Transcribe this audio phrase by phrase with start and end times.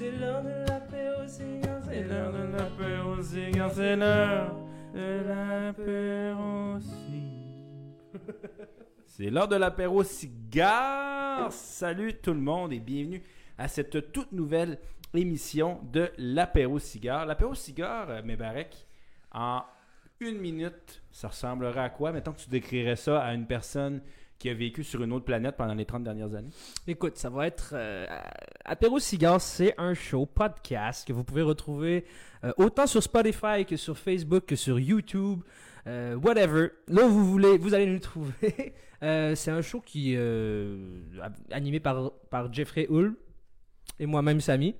[0.00, 4.56] C'est l'heure de l'apéro cigare, C'est l'heure de l'apéro cigare, c'est l'heure
[4.94, 6.78] de l'apéro.
[9.04, 11.52] C'est l'heure de l'apéro cigare.
[11.52, 13.22] Salut tout le monde et bienvenue
[13.58, 14.78] à cette toute nouvelle
[15.12, 17.26] émission de l'apéro cigare.
[17.26, 18.86] L'apéro cigare, euh, Mébarek,
[19.32, 19.64] en
[20.18, 22.10] une minute, ça ressemblerait à quoi?
[22.12, 24.00] Mettons que tu décrirais ça à une personne
[24.40, 26.50] qui a vécu sur une autre planète pendant les 30 dernières années.
[26.88, 27.70] Écoute, ça va être.
[27.74, 28.06] euh,
[28.64, 32.04] Apéro c'est un show podcast que vous pouvez retrouver
[32.42, 35.42] euh, autant sur Spotify que sur Facebook que sur YouTube,
[35.86, 36.70] euh, whatever.
[36.88, 38.74] Là où vous voulez, vous allez nous trouver.
[39.02, 40.14] Euh, c'est un show qui
[41.50, 43.16] animé par, par Jeffrey Hull
[43.98, 44.74] et moi-même Samy.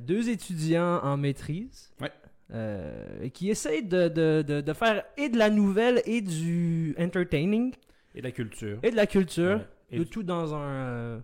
[0.00, 1.92] Deux étudiants en maîtrise.
[2.00, 2.10] Ouais.
[2.54, 7.74] Euh, qui essayent de, de, de, de faire et de la nouvelle et du entertaining
[8.14, 8.78] Et la culture.
[8.82, 9.58] et de la culture.
[9.58, 9.66] Ouais.
[9.92, 11.20] Et du- tout dans un, euh,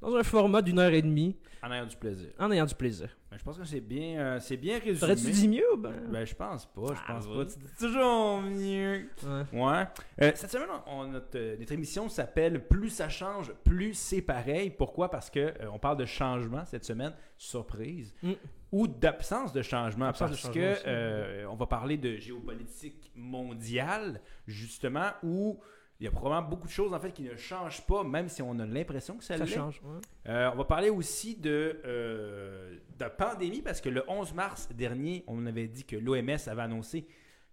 [0.00, 2.28] dans un format d'une heure et demie, En ayant du plaisir.
[2.38, 3.08] en ayant du plaisir.
[3.30, 4.98] Ben, je pense que c'est bien, euh, c'est bien résumé.
[4.98, 5.92] T'aurais-tu dit mieux ou ben?
[6.10, 7.36] Ben, je pense pas, je Ah, pense oui.
[7.36, 7.44] pas.
[7.46, 9.08] Tu dis toujours mieux.
[9.24, 9.44] Ouais.
[9.52, 9.84] Ouais.
[10.22, 14.70] Euh, cette semaine, on, notre, euh, notre émission s'appelle Plus ça change, plus c'est pareil.
[14.70, 15.10] Pourquoi?
[15.10, 18.32] Parce que on parle de changement cette semaine, surprise, Mm.
[18.72, 20.06] ou d'absence de changement.
[20.06, 25.58] Absence de parce changement que euh, on va parler de géopolitique mondiale, justement, où
[26.00, 28.40] il y a probablement beaucoup de choses en fait qui ne changent pas, même si
[28.40, 29.80] on a l'impression que ça, Ça change.
[29.84, 30.00] ouais.
[30.28, 35.24] Euh, on va parler aussi de, euh, de pandémie parce que le 11 mars dernier,
[35.26, 37.06] on avait dit que l'OMS avait annoncé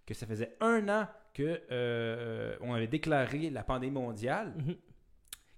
[0.04, 4.54] que ça faisait un an que euh, on avait déclaré la pandémie mondiale.
[4.56, 4.76] Mhm.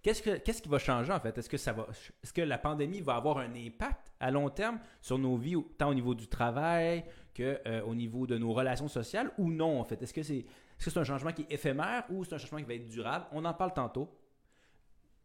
[0.00, 1.36] Qu'est-ce, que, qu'est-ce qui va changer en fait?
[1.36, 1.86] Est-ce que ça va
[2.22, 5.90] est-ce que la pandémie va avoir un impact à long terme sur nos vies, tant
[5.90, 10.00] au niveau du travail que au niveau de nos relations sociales ou non en fait?
[10.00, 10.46] Est-ce que c'est
[10.78, 12.88] est-ce que c'est un changement qui est éphémère ou c'est un changement qui va être
[12.88, 13.26] durable?
[13.32, 14.14] On en parle tantôt.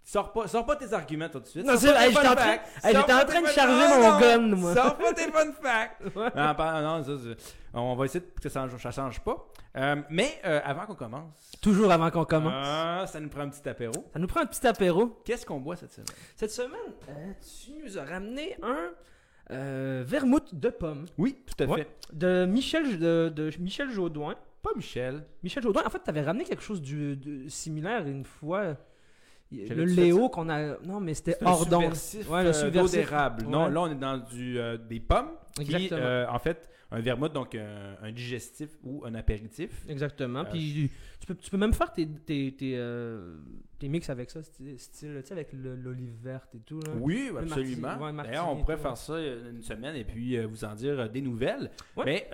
[0.06, 1.66] Sors pas, sors pas tes arguments tout de suite.
[1.66, 4.74] Non, c'est- hey, j'étais en train- hey, en train de charger Non, mon gun, moi.
[4.76, 6.02] Sors pas tes fun facts.
[6.36, 7.12] Non, non, ça,
[7.74, 9.46] on va essayer que ça, ça change pas.
[9.78, 12.52] Euh, mais euh, avant qu'on commence, Toujours avant qu'on commence.
[12.54, 13.94] ah, ça nous prend un petit apéro.
[14.12, 15.22] Ça nous prend un petit apéro.
[15.24, 16.08] Qu'est-ce qu'on boit cette semaine?
[16.36, 17.32] Cette semaine, euh,
[17.64, 18.58] tu nous as ramené
[19.50, 21.78] un vermouth de pomme Oui, tout à Ouais.
[21.84, 21.90] fait.
[22.12, 24.36] de Michel, de, de Michel Jaudoin.
[24.64, 25.24] Pas Michel.
[25.44, 28.78] Michel Jaudoin, en fait, tu avais ramené quelque chose du, de similaire une fois.
[29.52, 30.80] Le Léo qu'on a.
[30.80, 33.00] Non, mais c'était subversif, Ouais, le euh, subversif.
[33.02, 33.44] d'érable.
[33.46, 35.30] Non, là, on est dans du, euh, des pommes.
[35.56, 36.00] Qui, Exactement.
[36.02, 39.86] euh, en fait, un vermouth, donc un, un digestif ou un apéritif.
[39.88, 40.40] Exactement.
[40.40, 42.80] Euh, Puis tu peux, tu peux même faire tes, tes, tes,
[43.78, 46.80] tes mix avec ça, style, style, tu sais, avec l'olive verte et tout.
[46.80, 46.94] Là.
[47.00, 47.98] Oui, Le absolument.
[48.00, 51.22] ouais, D'ailleurs, on pourrait tout, faire ça une semaine et puis vous en dire des
[51.22, 51.70] nouvelles.
[52.04, 52.28] Mais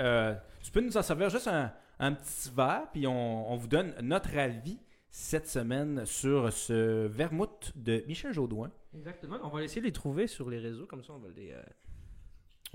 [0.63, 1.69] tu peux nous en servir juste un,
[1.99, 4.79] un petit verre, puis on, on vous donne notre avis
[5.11, 8.71] cette semaine sur ce vermouth de Michel Jaudoin.
[8.95, 9.37] Exactement.
[9.43, 11.51] On va essayer de les trouver sur les réseaux, comme ça on va les.
[11.51, 11.61] euh,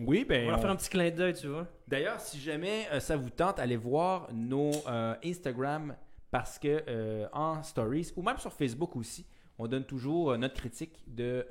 [0.00, 0.44] Oui, On ben.
[0.44, 1.66] va leur on- faire un petit clin d'œil, tu vois.
[1.86, 5.96] D'ailleurs, si jamais euh, ça vous tente, allez voir nos euh, Instagram
[6.30, 9.24] parce que en stories ou même sur Facebook aussi,
[9.56, 11.46] on donne toujours notre critique de,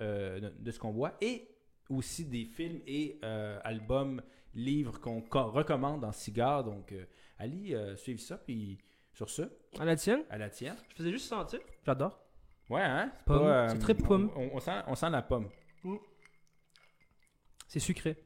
[0.59, 1.47] de, ce qu'on voit et
[1.89, 3.17] aussi des films et
[3.63, 4.22] albums,
[4.53, 6.66] livres qu'on co- recommande en cigare.
[6.66, 6.94] Donc,
[7.43, 8.37] allez euh, suivre ça.
[8.37, 8.77] Puis
[9.13, 9.43] sur ce,
[9.79, 10.75] À la tienne, à la tienne.
[10.89, 11.59] je faisais juste sentir.
[11.85, 12.19] J'adore.
[12.69, 13.11] Ouais, hein?
[13.19, 13.43] C'est Pomme.
[13.43, 14.31] pas, C'est très pomme.
[14.35, 15.49] On, on sent, on sent la pomme.
[17.67, 18.17] C'est sucré.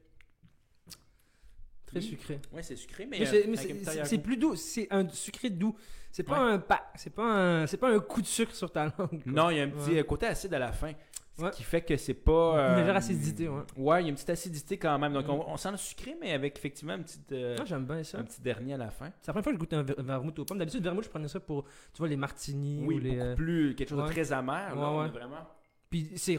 [1.86, 2.04] Très Oui.
[2.04, 2.38] sucré.
[2.52, 4.54] Ouais, c'est sucré, mais, Mais euh, c'est- mais avec c'est- plus doux.
[4.56, 5.74] C'est un sucré doux.
[6.12, 6.52] C'est pas Ouais.
[6.52, 6.90] un pas.
[6.96, 7.66] C'est pas un.
[7.66, 8.94] C'est pas un coup de sucre sur ta langue.
[9.22, 9.32] quoi.
[9.32, 10.00] Non, il y a un petit Ouais.
[10.00, 10.92] euh, côté acide à la fin.
[11.38, 11.50] Ce Ouais.
[11.52, 12.52] qui fait que c'est pas.
[12.54, 13.62] Une euh, légère acidité, ouais.
[13.76, 15.12] Ouais, il y a une petite acidité quand même.
[15.12, 15.30] Donc, Mm.
[15.30, 18.18] on, on sent le sucré, mais avec effectivement un petit, euh, Ah, j'aime bien ça.
[18.18, 19.10] un petit dernier à la fin.
[19.20, 20.58] C'est la première fois que je goûte un ver- un vermouth aux pommes.
[20.58, 23.10] D'habitude, vermouth, je prenais ça pour, tu vois, les martinis Oui, ou les.
[23.10, 23.74] beaucoup euh, plus.
[23.76, 24.06] Quelque chose ouais.
[24.08, 24.74] de très amer.
[24.74, 25.46] Là, Ouais, est vraiment.
[25.90, 26.36] Puis c'est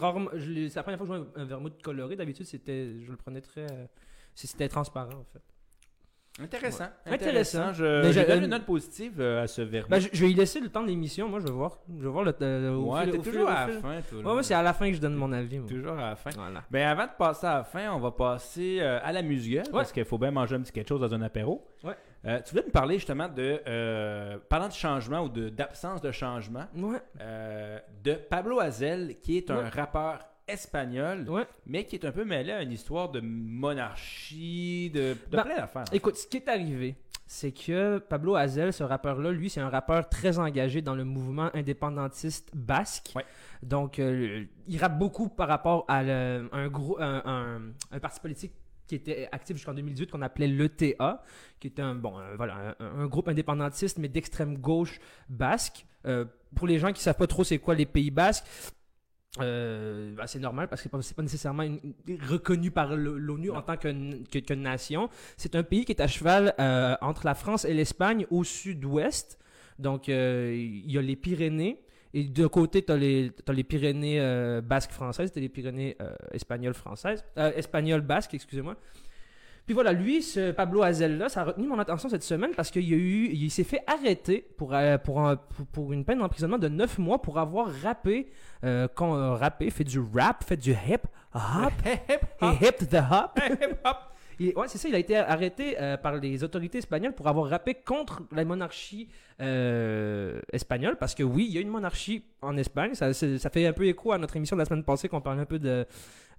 [0.50, 2.16] l'ai- C'est la première fois que je vois un, un vermouth coloré.
[2.16, 3.66] D'habitude, c'était, je le prenais très.
[4.36, 5.42] C'était transparent, en fait.
[6.41, 6.88] Intéressant.
[7.05, 7.13] Ouais.
[7.13, 7.73] Intéressant.
[7.73, 9.89] Je, Mais je j'ai- donne une note positive euh, à ce verbe.
[9.89, 11.27] Ben, je, je vais y laisser le temps de l'émission.
[11.29, 11.79] Moi, je vais voir.
[11.97, 12.33] Je vais voir le.
[12.41, 14.35] euh, au ouais, fil- au toujours à la fin, toi.
[14.35, 15.59] Ouais, c'est à la fin que je donne mon avis.
[15.59, 15.68] moi.
[15.69, 16.30] Toujours à la fin.
[16.36, 16.63] Voilà.
[16.71, 19.91] Ben, avant de passer à la fin, on va passer euh, à la musique parce
[19.91, 21.68] qu'il faut bien manger un petit quelque chose dans un apéro.
[21.83, 21.94] Ouais.
[22.25, 23.62] Euh, tu voulais me parler justement de.
[23.68, 26.65] Euh, parlant de changement ou de- d'absence de changement.
[26.75, 26.97] Ouais.
[27.21, 29.69] euh, de Pablo Hazel, qui est un Ouais.
[29.69, 30.19] rappeur
[30.50, 31.46] espagnol, Ouais.
[31.66, 33.19] mais qui est un peu mêlé à une histoire de
[34.00, 35.84] monarchie, de, de Ben, plein d'affaires.
[35.92, 36.96] Écoute, ce qui est arrivé,
[37.28, 41.50] c'est que Pablo Hazel, ce rappeur-là, lui, c'est un rappeur très engagé dans le mouvement
[41.54, 43.12] indépendantiste basque.
[43.16, 43.25] Ouais.
[43.62, 47.62] Donc, euh, il rappe beaucoup par rapport à le- un, gros, un, un-
[47.92, 48.54] un parti politique
[48.88, 51.22] qui était actif jusqu'en 2018 qu'on appelait l'ETA,
[51.60, 55.00] qui était un, bon, un- voilà, un, un groupe indépendantiste, mais d'extrême gauche
[55.30, 55.86] basque.
[56.07, 56.25] Euh,
[56.56, 58.45] pour les gens qui savent pas trop c'est quoi les Pays basques,
[59.40, 61.80] Euh, bah, c'est normal parce que c'est pas nécessairement une-
[62.28, 65.10] reconnu par l'ONU en tant que, que- que nation.
[65.38, 69.38] C'est un pays qui est à cheval euh, entre la France et l'Espagne au sud-ouest.
[69.78, 71.80] Donc, euh, il y a les Pyrénées.
[72.16, 74.20] Et d'un côté, tu as les, t'as les Pyrénées
[74.64, 75.96] basques françaises, tu les Pyrénées
[76.31, 77.24] espagnoles françaises,
[77.56, 78.76] espagnoles basques, excusez-moi.
[79.69, 82.92] Puis voilà, lui, ce Pablo Hazel-là, ça a retenu mon attention cette semaine parce qu'il
[82.92, 86.57] a eu, il s'est fait arrêter pour, euh, pour, un- pour, pour une peine d'emprisonnement
[86.57, 88.31] de 9 mois pour avoir rappé,
[88.63, 91.01] euh, quand, euh, rappé, fait du rap, fait du hip
[91.36, 92.56] hop, Hip hop.
[92.60, 93.39] hip the hop.
[93.48, 93.98] Hip hop.
[94.39, 97.50] Il- ouais, c'est ça, il a été arrêté euh, par les autorités espagnoles pour avoir
[97.50, 99.09] rappé contre la monarchie
[99.41, 102.94] euh, espagnole, parce que oui, il y a une monarchie en Espagne.
[102.94, 105.45] Ça, fait un peu écho à notre émission de la semaine passée qu'on parlait un
[105.45, 105.86] peu de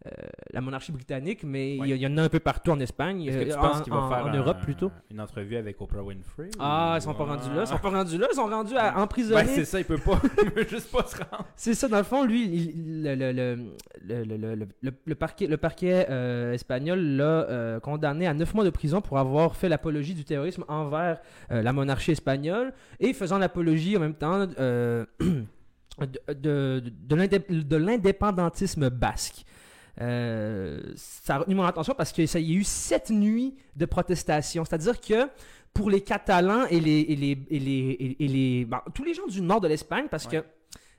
[0.07, 0.11] euh,
[0.55, 1.89] la monarchie britannique, mais il y a- Ouais.
[1.91, 3.83] il y, en a un peu partout en Espagne, Est-ce que tu euh, penses en,
[3.83, 4.91] qu'il va en- faire en un- Europe plutôt.
[5.11, 7.91] une entrevue avec Oprah Winfrey Ah, ou- ils sont pas rendus là, ils sont pas
[7.91, 9.43] rendus là, ils sont rendus à emprisonner.
[9.43, 10.19] Ben, c'est ça, il peut pas.
[10.43, 11.45] il veut juste pas se rendre.
[11.55, 13.03] C'est ça, dans le fond, lui, il-
[14.07, 19.19] le, parquet, le parquet euh, espagnol l'a euh, condamné à 9 mois de prison pour
[19.19, 21.21] avoir fait l'apologie du terrorisme envers
[21.51, 27.51] euh, la monarchie espagnole et faisant l'apologie en même temps euh, de, de, de l'indép-
[27.69, 29.45] de l'indépendantisme basque.
[30.01, 34.65] Euh, ça a retenu mon attention parce qu'il y a eu sept nuits de protestation.
[34.65, 35.29] C'est-à-dire que
[35.75, 39.27] pour les Catalans et les, et les, et les, et- les- bon, tous les gens
[39.27, 40.45] du nord de l'Espagne, parce que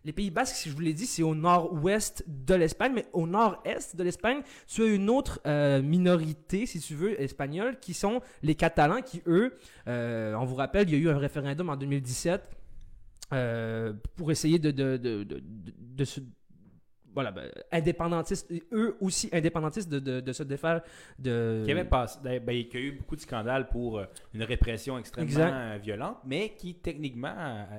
[0.04, 3.28] les Pays Basques, si je vous l'ai dit, c'est au nord-ouest de l'Espagne, mais au
[3.28, 8.22] nord-est de l'Espagne, tu as une autre euh, minorité, si tu veux, espagnole, qui sont
[8.42, 9.58] les Catalans, qui eux,
[9.88, 12.42] euh, on vous rappelle, il y a eu un référendum en 2017
[13.34, 16.20] euh, pour essayer de, de, se
[17.14, 20.82] voilà, ben, indépendantistes, eux aussi indépendantistes de, de, de se défaire
[21.20, 21.62] de.
[21.66, 24.98] Qui avait passé, ben, ben, qui a eu beaucoup de scandales pour euh, une répression
[24.98, 25.80] extrêmement Exact.
[25.84, 27.34] violente, mais qui techniquement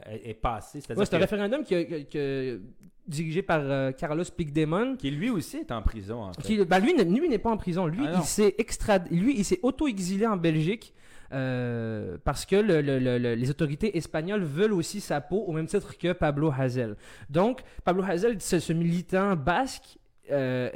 [0.07, 0.81] est passé.
[0.95, 2.61] Ouais, c'est un référendum qui, que-
[3.07, 4.97] dirigé par euh, Carlos Puigdemont.
[4.97, 6.23] qui lui aussi est en prison.
[6.23, 6.43] En fait.
[6.43, 7.87] Qui, ben, lui, lui n'est pas en prison.
[7.87, 10.95] Lui, Ah il s'est extra, lui, il s'est auto-exilé en Belgique
[11.33, 15.53] euh, parce que le- le- le- le- les autorités espagnoles veulent aussi sa peau au
[15.53, 16.97] même titre que Pablo Hazel.
[17.31, 19.99] Donc, Pablo Hazel, ce, militant basque.
[20.31, 20.71] euh,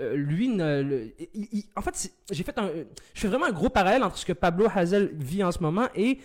[0.00, 0.50] euh, lui,
[1.76, 2.70] en fait, j'ai fait un,
[3.14, 5.88] je fais vraiment un gros parallèle entre ce que Pablo Hazel vit en ce moment
[5.94, 6.18] et,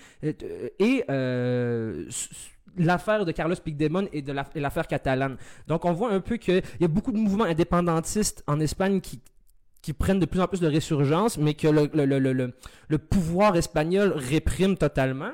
[2.78, 5.38] l'affaire de Carlos Puigdemont et de l'affaire catalane.
[5.68, 9.20] Donc, on voit un peu qu'il y a beaucoup de mouvements indépendantistes en Espagne qui,
[9.84, 15.34] qui prennent de plus en plus de résurgence, mais que le, pouvoir espagnol réprime totalement.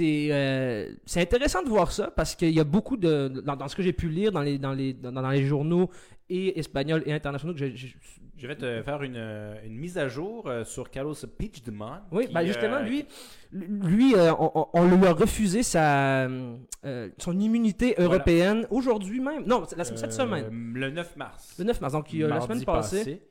[0.00, 3.28] Euh, c'est intéressant de voir ça parce qu'il y a beaucoup de.
[3.28, 5.88] Dans, ce que j'ai pu lire dans les journaux
[6.30, 9.16] et espagnols et internationaux que Je vais te faire une,
[9.64, 12.00] une mise à jour euh, sur Carlos Puigdemont.
[12.12, 13.04] Oui, qui, ben justement, euh, lui,
[13.52, 19.44] lui euh, on, lui a refusé sa, euh, son immunité européenne aujourd'hui même.
[19.46, 20.46] Non, la- cette semaine.
[20.74, 21.54] Le 9 mars.
[21.58, 21.92] Le 9 mars.
[21.94, 23.22] Donc, il la semaine passée, passé.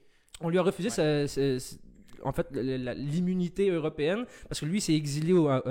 [0.41, 0.95] on lui a refusé Ouais.
[0.95, 1.75] sa- sa- sa-
[2.23, 5.61] en fait, l'immunité européenne parce que lui, s'est exilé au- en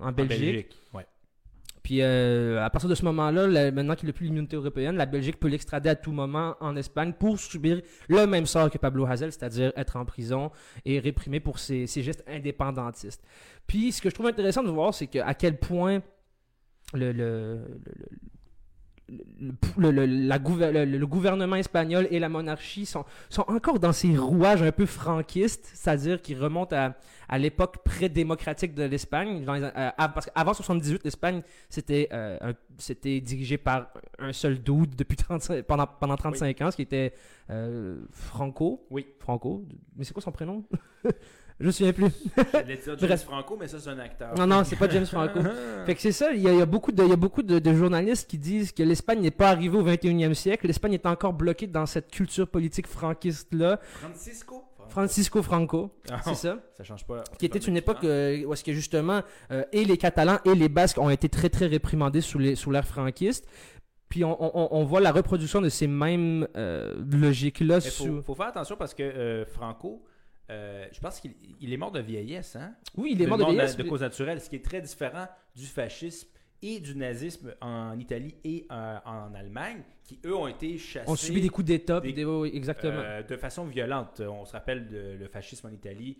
[0.00, 0.40] En Belgique.
[0.40, 0.76] Belgique.
[0.92, 1.06] Ouais.
[1.82, 5.40] Puis euh, à partir de ce moment-là, maintenant qu'il n'a plus l'immunité européenne, la Belgique
[5.40, 9.32] peut l'extrader à tout moment en Espagne pour subir le même sort que Pablo Hazel,
[9.32, 10.50] c'est-à-dire être en prison
[10.84, 13.24] et réprimé pour ses, gestes indépendantistes.
[13.66, 16.02] Puis ce que je trouve intéressant de voir, c'est à quel point
[16.94, 17.80] le, le-
[19.76, 20.38] le- le- la
[21.06, 26.20] gouvernement espagnol et la monarchie sont, sont encore dans ces rouages un peu franquistes, c'est-à-dire
[26.22, 26.94] qui remontent à,
[27.28, 29.44] à l'époque pré-démocratique de l'Espagne.
[29.48, 33.88] euh, parce qu'avant 78, l'Espagne, c'était euh, c'était dirigé par
[34.18, 37.12] un seul dude depuis 35 pendant, pendant 35 ans, ce qui était
[37.50, 38.86] euh, Franco.
[38.90, 39.06] Oui.
[39.18, 39.64] Franco.
[39.96, 40.64] Mais c'est quoi son prénom?
[41.60, 42.06] Je me souviens plus.
[42.52, 43.18] J'allais dire James.
[43.18, 44.34] Franco, mais ça, c'est un acteur.
[44.36, 45.40] Non, non, c'est pas James Franco.
[45.86, 47.16] Fait que c'est ça, il y a, il y a beaucoup, de, il y a
[47.16, 50.66] beaucoup de, de journalistes qui disent que l'Espagne n'est pas arrivée au 21e siècle.
[50.66, 53.78] L'Espagne est encore bloquée dans cette culture politique franquiste-là.
[53.82, 56.58] Francisco Francisco Franco, Ah, c'est ça.
[56.76, 57.22] Ça change pas.
[57.38, 58.06] Qui était une époque Ah.
[58.06, 61.48] euh, où est-ce que justement, euh, et les Catalans et les Basques ont été très
[61.48, 63.46] très réprimandés sous l'ère franquiste.
[64.10, 68.16] Puis on, on- on voit la reproduction de ces mêmes euh, logiques-là Il sous...
[68.16, 70.02] faut, faut faire attention parce que Franco,
[70.50, 72.56] euh, je pense qu'il il est mort de vieillesse.
[72.56, 72.74] Hein?
[72.96, 73.76] Oui, il est mort de vieillesse.
[73.76, 76.28] de cause naturelle, ce qui est très différent du fascisme
[76.60, 81.16] et du nazisme en Italie et euh, en Allemagne, qui eux ont été chassés On
[81.16, 82.24] subit des coups d'État, des- des...
[82.24, 82.92] oui, exactement.
[82.98, 84.20] euh, de façon violente.
[84.20, 86.18] On se rappelle de, le fascisme en Italie.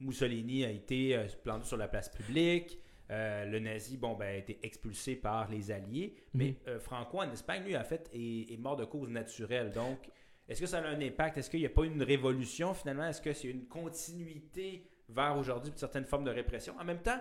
[0.00, 2.78] Mussolini a été planté sur la place publique.
[3.10, 6.14] Euh, le nazi, bon, ben, a été expulsé par les Alliés.
[6.34, 6.40] Mhm.
[6.42, 9.70] Mais euh, Franco, en Espagne, lui, en fait, est, est mort de cause naturelle.
[9.72, 9.98] Donc,
[10.48, 11.38] est-ce que ça a un impact?
[11.38, 13.06] Est-ce qu'il n'y a pas une révolution, finalement?
[13.08, 16.74] Est-ce que c'est une continuité vers aujourd'hui de certaines formes de répression?
[16.80, 17.18] En même temps,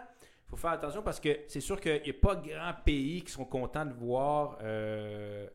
[0.47, 3.45] faut faire attention parce que c'est sûr qu'il n'y a pas grand pays qui sont
[3.45, 5.47] contents de voir euh,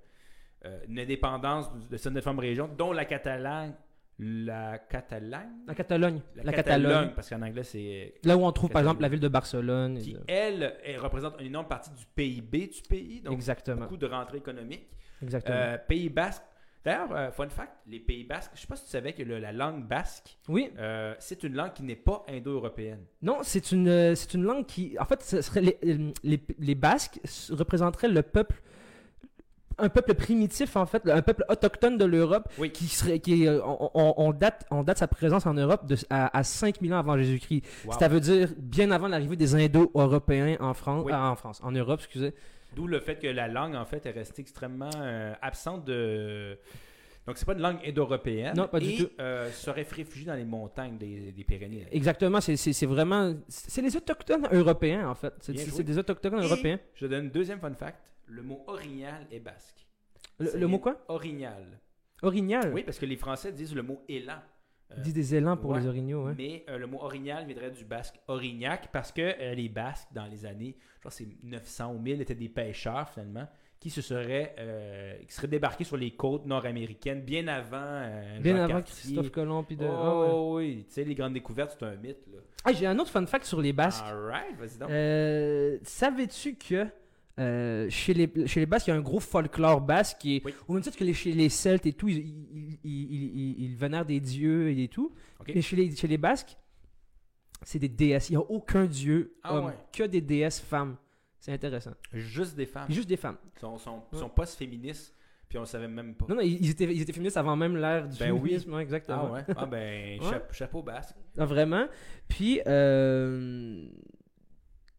[0.64, 3.74] euh, une indépendance de cette femme région, dont la Catalogne.
[4.22, 6.20] La Catalogne La Catalogne.
[6.34, 8.14] La, Catalogne, parce qu'en anglais, c'est.
[8.24, 9.98] Là où on trouve, par exemple, la ville de Barcelone.
[9.98, 13.82] Qui, de- elle, elle représente une énorme partie du PIB du pays, donc Exactement.
[13.82, 14.86] beaucoup de rentrées économiques.
[15.22, 15.56] Exactement.
[15.56, 16.42] Euh, Pays basque.
[16.84, 19.38] D'ailleurs, euh, fun fact, les Pays basques, je sais pas si tu savais que le-
[19.38, 20.70] la langue basque, oui.
[20.78, 23.00] euh, c'est une langue qui n'est pas indo-européenne.
[23.20, 24.96] Non, c'est une, euh, c'est une langue qui.
[24.98, 25.78] En fait, ce serait les,
[26.22, 27.20] les, les Basques
[27.50, 28.62] représenteraient le peuple.
[29.82, 32.70] Un peuple primitif, en fait, un peuple autochtone de l'Europe Oui.
[32.70, 33.18] qui serait.
[33.18, 36.92] Qui, on, on- on date, on date sa présence en Europe de, à, à 5000
[36.92, 37.62] ans avant Jésus-Christ.
[37.86, 37.92] Wow.
[37.98, 41.12] Ça veut dire bien avant l'arrivée des Indo-Européens en France, Oui.
[41.14, 42.34] ah, en France, en Europe, excusez.
[42.74, 46.58] D'où le fait que la langue, en fait, est restée extrêmement euh, absente de.
[47.26, 48.56] Donc, c'est pas une langue indo-européenne.
[48.56, 49.10] Non, pas du et, tout.
[49.20, 51.86] euh, serait réfugiée dans les montagnes des, des Pyrénées.
[51.92, 53.34] Exactement, c'est- vraiment.
[53.48, 55.34] C'est les autochtones européens, en fait.
[55.40, 56.78] C'est des autochtones Et européens.
[56.94, 58.10] Je donne un deuxième fun fact.
[58.26, 59.86] Le mot orignal est basque.
[60.38, 61.04] Le, le mot quoi?
[61.08, 61.66] Orignal.
[62.22, 62.72] Orignal.
[62.72, 64.40] Oui, parce que les Français disent le mot élan.
[64.96, 65.80] Euh, disent des élans pour ouais.
[65.80, 66.34] les orignaux, ouais.
[66.36, 70.26] Mais euh, le mot orignal viendrait du basque orignac parce que euh, les Basques, dans
[70.26, 73.46] les années, je crois que c'est 900 ou 1000, étaient des pêcheurs finalement
[73.78, 77.78] qui se seraient, euh, qui seraient débarqués sur les côtes nord-américaines bien avant.
[77.80, 79.14] euh, Bien Jean avant Cartier.
[79.14, 79.62] Christophe Colomb.
[79.64, 79.86] Puis de...
[79.86, 80.20] Oh, ah
[80.52, 80.66] ouais.
[80.66, 82.26] oui, tu sais, les grandes découvertes, c'est un mythe.
[82.30, 82.40] Là.
[82.64, 84.04] Ah, j'ai un autre fun fact sur les Basques.
[84.04, 84.90] Alright, vas-y donc.
[84.90, 86.86] Euh, Savais-tu que
[87.40, 90.42] euh, chez, les, chez les Basques, il y a un gros folklore basque qui est.
[90.44, 90.54] Oui.
[90.68, 94.04] Au même titre que les, chez les Celtes et tout, ils, ils, ils, ils- vénèrent
[94.06, 95.12] des dieux et tout.
[95.48, 96.56] Mais chez les, chez les Basques,
[97.62, 98.28] c'est des déesses.
[98.30, 99.76] Il n'y a aucun dieu Ah homme, ouais.
[99.92, 100.96] que des déesses femmes.
[101.38, 101.92] C'est intéressant.
[102.12, 102.90] Juste des femmes.
[102.90, 103.38] Juste des femmes.
[103.56, 104.18] Ils sont, sont, Ouais.
[104.18, 105.14] sont post-féministes,
[105.48, 106.26] puis on le savait même pas.
[106.28, 108.40] Non, non, ils étaient, ils étaient féministes avant même l'ère du Ben oui.
[108.40, 108.74] féminisme.
[108.74, 109.28] ouais, exactement.
[109.28, 109.44] Ah ouais?
[109.56, 110.42] Ah ben, Ouais.
[110.52, 111.14] chapeau basque.
[111.38, 111.86] Ah, vraiment.
[112.28, 113.86] Puis, euh,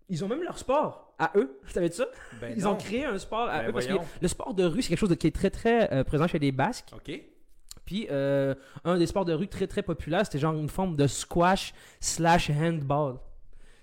[0.09, 1.59] ils ont même leur sport à eux.
[1.67, 2.05] Tu savais de ça?
[2.41, 2.71] Ben Ils non.
[2.71, 4.99] ont créé un sport à Ben eux parce que le sport de rue, c'est quelque
[4.99, 6.89] chose de- qui est très très euh, présent chez les Basques.
[6.93, 7.11] OK.
[7.85, 8.53] Puis euh,
[8.85, 12.49] un des sports de rue très très populaire, c'était genre une forme de squash slash
[12.49, 13.15] handball.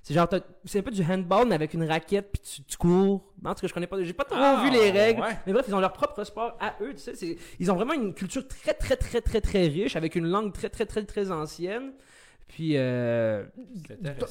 [0.02, 0.28] C'est genre,
[0.64, 3.30] c'est un peu du handball, mais avec une raquette, puis tu, tu cours.
[3.44, 5.20] En tout cas, je connais pas, j'ai pas trop Ah, vu les règles.
[5.20, 5.36] ouais.
[5.46, 7.36] Mais bref, ils ont leur propre sport à eux, tu sais.
[7.58, 10.70] Ils ont vraiment une culture très très très très très riche, avec une langue très
[10.70, 11.92] très très très ancienne.
[12.48, 13.44] Puis, euh,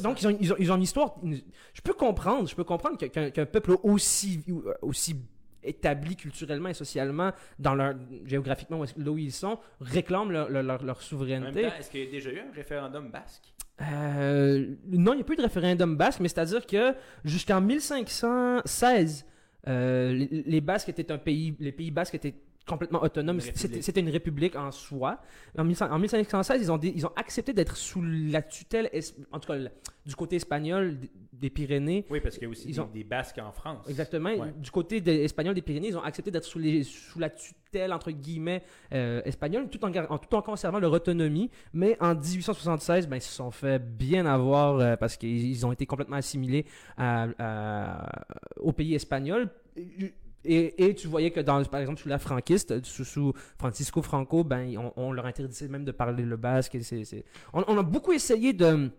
[0.02, 1.16] donc, ils ont, ils, ont, ils ont une histoire.
[1.24, 1.40] une-
[1.74, 4.44] je peux comprendre, je peux comprendre qu'un peuple aussi,
[4.82, 5.16] aussi
[5.64, 7.94] établi culturellement et socialement, dans leur,
[8.26, 11.66] géographiquement, là où ils sont, réclament leur, leur, leur- souveraineté.
[11.80, 13.54] est-ce qu'il y a déjà eu un référendum basque?
[13.82, 19.26] Euh, non, il n'y a pas eu de référendum basque, mais c'est-à-dire que jusqu'en 1516,
[19.68, 22.36] euh, les, les Basques étaient un pays, les pays basques étaient
[22.68, 23.38] complètement autonomes.
[23.38, 23.42] Une
[23.82, 25.20] C'était une république en soi.
[25.58, 28.90] En, 1500 en 1516, ils ont, dé- ils ont accepté d'être sous la tutelle,
[29.32, 29.58] en tout cas
[30.06, 30.98] du côté espagnol
[31.34, 32.06] des Pyrénées.
[32.10, 33.86] Oui, parce qu'il y a aussi Ils des, ont- des basques en France.
[33.90, 34.30] Exactement.
[34.30, 34.54] Ouais.
[34.58, 37.92] Du côté des espagnol des Pyrénées, ils ont accepté d'être sous, les- sous la tutelle,
[37.94, 41.50] entre guillemets, euh, espagnole, tout en, gar- en- tout en conservant leur autonomie.
[41.74, 45.72] Mais en 1876, ben, ils se sont fait bien avoir euh, parce qu'ils ils ont
[45.72, 46.66] été complètement assimilés
[46.98, 48.26] à- à-
[48.58, 49.50] au pays espagnol.
[50.46, 54.44] Et, et tu voyais que, dans, par exemple, sous la franquiste, sous, sous Francisco Franco,
[54.44, 56.76] ben, on, on leur interdisait même de parler le basque.
[56.76, 58.90] et c'est- c'est- On, on a beaucoup essayé de, de,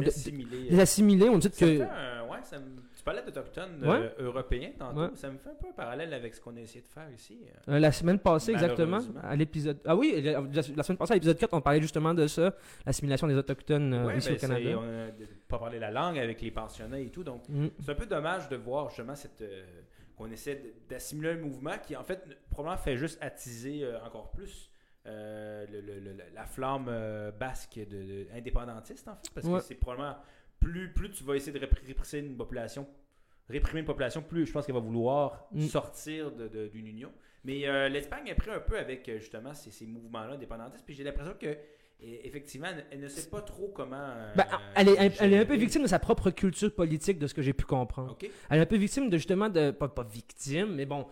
[0.00, 0.70] de Assimilé.
[0.70, 1.28] les assimiler.
[1.28, 1.82] On dit que...
[1.82, 4.12] un- ouais, ça me- Tu parlais d'autochtones Ouais.
[4.20, 5.00] euh, européens tantôt.
[5.00, 5.08] Ouais.
[5.14, 7.38] Ça me fait un peu un parallèle avec ce qu'on a essayé de faire ici.
[7.68, 7.74] euh.
[7.74, 9.78] Euh, la semaine passée, exactement, à l'épisode.
[9.86, 12.54] Ah oui, la, la semaine passée, à l'épisode 4, on parlait justement de ça,
[12.86, 14.70] l'assimilation des Autochtones euh, Ouais, ici ben, au Canada.
[14.78, 17.24] on a pas parlé la langue avec les pensionnats et tout.
[17.24, 17.66] Donc, Mm.
[17.80, 19.42] c'est un peu dommage de voir justement cette.
[20.22, 24.68] Qu'on essaie d'assimiler un mouvement qui, en fait, probablement fait juste attiser euh, encore plus.
[25.06, 29.58] euh, le- le- le- la flamme euh, basque de, de- indépendantiste en fait parce Ouais.
[29.58, 30.14] que c'est probablement
[30.60, 32.86] plus plus tu vas essayer de répr- réprimer une population
[33.48, 35.62] réprimer une population plus je pense qu'elle va vouloir Mm.
[35.62, 37.12] sortir d'une union
[37.42, 40.84] mais l'Espagne a pris un peu avec justement ces, ces mouvements-là indépendantistes.
[40.86, 41.58] Puis j'ai l'impression que
[42.02, 43.96] et- effectivement, elle- ne sait pas trop comment.
[43.96, 44.44] euh, Ben,
[44.74, 47.42] elle, est, elle est un peu victime de sa propre culture politique, de ce que
[47.42, 48.16] j'ai pu comprendre.
[48.50, 49.70] Elle est un peu victime de justement de.
[49.70, 51.06] Pas, pas victime, mais bon.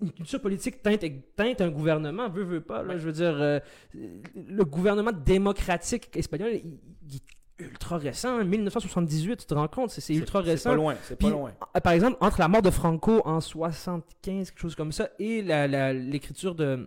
[0.00, 1.04] Une culture politique teinte,
[1.36, 2.82] teinte un gouvernement, veut, veut pas.
[2.82, 2.98] Là, Ouais.
[2.98, 3.60] Je veux dire, euh,
[3.94, 6.78] le gouvernement démocratique espagnol, il,
[7.08, 10.70] il est ultra récent, hein, 1978, tu te rends compte, c'est c'est ultra C'est récent.
[10.70, 10.94] pas loin.
[11.02, 11.52] C'est pas loin.
[11.76, 15.42] euh, Par exemple, entre la mort de Franco en 75, quelque chose comme ça, et
[15.42, 16.86] la- la- l'écriture de,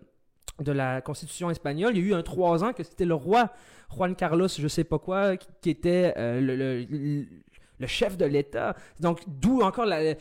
[0.62, 3.52] de la Constitution espagnole, il y a eu un trois ans que c'était le roi
[3.96, 7.26] Juan Carlos, je sais pas quoi, qui, était euh, le, le-
[7.80, 8.76] le chef de l'État.
[9.00, 10.14] Donc, d'où encore, la- euh,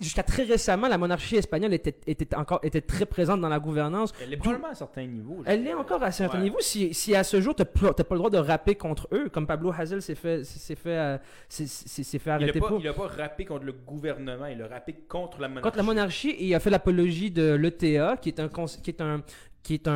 [0.00, 4.12] jusqu'à très récemment, la monarchie espagnole était, était, encore, était très présente dans la gouvernance.
[4.22, 5.42] Elle est probablement à un certain niveau.
[5.44, 6.44] je Elle l'est encore à un certain Ouais.
[6.44, 6.58] niveau.
[6.60, 9.46] Si, si à ce jour, tu n'as pas le droit de rapper contre eux, comme
[9.46, 12.80] Pablo Hazel s'est fait, s'est fait, euh, s'est- fait Il arrêter n'a pas, pour.
[12.80, 15.62] il a pas rappé contre le gouvernement, il a rappé contre la monarchie.
[15.64, 19.00] Contre la monarchie, et il a fait l'apologie de l'ETA, qui est un, qui est
[19.00, 19.22] un,
[19.62, 19.92] qui est un,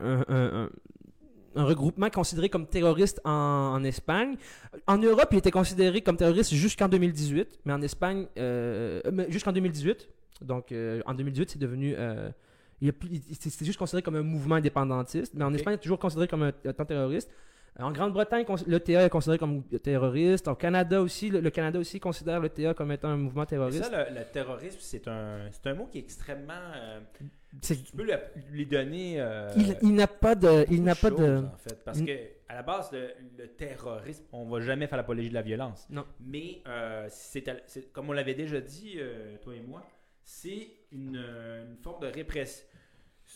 [0.00, 0.70] un- un- un-
[1.56, 3.30] un regroupement considéré comme terroriste en,
[3.74, 4.36] en Espagne.
[4.86, 10.08] En Europe, il était considéré comme terroriste jusqu'en 2018, mais en Espagne, euh, jusqu'en 2018.
[10.42, 11.94] Donc, euh, en 2018, c'est devenu.
[11.96, 12.30] euh,
[13.40, 15.54] C'était juste considéré comme un mouvement indépendantiste, mais en.
[15.54, 17.30] Espagne, il est toujours considéré comme un, un terroriste.
[17.78, 20.46] En Grande-Bretagne, cons- l'ETA est considéré comme terroriste.
[20.46, 23.84] Au Canada aussi, le, le Canada aussi considère l'ETA comme étant un mouvement terroriste.
[23.84, 26.52] ça, le, le terrorisme, c'est un, c'est un mot qui est extrêmement.
[27.62, 28.12] Tu peux lui,
[28.50, 29.20] lui donner.
[29.20, 30.64] euh, Il, il n'a pas de.
[30.70, 31.16] Il n'a pas de.
[31.16, 32.06] choses, en fait, parce Mm.
[32.06, 32.18] que
[32.48, 35.86] à la base, le, le terrorisme, on va jamais faire l'apologie de la violence.
[35.90, 36.04] Non.
[36.20, 37.44] Mais euh, c'est,
[37.92, 39.84] comme on l'avait déjà dit, euh, toi et moi,
[40.22, 42.66] c'est une, une forme de répression.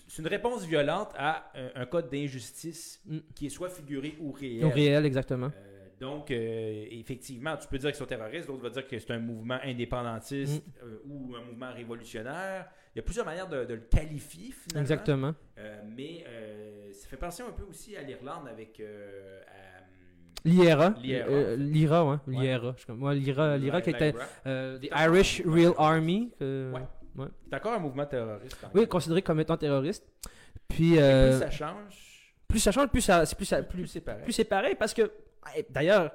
[0.07, 3.19] C'est une réponse violente à un, un code d'injustice Mm.
[3.35, 4.65] qui est soit figuré ou réel.
[4.65, 5.51] Au réel, exactement.
[5.57, 9.11] Euh, donc, euh, effectivement, tu peux dire qu'ils sont terroristes, d'autres vont dire que c'est
[9.12, 10.71] un mouvement indépendantiste Mm.
[10.85, 12.67] euh, ou un mouvement révolutionnaire.
[12.95, 14.81] Il y a plusieurs manières de, de le qualifier, finalement.
[14.81, 15.35] Exactement.
[15.59, 16.25] Euh, mais
[16.93, 18.81] ça fait penser un peu aussi à l'Irlande avec.
[20.45, 20.95] L'IRA.
[21.02, 21.57] L'IRA.
[21.57, 22.17] L'IRA, ouais.
[22.26, 22.43] Ouais.
[22.45, 22.75] L'IRA.
[22.90, 24.12] Moi, l'IRA, l'IRA qui était.
[24.45, 25.73] The Irish Real.
[25.78, 26.33] Army.
[26.43, 26.73] euh,
[27.17, 27.26] Ouais.
[27.50, 28.57] C'est encore un mouvement terroriste.
[28.61, 28.88] quand Oui, même.
[28.88, 30.07] considéré comme étant terroriste.
[30.69, 30.93] Puis.
[30.93, 34.23] Plus ça change, plus ça change, plus ça, plus, ça, plus, plus, c'est pareil.
[34.23, 35.11] plus c'est pareil parce que.
[35.47, 36.11] Ouais, D'ailleurs,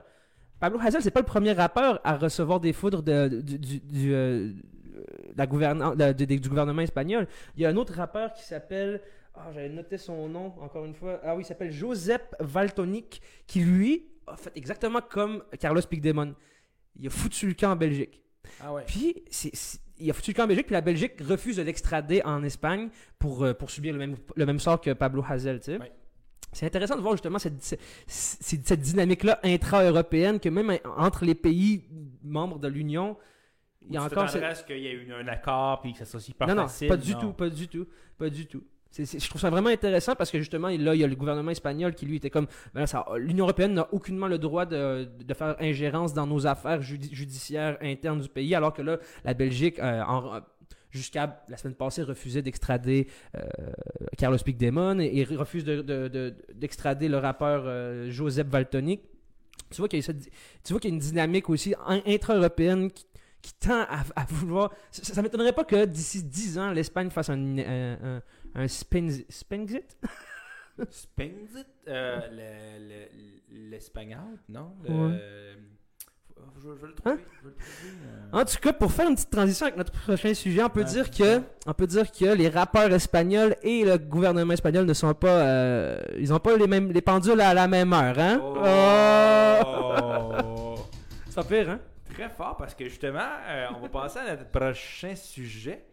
[0.60, 4.14] Pablo Hazel, c'est pas le premier rappeur à recevoir des foudres de, du, du, du,
[4.14, 4.52] euh,
[5.36, 7.28] la de- de- du gouvernement espagnol.
[7.56, 9.02] Il y a un autre rappeur qui s'appelle.
[9.36, 11.20] Ah, j'avais noté son nom encore une fois.
[11.24, 16.36] Ah oui, il s'appelle Joseph Valtonic, qui lui a fait exactement comme Carlos Puigdemont.
[17.00, 18.22] Il a foutu le camp en Belgique.
[18.62, 18.84] Ah ouais.
[18.86, 19.24] Puis,
[19.98, 22.90] il a foutu le camp en Belgique, puis la Belgique refuse de l'extrader en Espagne
[23.18, 25.78] pour, euh, pour subir le même, le même sort que Pablo Hazel, tu sais.
[25.80, 25.92] Ouais.
[26.54, 31.36] C'est intéressant de voir justement cette, cette, cette- cette dynamique-là intra-européenne, que même entre les
[31.36, 31.84] pays
[32.24, 33.18] membres de l'Union,
[33.88, 34.26] il y a encore...
[34.26, 36.56] t'attendrais à ce qu'il y ait eu un accord puis que ça soit super Non,
[36.56, 36.88] non, facile.
[36.88, 37.20] pas du non.
[37.20, 37.86] tout, pas du tout,
[38.18, 38.64] pas du tout.
[38.96, 41.96] Je trouve ça vraiment intéressant parce que justement, là, il y a le gouvernement espagnol
[41.96, 42.86] qui lui était comme ben
[43.18, 47.76] l'Union européenne n'a aucunement le droit de, de faire ingérence dans nos affaires judi- judiciaires
[47.82, 50.42] internes du pays, alors que là, la Belgique, euh, en-
[50.94, 53.42] jusqu'à la semaine passée, refusait d'extrader euh,
[54.18, 59.02] Carlos Puigdemont et, et refuse de- de- de- d'extrader le rappeur euh, Joseph Valtonic.
[59.72, 60.30] Tu vois qu'il y a, cette-
[60.64, 63.06] tu vois qu'il y a une dynamique aussi in- intra-européenne qui,
[63.42, 64.72] qui tend à, à vouloir.
[64.92, 68.22] Ça, ça m'étonnerait pas que d'ici 10 ans, l'Espagne fasse un, un, un,
[68.56, 68.68] un
[71.88, 74.74] euh, le- le- l'espagnol, non?
[74.84, 75.20] Le- Ouais.
[76.62, 77.16] Je, le trouver.
[77.16, 77.20] Hein?
[77.42, 77.92] je vais le trouver,
[78.34, 78.40] euh.
[78.42, 80.86] En tout cas, pour faire une petite transition avec notre prochain sujet, on peut Ouais,
[80.86, 81.42] dire que ça.
[81.68, 85.98] on peut dire que les rappeurs espagnols et le gouvernement espagnol ne sont pas euh,
[86.18, 88.40] ils ont pas les mêmes les pendules à la même heure, hein?
[88.44, 88.54] Oh!
[91.30, 91.80] C'est pas pire, hein?
[92.14, 95.84] Très fort parce que justement, euh, on va passer à notre prochain sujet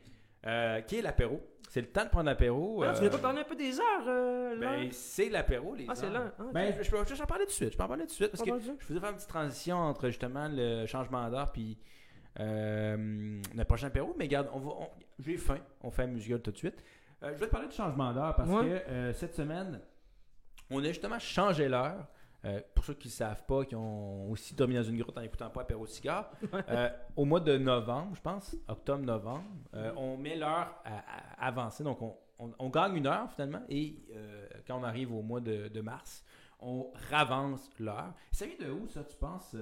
[0.47, 1.41] euh, qui est l'apéro.
[1.73, 2.83] C'est le temps de prendre l'apéro.
[2.83, 4.71] Ah, euh, Tu voulais pas parler un peu des heures euh, là?
[4.73, 6.13] ben, c'est l'apéro, les Ah, c'est heures.
[6.13, 6.33] là.
[6.37, 6.53] Ah, ok.
[6.53, 7.73] Ben, je, je, peux- je vais en parler tout de suite.
[7.73, 8.71] Je peux en parler tout de suite parce que Entendu.
[8.81, 11.79] je faisais faire une petite transition entre justement le changement d'heure puis
[12.41, 14.15] euh, le prochain apéro.
[14.19, 14.89] Mais regarde, on va, on-
[15.21, 15.59] j'ai faim.
[15.83, 16.83] On fait un musical tout de suite.
[17.23, 18.65] Euh, je vais te parler de changement d'heure parce Ouais.
[18.85, 19.81] que euh, cette semaine,
[20.71, 22.07] on a justement changé l'heure.
[22.45, 25.21] Euh, pour ceux qui ne savent pas, qui ont aussi dormi dans une grotte en
[25.21, 26.31] écoutant pas apéro cigare,
[26.71, 30.99] euh, au mois de novembre, je pense, octobre-novembre, euh, on met l'heure à,
[31.45, 31.85] à avancer.
[31.85, 33.61] Donc, on, on- on gagne une heure finalement.
[33.69, 33.97] Et
[34.67, 36.25] quand on arrive au mois de, de mars,
[36.61, 38.15] on ravance l'heure.
[38.33, 39.55] Ça vient de où, ça, tu penses,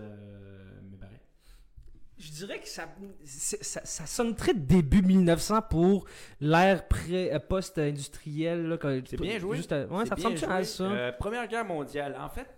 [0.91, 1.21] Mébarek?
[2.21, 2.83] Je dirais que ça,
[3.25, 6.05] ça, ça sonne très début 1900 pour
[6.41, 6.83] l'ère
[7.49, 8.79] post-industrielle.
[9.07, 9.57] C'est bien joué.
[9.57, 10.85] Juste à- ouais, ça bien ressemble à ça?
[10.85, 12.17] Euh, Première guerre mondiale.
[12.19, 12.49] En fait,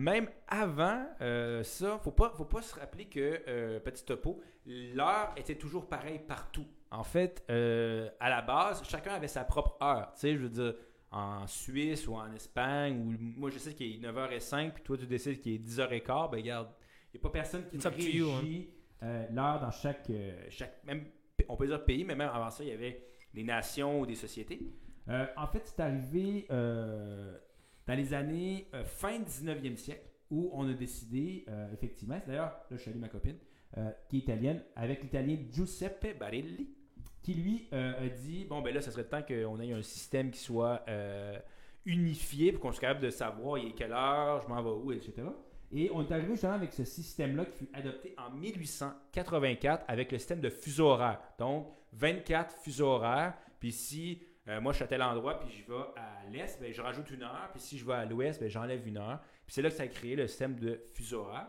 [0.00, 5.34] même avant euh, ça, faut pas, faut pas se rappeler que, euh, petit topo, l'heure
[5.36, 6.66] était toujours pareille partout.
[6.90, 10.10] En fait, euh, à la base, chacun avait sa propre heure.
[10.14, 10.74] Tu sais, je veux dire,
[11.10, 15.06] en Suisse ou en Espagne, ou moi je sais qu'il est 9h05, puis toi tu
[15.06, 16.68] décides qu'il est 10h15, ben regarde,
[17.12, 17.90] il n'y a pas personne qui hein.
[17.90, 18.70] régit
[19.02, 20.10] euh, l'heure dans chaque,
[20.48, 21.04] chaque même,
[21.48, 24.14] on peut dire pays, mais même avant ça, il y avait des nations ou des
[24.14, 24.60] sociétés.
[25.36, 26.46] En fait, c'est arrivé
[27.90, 32.54] dans les années euh, fin 19e siècle où on a décidé, euh, effectivement, c'est d'ailleurs,
[32.70, 33.36] là je salue ma copine,
[33.78, 36.70] euh, qui est italienne, avec l'italien Giuseppe Barelli,
[37.20, 40.30] qui lui a dit, bon ben là, ça serait le temps qu'on ait un système
[40.30, 40.82] qui soit
[41.84, 44.90] unifié pour qu'on soit capable de savoir il est quelle heure, je m'en vais où,
[44.90, 45.12] etc.
[45.70, 50.18] Et on est arrivé justement avec ce système-là qui fut adopté en 1884 avec le
[50.18, 51.20] système de fuseau horaire.
[51.38, 53.34] Donc, 24 fuseaux horaires.
[53.58, 56.72] Puis si euh, moi je suis à tel endroit, puis je vais à l'est, ben,
[56.72, 57.48] je rajoute une heure.
[57.52, 59.20] Puis si je vais à l'ouest, ben, j'enlève une heure.
[59.46, 61.48] Puis c'est là que ça a créé le système de fuseau horaire.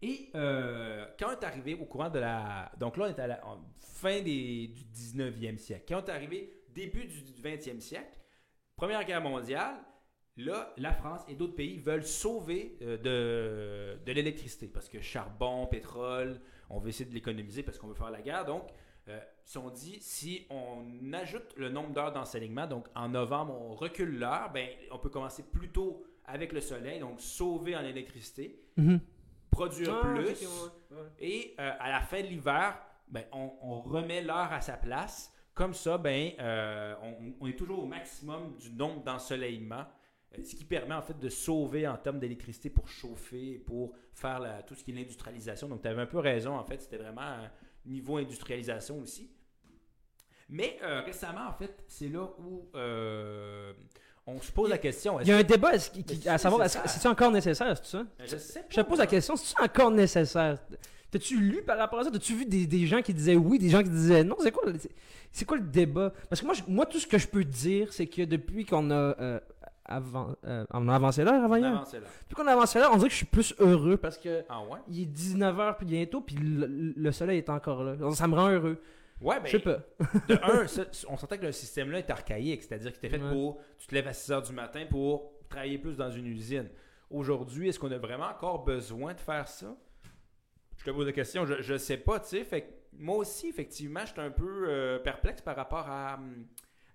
[0.00, 2.70] Et euh, quand on est arrivé au courant de la.
[2.78, 5.84] Donc là, on est à la en fin du 19e siècle.
[5.88, 8.18] Quand on est arrivé début du 20e siècle,
[8.76, 9.74] Première Guerre mondiale,
[10.36, 15.66] là, la France et d'autres pays veulent sauver euh, de, de l'électricité parce que charbon,
[15.66, 16.40] pétrole,
[16.70, 18.44] on veut essayer de l'économiser parce qu'on veut faire la guerre.
[18.44, 18.68] Donc,
[19.08, 23.54] euh, ils se sont dit, si on ajoute le nombre d'heures d'enseignement, donc en novembre,
[23.60, 27.84] on recule l'heure, ben, on peut commencer plus tôt avec le soleil, donc sauver en
[27.84, 29.00] électricité, Mhm.
[29.50, 30.28] produire Ah, plus.
[30.28, 31.02] ok, ouais, ouais.
[31.20, 35.32] Et euh, à la fin de l'hiver, ben, on, on remet l'heure à sa place.
[35.54, 39.86] Comme ça, ben, euh, on, on est toujours au maximum du nombre d'ensoleillements,
[40.38, 44.38] euh, ce qui permet en fait de sauver en termes d'électricité pour chauffer, pour faire
[44.38, 45.66] la- tout ce qui est l'industrialisation.
[45.68, 47.50] Donc, tu avais un peu raison, en fait, c'était vraiment un
[47.88, 49.30] niveau industrialisation aussi.
[50.48, 53.72] Mais euh, récemment, en fait, c'est là où euh,
[54.26, 55.20] on se pose la question.
[55.20, 57.76] Il y a un débat est-ce qui- c'est à savoir, est-ce que- c'est-tu encore nécessaire,
[57.76, 58.04] c'est ça?
[58.24, 59.06] Je sais Je te pose la moi.
[59.10, 60.58] question, c'est-tu encore nécessaire?
[61.10, 62.10] T'as-tu lu par rapport à ça?
[62.10, 64.36] T'as-tu vu des, des gens qui disaient oui, des gens qui disaient non?
[64.40, 64.90] C'est quoi, le- c'est-
[65.32, 66.12] c'est quoi le débat?
[66.28, 68.90] Parce que moi, je- moi, tout ce que je peux dire, c'est que depuis qu'on
[68.90, 69.40] a, euh,
[69.88, 71.84] avant, euh, on a avancé l'heure avant On hier?
[71.90, 74.60] Depuis qu'on a avancé l'heure, on dirait que je suis plus heureux parce que Ah
[74.62, 74.78] ouais?
[74.88, 77.96] il est 19h puis bientôt, puis le, le soleil est encore là.
[78.12, 78.80] Ça me rend heureux.
[79.20, 79.78] Ouais, ben, Je sais pas.
[80.28, 83.32] De un, ça, on sentait que le système-là est archaïque, c'est-à-dire qu'il était fait Ouais.
[83.32, 83.58] pour.
[83.78, 86.68] Tu te lèves à 6 h du matin pour travailler plus dans une usine.
[87.10, 89.74] Aujourd'hui, est-ce qu'on a vraiment encore besoin de faire ça?
[90.76, 92.44] Je te pose la question, je, je sais pas, tu sais.
[92.44, 96.46] Fait moi aussi, effectivement, je suis un peu euh, perplexe par rapport à, hum,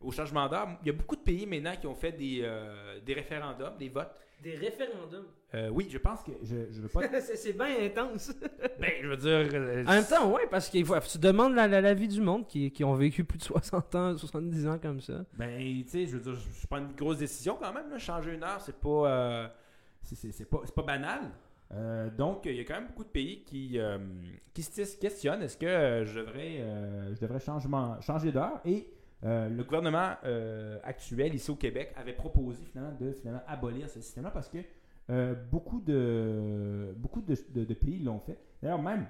[0.04, 0.68] au changement d'heure.
[0.82, 3.90] Il y a beaucoup de pays maintenant qui ont fait des, euh, des référendums, des
[3.90, 4.12] votes.
[4.42, 5.26] Des référendums.
[5.56, 6.32] Euh, oui, je pense que.
[6.44, 7.02] Je, je veux pas.
[7.22, 8.34] c'est bien intense.
[8.80, 9.30] ben, je veux dire.
[9.54, 12.46] euh, En même temps, ouais, parce que tu demandes la, la, la vie du monde
[12.48, 15.24] qui, qui ont vécu plus de 60 ans, 70 ans comme ça.
[15.38, 17.90] Ben, tu sais, je veux dire, je prends une grosse décision quand même.
[17.90, 17.98] Là.
[18.00, 19.48] Changer une heure, c'est pas, euh,
[20.02, 21.22] c'est, pas, c'est pas banal.
[21.72, 23.98] Euh, donc, il y a quand même beaucoup de pays qui, euh,
[24.54, 28.60] qui se questionnent est-ce que euh, je devrais, euh, je devrais changement, changer d'heure?
[28.66, 28.88] Et
[29.26, 34.02] euh, le gouvernement euh, actuel, ici au Québec, avait proposé finalement de finalement abolir ce
[34.02, 34.58] système-là parce que
[35.10, 38.38] euh, beaucoup de, beaucoup de, de- de pays l'ont fait.
[38.62, 39.08] D'ailleurs, même,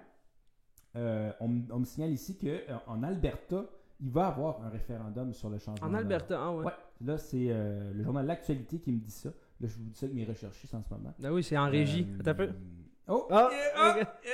[0.96, 3.66] on, me signale ici qu'en Alberta,
[4.00, 5.94] il va y avoir un référendum sur le changement En.
[5.94, 6.66] Alberta, ah ouais.
[6.66, 6.72] Ouais,
[7.06, 7.48] là, c'est
[7.94, 9.30] le journal L'Actualité qui me dit ça.
[9.62, 11.14] Là, je vous dis ça avec mes recherchistes en ce moment.
[11.24, 12.08] Ah oui, c'est en régie.
[12.20, 12.50] Attends un peu.
[13.08, 13.28] Oh!
[13.30, 14.08] Yeah, ok.
[14.26, 14.34] yeah.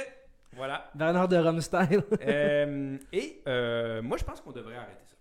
[0.56, 0.90] Voilà.
[0.96, 2.04] Bernard de Rome style.
[2.26, 5.16] Euh, et euh, moi, je pense qu'on devrait arrêter ça.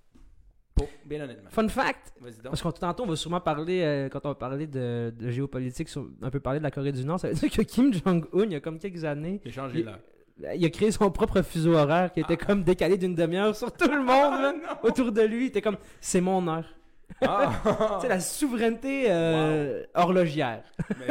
[1.04, 1.50] Bien honnêtement.
[1.50, 2.42] Fun fact, donc.
[2.44, 5.88] parce qu'on tantôt on va sûrement parler, euh, quand on va parler de, de géopolitique,
[5.88, 8.44] sur- un peu parler de la Corée du Nord, ça veut dire que Kim Jong-un,
[8.44, 9.98] il y a comme quelques années, changé il- l'heure.
[10.56, 13.90] il a créé son propre fuseau horaire qui était comme décalé d'une demi-heure sur tout
[13.90, 15.44] le monde, là, autour de lui.
[15.44, 16.66] Il était comme, c'est mon heure.
[17.22, 17.52] Ah!
[17.96, 19.82] Tu sais, la souveraineté euh,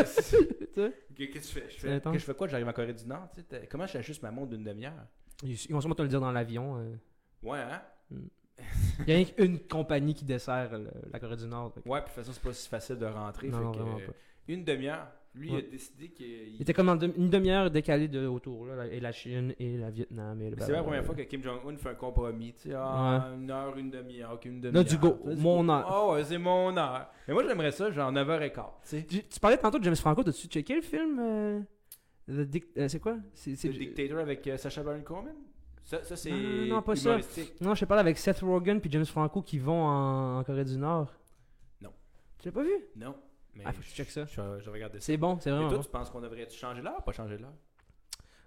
[0.06, 0.94] c'est- Tu sais?
[1.16, 1.66] Qu'est-ce que tu fais?
[1.70, 2.48] Je C'est fais, que je fais quoi?
[2.48, 3.28] J'arrive en Corée du Nord.
[3.34, 4.94] tu sais, t'as- Comment j'ajuste ma montre d'une demi-heure?
[5.44, 6.78] Ils ils vont sûrement te le dire dans l'avion.
[6.78, 6.94] euh.
[7.42, 7.82] Ouais, hein?
[9.00, 11.72] Il y a rien qu'une compagnie qui dessert le- la Corée du Nord.
[11.74, 13.48] fait que- Ouais, puis de toute façon, c'est pas si facile de rentrer.
[13.50, 14.13] Non, fait non, que, vraiment euh, pas.
[14.48, 15.08] Une demi-heure.
[15.36, 15.60] Lui, Ouais.
[15.62, 16.26] il a décidé qu'il.
[16.56, 19.78] Il était comme en une demi-heure décalé de autour, là, la- et la Chine, et
[19.78, 22.54] la Vietnam, et le C'est la première fois que Kim Jong-un fait un compromis.
[22.54, 24.84] Tu sais, ah, une heure, une demi-heure, ok, une demi-heure.
[24.84, 26.10] Du go, mon heure.
[26.10, 27.08] Ouais, c'est mon heure.
[27.28, 28.80] Mais moi, j'aimerais ça, genre 9h15.
[28.82, 29.04] Tu sais.
[29.06, 31.60] Tu, tu parlais tantôt de James Franco, t'as-tu checké le film euh,
[32.28, 33.17] The Dic- euh, C'est quoi?
[33.36, 35.26] C'est- le Dictator avec euh, Sacha Baron Cohen.
[35.88, 37.17] Ça, ça c'est Non, non, pas ça.
[37.62, 40.78] Non, je parle avec Seth Rogen puis James Franco qui vont en, en Corée du
[40.78, 41.13] Nord.
[41.82, 41.91] Non.
[42.38, 42.76] Tu l'as pas vu?
[42.97, 43.15] Non.
[43.56, 44.26] Mais Ah, faut que tu checkes ça.
[44.26, 44.89] Je, je, je ça.
[45.00, 45.84] C'est bon, c'est Et vraiment toi, bon.
[45.86, 47.54] tu penses qu'on devrait changer l'heure ou pas changer l'heure?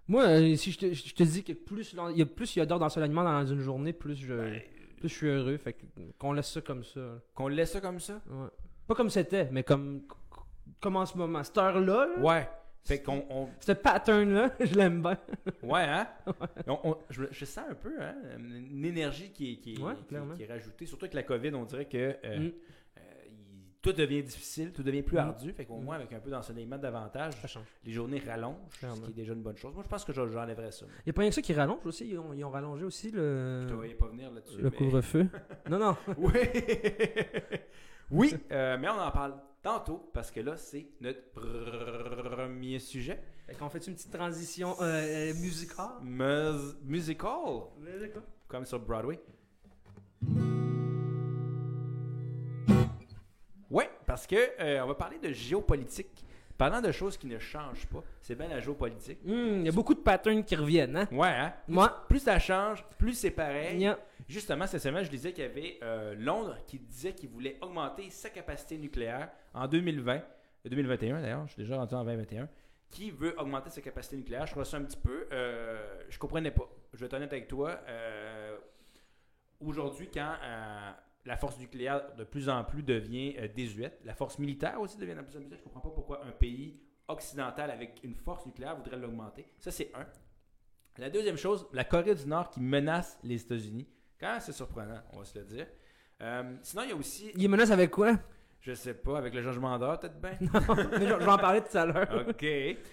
[0.06, 2.58] Moi, euh, si je te, je te dis que plus il y a, plus il
[2.58, 4.60] y a d'heures d'ensoleillement dans une journée, plus je, Ben,
[4.98, 5.56] plus je suis heureux.
[5.56, 5.74] Fait
[6.18, 7.00] qu'on laisse ça comme ça.
[7.34, 8.20] Qu'on laisse ça comme ça?
[8.28, 8.48] Ouais.
[8.86, 10.02] Pas comme c'était, mais comme,
[10.78, 11.42] comme en ce moment.
[11.42, 12.48] Cette heure-là, là, Ouais.
[12.84, 13.24] Fait qu'on.
[13.30, 15.18] on- ce pattern-là, je l'aime bien.
[15.62, 16.08] Ouais, hein?
[16.66, 19.94] On- on- je, je sens un peu hein, une énergie qui est, qui, est, Ouais,
[19.94, 20.34] qui- clairement.
[20.34, 20.86] qui est rajoutée.
[20.86, 22.16] Surtout avec la COVID, on dirait que.
[22.24, 22.52] euh, Mm.
[22.98, 23.34] euh, il-
[23.82, 25.20] tout devient difficile, tout devient plus Mm.
[25.20, 25.52] ardu.
[25.52, 25.84] Fait qu'au Mm.
[25.84, 27.34] moins, avec un peu d'ensoleillement davantage,
[27.84, 29.72] les journées rallongent, ce qui est déjà une bonne chose.
[29.74, 30.86] Moi, je pense que j'en- j'enlèverais ça.
[31.00, 32.08] Il n'y a pas rien que ça qui rallonge aussi.
[32.08, 34.58] Ils ont, ils ont rallongé aussi le, Je te voyais pas venir là-dessus.
[34.58, 35.28] le mais- couvre-feu.
[35.70, 35.96] non, non.
[36.16, 36.32] Oui,
[38.10, 43.20] oui euh, mais on en parle tantôt parce que là, c'est notre premier sujet.
[43.46, 46.00] Fait qu'on fait une petite transition euh, musicale.
[46.02, 47.62] Mus- musical,
[48.48, 49.20] comme sur Broadway.
[53.70, 56.24] Oui, parce que euh, on va parler de géopolitique.
[56.60, 59.18] Parlant de choses qui ne changent pas, c'est bien la géopolitique.
[59.24, 61.08] Hmm, Il y a beaucoup de patterns qui reviennent, hein?
[61.10, 61.54] Ouais, hein?
[61.68, 63.90] Moi, Plus ça change, plus c'est pareil.
[64.28, 68.10] Justement, cette semaine, je disais qu'il y avait euh, Londres qui disait qu'il voulait augmenter
[68.10, 70.20] sa capacité nucléaire en 2020, euh,
[70.66, 72.46] 2021 d'ailleurs, je suis déjà rendu en 2021,
[72.90, 74.44] qui veut augmenter sa capacité nucléaire.
[74.46, 76.68] Je trouve ça un petit peu, euh, je comprenais pas.
[76.92, 77.80] Je vais être honnête avec toi.
[77.88, 78.58] euh,
[79.60, 80.90] Aujourd'hui, quand euh,
[81.24, 85.14] la force nucléaire de plus en plus devient euh, désuète, la force militaire aussi devient
[85.14, 88.46] de plus en plus désuète, je comprends pas pourquoi un pays occidental avec une force
[88.46, 89.46] nucléaire voudrait l'augmenter.
[89.58, 90.06] Ça, c'est un.
[90.98, 93.88] La deuxième chose, la Corée du Nord qui menace les États-Unis.
[94.18, 95.66] Quand assez surprenant, on va se le dire.
[96.20, 98.18] Euh, sinon, il y a aussi, il menace avec quoi?
[98.60, 100.32] je sais pas, avec le changement d'heure, peut-être bien.
[100.40, 102.26] Mais je, je vais en parler tout à l'heure.
[102.28, 102.44] OK.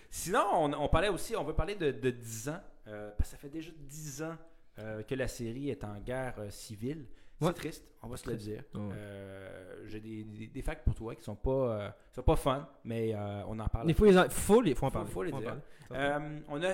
[0.10, 2.60] Sinon, on, on parlait aussi, on veut parler de, de 10 ans.
[2.88, 4.38] euh, parce que ça fait déjà 10 ans
[4.80, 7.06] euh, que la série est en guerre civile.
[7.40, 8.64] C'est triste, on va se le dire.
[8.76, 12.68] Euh, J'ai des, des, des facts pour toi qui sont pas, euh, sont pas fun,
[12.84, 13.88] mais euh, on en parle.
[13.90, 15.10] Il faut, les, faut en Faut- parler.
[15.12, 15.58] faut les en dire.
[15.92, 16.74] Euh, on a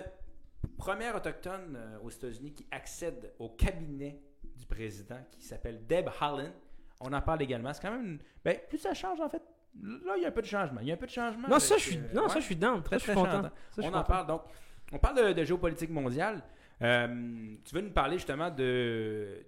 [0.78, 4.21] première autochtone aux États-Unis qui accède au cabinet
[4.56, 6.52] du président qui s'appelle Deb Haaland.
[7.02, 7.73] On en parle également.
[7.73, 8.06] C'est quand même.
[8.06, 9.41] une- Ben, plus ça change en fait.
[9.82, 10.80] Là, il y a un peu de changement.
[10.82, 11.47] Il y a un peu de changement.
[11.49, 12.30] non, ça, je suis, non, ouais.
[12.30, 12.82] ça, je suis down.
[12.84, 13.26] Très, content.
[13.26, 13.41] chantant.
[13.43, 14.04] Ça, je suis on en content.
[14.04, 14.41] parle donc.
[14.93, 16.41] On parle de, de géopolitique mondiale.
[16.82, 19.43] Euh, tu veux nous parler justement de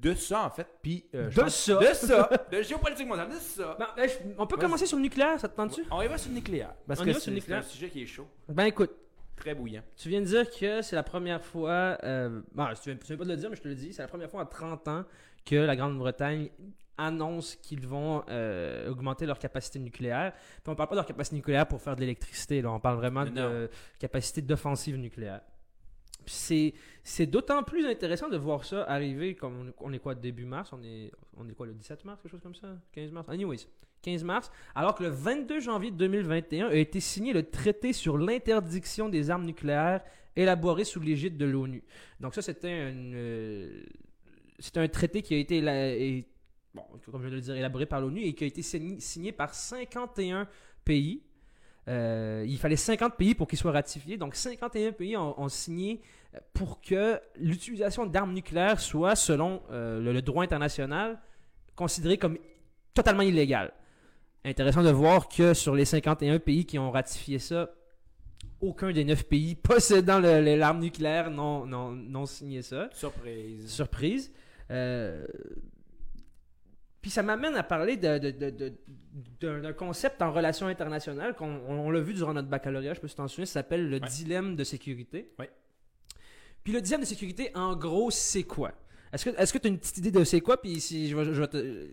[0.00, 1.78] de ça en fait, puis euh, De ça?
[1.78, 3.76] de ça, de géopolitique mondiale, de ça.
[3.78, 5.84] Ben, ben, je- on peut commencer sur le nucléaire, ça te tente-tu?
[5.90, 7.52] On y va sur le nucléaire parce On y que va sur c'est le c'est
[7.54, 8.90] un sujet qui est chaud, Ben écoute,
[9.36, 9.82] très bouillant.
[9.96, 11.98] tu viens de dire que c'est la première fois.
[12.04, 13.92] Euh, bon, tu viens, tu viens pas de le dire, mais je te le dis.
[13.92, 15.04] C'est la première fois en 30 ans
[15.44, 16.50] que la Grande-Bretagne
[16.98, 20.32] annonce qu'ils vont euh, augmenter leur capacité nucléaire.
[20.32, 22.62] Puis on parle pas de leur capacité nucléaire pour faire de l'électricité.
[22.62, 23.30] Là, on parle vraiment Non.
[23.32, 25.40] de capacité d'offensive nucléaire.
[26.26, 30.72] C'est, c'est d'autant plus intéressant de voir ça arriver comme on, est quoi début mars?
[30.72, 32.76] On est on est quoi le 17 mars quelque chose comme ça?
[32.92, 33.28] 15 mars?
[33.28, 33.68] Anyways
[34.02, 34.50] 15 mars.
[34.74, 39.44] Alors que le 22 janvier 2021 a été signé le traité sur l'interdiction des armes
[39.44, 40.02] nucléaires
[40.36, 41.82] élaboré sous l'égide de l'ONU.
[42.20, 43.82] Donc ça c'était euh,
[44.58, 45.60] c'était un traité qui a été
[47.10, 50.48] comme je le dire élaboré par l'ONU et qui a été signé, signé par 51
[50.84, 51.22] pays
[51.88, 54.16] euh, il fallait 50 pays pour qu'il soit ratifié.
[54.16, 56.00] Donc 51 pays ont, ont signé
[56.34, 61.18] euh, pour que l'utilisation d'armes nucléaires soit, selon euh, le, le droit international,
[61.76, 62.38] considérée comme
[62.94, 63.72] totalement illégale.
[64.44, 67.70] Intéressant de voir que sur les 51 pays qui ont ratifié ça,
[68.60, 72.88] aucun des 9 pays possédant l'arme nucléaire n'ont signé ça.
[72.92, 73.70] Surprise.
[73.70, 74.32] Surprise.
[74.70, 75.24] Euh,
[77.06, 81.46] Puis ça m'amène à parler de- de- de- de- d'un concept en relations internationales qu'on
[81.68, 84.08] on, on l'a vu durant notre baccalauréat, je peux t'en souvenir, ça s'appelle le Ouais.
[84.08, 85.30] dilemme de sécurité.
[85.38, 85.48] Ouais.
[86.64, 88.72] Puis le dilemme de sécurité, en gros, c'est quoi?
[89.12, 90.60] Est-ce que est-ce que tu as une petite idée de c'est quoi?
[90.60, 91.86] Puis si je vais, je te.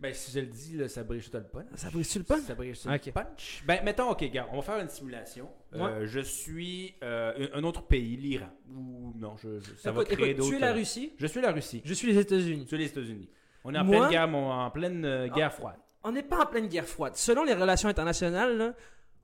[0.00, 1.66] Ben, si je le dis, là, ça brise tout le punch.
[1.76, 2.42] Ça brise-tu le punch?
[2.42, 3.06] Ça brise tout Ok.
[3.06, 3.62] le punch.
[3.68, 5.48] Ben, mettons, ok, gars, on va faire une simulation.
[5.74, 6.06] Euh, Ouais.
[6.08, 8.50] je suis euh, un autre pays, l'Iran.
[8.68, 10.50] Ou non, je, je- ça Écoute, va créer d'autres.
[10.50, 11.80] tu es la Russie, Je suis la Russie.
[11.84, 12.66] je suis les États-Unis.
[12.66, 13.30] Tu es les États-Unis.
[13.64, 15.56] On est en Moi- pleine guerre, en pleine euh, guerre Ah.
[15.56, 15.76] froide.
[16.06, 17.16] on n'est pas en pleine guerre froide.
[17.16, 18.74] Selon les relations internationales, là,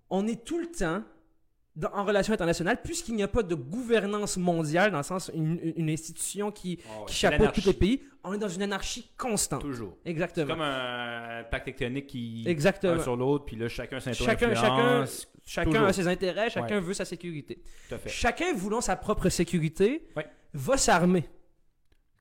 [0.09, 1.03] on est tout le temps
[1.76, 5.61] dans- en relations internationales, puisqu'il n'y a pas de gouvernance mondiale, dans le sens une,
[5.76, 9.09] une institution qui, Oh, qui c'est chapeaute tous les pays, on est dans une anarchie
[9.16, 9.61] constante.
[9.61, 9.96] Toujours.
[10.05, 10.46] C'est Exactement.
[10.48, 12.94] comme un pacte tectonique qui Exactement.
[12.94, 14.24] un sur l'autre, puis là, chacun s'intéresse.
[14.26, 15.05] Chacun, chacun,
[15.44, 15.87] chacun toujours.
[15.87, 16.81] a ses intérêts, chacun Ouais.
[16.81, 17.62] veut sa sécurité.
[17.88, 18.09] Tout à fait.
[18.09, 20.26] Chacun voulant sa propre sécurité Ouais.
[20.55, 21.29] va s'armer.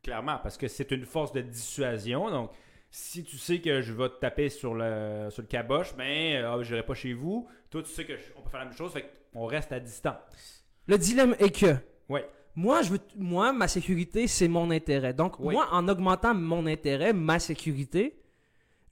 [0.10, 2.32] Clairement, parce que c'est une force de dissuasion.
[2.32, 2.50] Donc,
[2.90, 6.64] si tu sais que je vais te taper sur le, sur le caboche, ben, euh,
[6.64, 7.48] je n'irai pas chez vous.
[7.70, 10.66] Toi, tu sais qu'on peut faire la même chose, fait qu'on reste à distance.
[10.88, 11.76] Le dilemme est que
[12.12, 12.28] Ouais.
[12.56, 15.14] moi, je veux, moi, ma sécurité, c'est mon intérêt.
[15.14, 15.54] Donc, Oui.
[15.54, 18.20] moi, en augmentant mon intérêt, ma sécurité,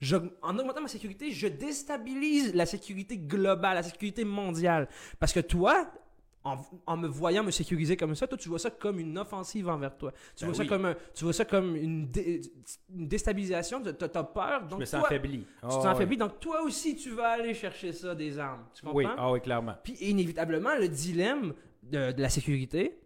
[0.00, 4.86] je- en augmentant ma sécurité, je déstabilise la sécurité globale, la sécurité mondiale.
[5.18, 5.90] Parce que toi,
[6.44, 9.68] en, en me voyant me sécuriser comme ça, toi, tu vois ça comme une offensive
[9.68, 10.12] envers toi.
[10.36, 10.66] Tu, Ben vois, oui.
[10.68, 12.40] ça comme un- tu vois ça comme une, dé-
[12.94, 13.82] une déstabilisation.
[13.82, 14.60] Tu as, peur.
[14.64, 15.40] Je Donc, me sens toi, affaibli.
[15.40, 16.04] tu t'en Ah.
[16.16, 18.64] Donc, toi aussi, tu vas aller chercher ça des armes.
[18.74, 18.96] Tu comprends?
[18.98, 19.74] Oui, ah oui, clairement.
[19.82, 22.98] Puis inévitablement, le dilemme de, de la sécurité,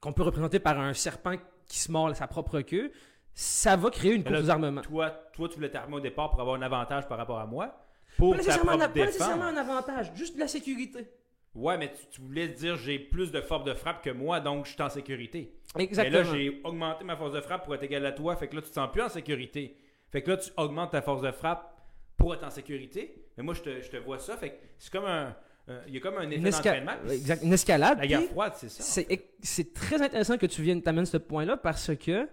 [0.00, 1.34] qu'on peut représenter par un serpent
[1.66, 2.90] qui se mord sa propre queue,
[3.34, 4.80] ça va créer une course aux armements.
[4.80, 7.86] Toi, toi, tu voulais t'armer au départ pour avoir un avantage par rapport à moi.
[8.16, 11.06] Pour Pas ta nécessairement, propre un- pas nécessairement un avantage, juste de la sécurité.
[11.54, 14.66] Ouais, mais tu, tu voulais dire j'ai plus de force de frappe que moi, donc
[14.66, 15.52] je suis en sécurité.
[15.76, 16.18] Exactement.
[16.18, 18.36] Mais là, j'ai augmenté ma force de frappe pour être égal à toi.
[18.36, 19.76] Fait que là, tu te sens plus en sécurité.
[20.12, 21.76] Fait que là, tu augmentes ta force de frappe
[22.16, 23.24] pour être en sécurité.
[23.36, 24.36] Mais moi, je te, je te vois ça.
[24.36, 25.34] Fait que c'est comme un.
[25.68, 26.92] euh, Il y a comme un effet une, d'entraînement.
[27.10, 27.98] exact, une escalade.
[27.98, 28.82] La guerre froide, c'est ça.
[28.82, 29.08] c'est,
[29.42, 32.28] c'est très intéressant que tu viennes t'amènes ce point-là parce que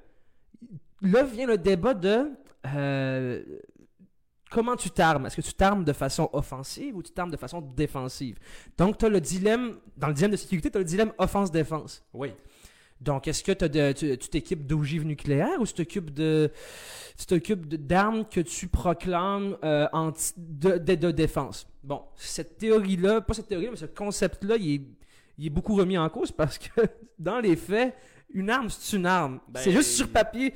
[1.02, 2.26] là vient le débat de
[2.76, 3.44] euh,
[4.50, 5.26] comment tu t'armes?
[5.26, 8.38] Est-ce que tu t'armes de façon offensive ou tu t'armes de façon défensive?
[8.78, 12.04] Donc, tu as le dilemme, dans le dilemme de sécurité, tu as le dilemme offense-défense.
[12.14, 12.34] Oui.
[13.00, 16.52] Donc, est-ce que de- tu t'équipes d'ogives nucléaires ou tu t'occupes de,
[17.18, 21.68] tu t'occupes d'armes que tu proclames euh, anti- de, de- de défense?
[21.84, 24.82] Bon, cette théorie-là, pas cette théorie mais ce concept-là, il est,
[25.38, 26.82] il est beaucoup remis en cause parce que
[27.20, 27.94] dans les faits,
[28.34, 29.40] une arme, c'est une arme.
[29.48, 30.54] Ben, c'est juste sur papier.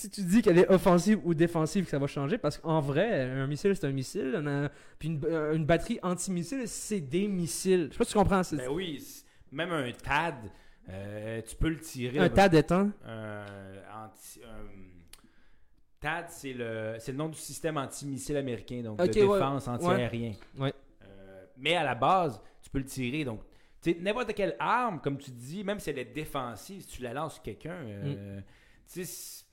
[0.00, 3.22] Si tu dis qu'elle est offensive ou défensive, que ça va changer, parce qu'en vrai,
[3.22, 4.34] un missile, c'est un missile.
[4.46, 7.88] un- puis une, une batterie anti-missile, c'est des missiles.
[7.88, 8.40] Je sais pas si tu comprends.
[8.52, 9.04] Ben oui,
[9.52, 10.36] même un TAD,
[10.88, 12.18] euh, tu peux le tirer.
[12.18, 12.90] un tas d'étang.
[13.04, 13.44] un
[14.04, 14.40] anti-
[16.00, 19.08] TAD, c'est le, nom du système antimissile américain, donc de ouais.
[19.10, 20.32] défense anti-aérien.
[20.58, 20.72] Ouais.
[21.04, 23.24] Euh, mais à la base, tu peux le tirer.
[23.24, 23.42] Donc,
[24.00, 27.34] n'importe quelle arme, comme tu dis, même si elle est défensive, si tu la lances
[27.34, 28.42] sur quelqu'un, euh, Mm.
[28.90, 29.44] tu sais,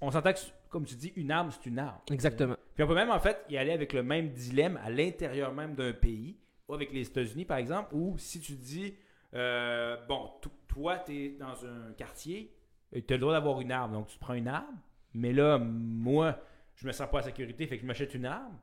[0.00, 1.98] on s'entend que, comme tu dis, une arme, c'est une arme.
[2.10, 2.56] Exactement.
[2.74, 5.74] Puis on peut même, en fait, y aller avec le même dilemme à l'intérieur même
[5.74, 6.36] d'un pays,
[6.68, 8.94] ou avec les États-Unis, par exemple, où si tu dis,
[9.34, 12.52] euh, bon, to- toi, tu es dans un quartier,
[12.92, 14.78] tu as le droit d'avoir une arme, donc tu prends une arme,
[15.14, 16.38] mais là, moi,
[16.74, 18.58] je me sens pas en sécurité, fait que je m'achète une arme,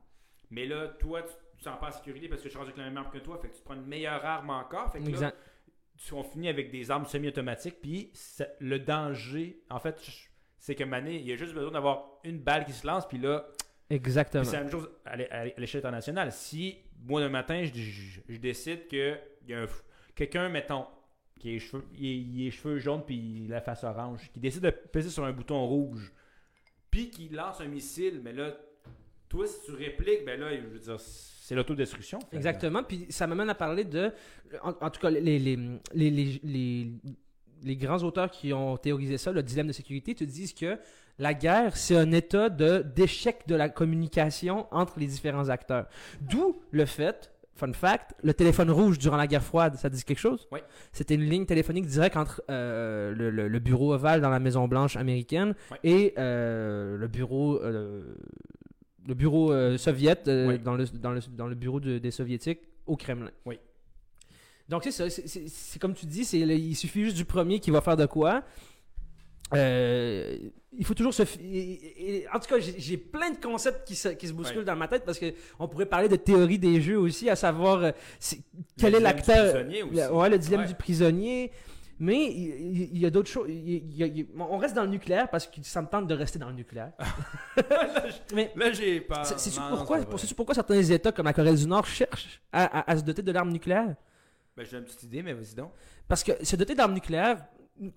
[0.50, 2.84] mais là, toi, tu te sens pas en sécurité parce que je suis avec la
[2.84, 5.32] même arme que toi, fait que tu prends une meilleure arme encore, fait que là,
[5.96, 8.10] tu- on finit avec des armes semi-automatiques, puis
[8.60, 10.00] le danger, en fait,
[10.64, 13.18] c'est que Mané, il y a juste besoin d'avoir une balle qui se lance, puis
[13.18, 13.48] là,
[13.90, 14.44] Exactement.
[14.44, 16.30] c'est la même chose à l'é- à l'échelle internationale.
[16.30, 19.16] Si, moi, le matin, je, je- je décide que
[20.14, 20.86] quelqu'un, mettons,
[21.40, 24.30] qui a les cheveux, il est- il a les cheveux jaunes puis la face orange,
[24.32, 26.12] qui décide de peser sur un bouton rouge,
[26.92, 28.56] puis qui lance un missile, mais là,
[29.28, 32.20] toi, si tu répliques, ben là, je veux dire, c'est l'autodestruction.
[32.32, 32.84] Exactement.
[32.84, 34.12] Puis ça m'amène à parler de.
[34.62, 35.56] En, en tout cas, les, les,
[35.94, 36.90] les, les,
[37.62, 40.78] les- grands auteurs qui ont théorisé ça, le dilemme de sécurité, te disent que
[41.18, 45.86] la guerre, c'est un état de- d'échec de la communication entre les différents acteurs.
[46.22, 50.18] D'où le fait, fun fact, le téléphone rouge durant la guerre froide, ça dit quelque
[50.18, 50.48] chose?
[50.50, 50.60] Oui.
[50.92, 54.66] C'était une ligne téléphonique directe entre euh, le, le- le bureau ovale dans la Maison
[54.68, 58.14] Blanche américaine et euh, le bureau, euh,
[59.06, 60.58] le bureau euh, soviète Oui.
[60.58, 63.30] dans, le, dans, le, dans le bureau de- des soviétiques au Kremlin.
[63.46, 63.58] Oui.
[64.72, 67.96] Donc c'est ça, comme tu dis, c'est il suffit juste du premier qui va faire
[67.96, 68.42] de quoi.
[69.54, 70.38] Euh,
[70.78, 71.22] il faut toujours se.
[71.22, 74.64] en tout cas, j'ai plein de concepts qui se, qui se bousculent Ouais.
[74.64, 77.82] dans ma tête parce que on pourrait parler de théorie des jeux aussi, à savoir
[77.84, 78.40] euh, c'est-
[78.78, 79.52] quel Le est l'acteur.
[79.52, 79.94] prisonnier aussi.
[79.96, 80.66] Le, ouais, le dilemme Ouais.
[80.66, 81.52] du prisonnier.
[81.98, 83.46] Mais il, y a d'autres choses.
[84.38, 86.92] on reste dans le nucléaire parce que ça me tente de rester dans le nucléaire.
[88.34, 89.22] Mais Là, j'ai pas.
[89.24, 90.00] c'est- pourquoi,
[90.34, 93.30] pourquoi certains États comme la Corée du Nord cherchent à, à- à se doter de
[93.30, 93.94] l'arme nucléaire?
[94.56, 95.70] Ben, j'ai une petite idée, mais vas-y donc.
[96.08, 97.38] Parce que se doter d'armes nucléaires,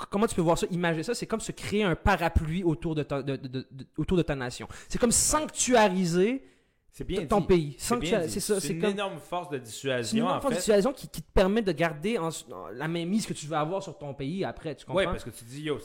[0.09, 3.03] comment tu peux voir ça, imaginer ça, c'est comme se créer un parapluie autour de
[3.03, 4.67] ta, de- de- de- de- autour de ta nation.
[4.87, 6.43] C'est comme sanctuariser
[6.91, 7.47] C'est bien ton dit.
[7.47, 7.75] pays.
[7.77, 8.29] C'est.
[8.29, 10.53] C'est ça, C'est c'est une comme énorme force de c'est une dissuasion, énorme en force
[10.53, 13.57] de dissuasion qui, qui te permet de garder en- en- la mainmise que tu veux
[13.57, 14.99] avoir sur ton pays après, tu comprends?
[15.01, 15.77] Oui, parce que tu dis, yo,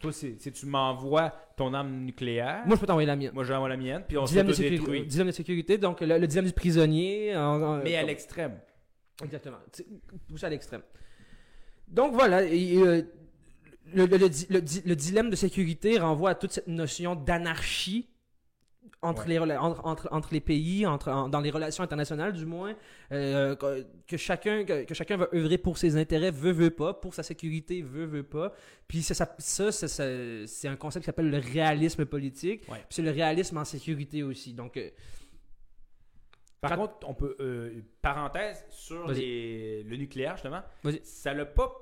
[0.00, 3.32] toi, si tu m'envoies ton arme nucléaire, Moi, je peux t'envoyer la mienne.
[3.34, 4.70] moi, j'envoie la mienne, puis on s'autodétruit.
[4.78, 7.36] sécurité, dilemme de sécurité, donc le, le dilemme du prisonnier.
[7.36, 8.58] en- Mais à comme- l'extrême.
[9.22, 9.58] Exactement.
[10.28, 10.82] Poussé à l'extrême.
[11.88, 13.02] Donc voilà, et, euh,
[13.92, 17.14] le, le- le di- le di- le dilemme de sécurité renvoie à toute cette notion
[17.14, 18.08] d'anarchie
[19.02, 19.46] entre, Ouais.
[19.46, 22.74] les, entre, entre, entre les pays, entre, en- dans les relations internationales du moins,
[23.12, 26.94] euh, que, que chacun, que, que chacun va œuvrer pour ses intérêts, veut, veut pas,
[26.94, 28.54] pour sa sécurité, veut, veut pas.
[28.88, 32.62] Puis ça, ça, ça, ça- ça- c'est un concept qui s'appelle le réalisme politique.
[32.70, 32.78] Ouais.
[32.78, 34.54] Puis c'est le réalisme en sécurité aussi.
[34.54, 34.88] Donc, euh,
[36.68, 37.36] Par Quand- contre, on peut.
[37.40, 40.62] euh, parenthèse sur les- le nucléaire, justement.
[41.02, 41.72] Ça l'a pas.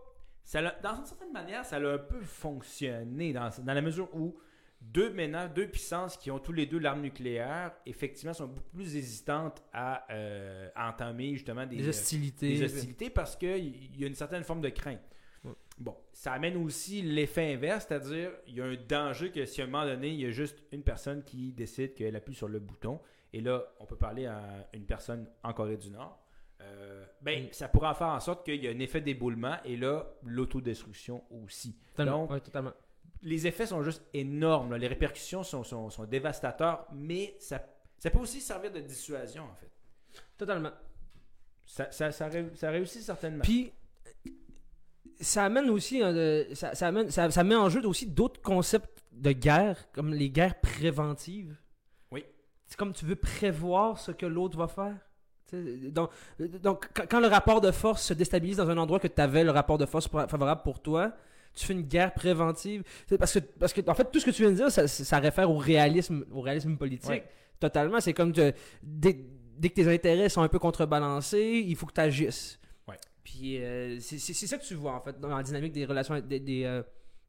[0.45, 4.09] Ça l'a- dans une certaine manière, ça l'a un peu fonctionné dans, dans la mesure
[4.14, 4.37] où
[4.81, 5.14] deux
[5.55, 10.05] deux puissances qui ont tous les deux l'arme nucléaire, effectivement, sont beaucoup plus hésitantes à,
[10.12, 12.49] euh, à entamer justement des, des euh, hostilités.
[12.59, 15.01] des hostilités parce qu'il y a une certaine forme de crainte.
[15.45, 15.53] Ouais.
[15.79, 19.64] Bon, ça amène aussi l'effet inverse, c'est-à-dire il y a un danger que si à
[19.64, 22.59] un moment donné, il y a juste une personne qui décide qu'elle appuie sur le
[22.59, 23.01] bouton,
[23.33, 24.40] et là, on peut parler à
[24.73, 26.18] une personne en Corée du Nord,
[26.61, 27.53] euh, ben, Mm.
[27.53, 31.77] ça pourra faire en sorte qu'il y a un effet d'éboulement, et là, l'autodestruction aussi.
[31.95, 32.21] Totalement.
[32.23, 32.73] Donc, Ouais, totalement.
[33.23, 34.79] les effets sont juste énormes, là.
[34.79, 37.61] les répercussions sont, sont, sont dévastateurs, mais ça,
[37.99, 39.71] ça peut aussi servir de dissuasion, en fait.
[40.37, 40.73] Totalement.
[41.64, 43.42] Ça, ça, ça, ré- ça réussit certainement.
[43.42, 43.73] Puis,
[45.21, 49.04] ça amène aussi, euh, ça, ça, amène, ça, ça met en jeu aussi d'autres concepts
[49.13, 51.56] de guerre, comme les guerres préventives.
[52.73, 54.96] C'est comme tu veux prévoir ce que l'autre va faire.
[55.52, 56.08] Donc,
[56.62, 59.44] donc quand, quand le rapport de force se déstabilise dans un endroit que tu avais
[59.44, 61.12] le rapport de force favorable pour toi,
[61.52, 62.83] tu fais une guerre préventive.
[63.18, 65.18] Parce que, parce que, en fait, tout ce que tu viens de dire, ça, ça
[65.18, 67.10] réfère au réalisme, au réalisme politique.
[67.10, 67.29] Ouais.
[67.60, 68.00] Totalement.
[68.00, 69.23] C'est comme que dès,
[69.58, 72.58] dès que tes intérêts sont un peu contrebalancés, il faut que tu agisses.
[72.88, 72.96] Ouais.
[73.23, 76.40] Puis euh, c'est ça que tu vois, en fait, dans la dynamique des relations, des,
[76.40, 76.83] des, euh,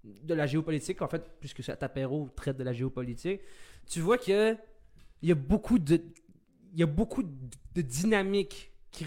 [0.05, 3.41] de la géopolitique, en fait, puisque cet apéro traite de la géopolitique.
[3.85, 4.55] Tu vois que
[5.23, 5.99] il y a beaucoup de
[6.73, 9.05] il y a beaucoup de, dynamiques qui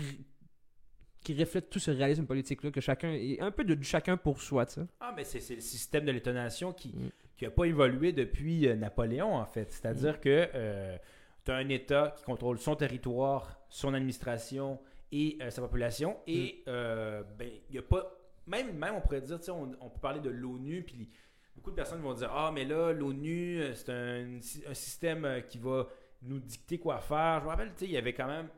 [1.21, 4.17] qui reflètent tout ce réalisme politique là que chacun et un peu de, du chacun
[4.17, 4.87] pour soi tu sais.
[5.01, 7.11] Ah, mais c'est le système de l'État-nation qui Mm.
[7.43, 9.71] n'a pas évolué depuis euh, Napoléon, en fait.
[9.73, 10.21] C'est-à-dire Mm.
[10.21, 10.99] que
[11.45, 14.81] tu as un État qui contrôle son territoire, son administration
[15.13, 16.13] et euh, sa population.
[16.27, 16.31] Mm.
[16.31, 18.13] Et euh, ben, y a pas.
[18.47, 21.11] Même, même on pourrait dire, tu sais, on, on peut parler de l'ONU, puis
[21.57, 24.39] beaucoup de personnes vont dire Ah, mais là, l'ONU, euh, c'est un,
[24.71, 25.89] un système euh, qui va
[26.27, 27.41] nous dicter quoi faire.
[27.41, 28.49] Je me rappelle, tu sais, il y avait quand même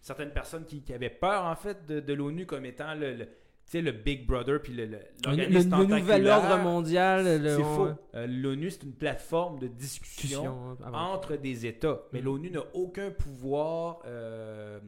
[0.00, 3.14] certaines personnes qui, qui avaient peur, en fait, de, de l'ONU comme étant le.
[3.14, 7.62] le tu sais, le Big Brother, puis le, le, le, le nouvel ordre mondial C'est
[7.64, 7.88] faux.
[8.14, 11.12] Euh, L'ONU, c'est une plateforme de discussion discussion, avant.
[11.14, 12.00] entre des États.
[12.12, 12.24] Mais Mm.
[12.24, 14.78] l'ONU n'a aucun pouvoir euh,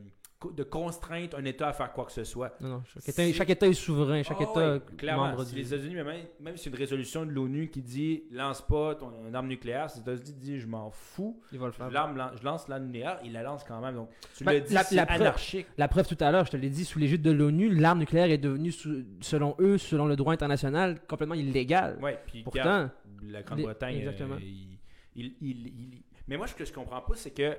[0.55, 2.55] de contraindre un État à faire quoi que ce soit.
[2.61, 5.27] Non, non, chaque, État, chaque État est souverain, chaque Ah État ouais, clairement.
[5.31, 5.59] membre Si du...
[5.61, 6.07] les États-Unis, même,
[6.39, 9.91] même si c'est une résolution de l'ONU qui dit lance pas ton une arme nucléaire,
[9.91, 11.91] si les États-Unis disent je m'en fous, Ils vont le faire.
[11.91, 13.97] je, lance l'arme nucléaire, ils la lancent quand même.
[13.97, 15.67] Donc tu Ben, l'as dit, la- c'est la preuve- anarchique.
[15.77, 18.31] La preuve tout à l'heure, je te l'ai dit, sous l'égide de l'ONU, l'arme nucléaire
[18.31, 21.99] est devenue, sous- selon eux, selon le droit international, complètement illégale.
[22.01, 22.91] Ouais, puis Pourtant,
[23.25, 24.37] la Grande-Bretagne, exactement.
[24.37, 24.79] euh, il-
[25.17, 27.57] il- il- mais moi, ce que je comprends pas, c'est que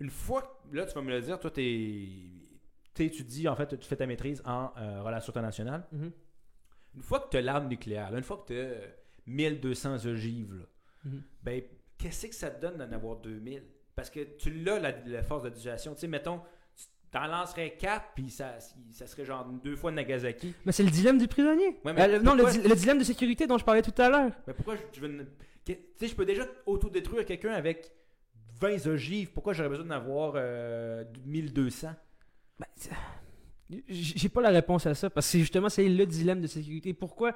[0.00, 2.08] une fois, là, tu vas me le dire, toi, t'es,
[2.94, 5.86] tu étudies, en fait, tu fais ta maîtrise en euh, relations internationales.
[5.92, 6.10] Mhm.
[6.96, 8.74] Une fois que tu as l'arme nucléaire, là, une fois que tu as
[9.26, 10.64] 1200 ogives, là,
[11.04, 11.22] Mhm.
[11.42, 11.62] ben,
[11.96, 13.62] qu'est-ce que ça te donne d'en avoir 2000
[13.94, 15.94] Parce que tu l'as, la, la force de dissuasion.
[15.94, 16.40] Tu sais, mettons,
[16.76, 18.58] tu t'en lancerais 4, puis ça,
[18.92, 20.54] ça serait genre deux fois Nagasaki.
[20.64, 21.80] Mais c'est le dilemme du prisonnier.
[21.84, 23.94] Ouais, mais Euh, non, le, pourquoi- di- le dilemme de sécurité dont je parlais tout
[24.00, 24.30] à l'heure.
[24.46, 25.26] Mais pourquoi je, je veux.
[25.64, 27.90] Tu sais, je peux déjà autodétruire quelqu'un avec
[28.60, 29.30] 20 ogives.
[29.32, 31.88] Pourquoi j'aurais besoin d'en avoir euh, 1200
[32.58, 32.90] Ben, c'est-
[33.88, 36.92] j- J'ai pas la réponse à ça, parce que justement c'est le dilemme de sécurité.
[36.94, 37.34] Pourquoi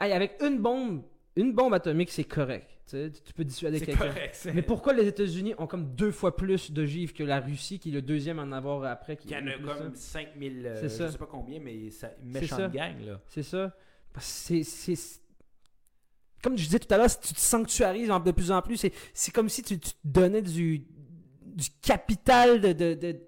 [0.00, 1.02] Hey, Avec une bombe,
[1.36, 2.68] une bombe atomique, c'est correct.
[2.86, 4.12] Tu peux dissuader quelqu'un.
[4.52, 7.92] Mais pourquoi les États-Unis ont comme deux fois plus d'ogives que la Russie, qui est
[7.92, 9.92] le deuxième à en avoir après qui Il y en a comme hein?
[9.94, 13.20] 5000, euh, je sais pas combien, mais ça, méchante gang, là.
[13.28, 13.74] C'est ça.
[14.12, 15.20] Parce que c'est-
[16.44, 18.76] Comme je disais tout à l'heure, si tu te sanctuarises de plus en plus,
[19.14, 20.84] c'est comme si tu, tu te donnais du,
[21.46, 22.72] du capital de.
[22.72, 23.20] de, de-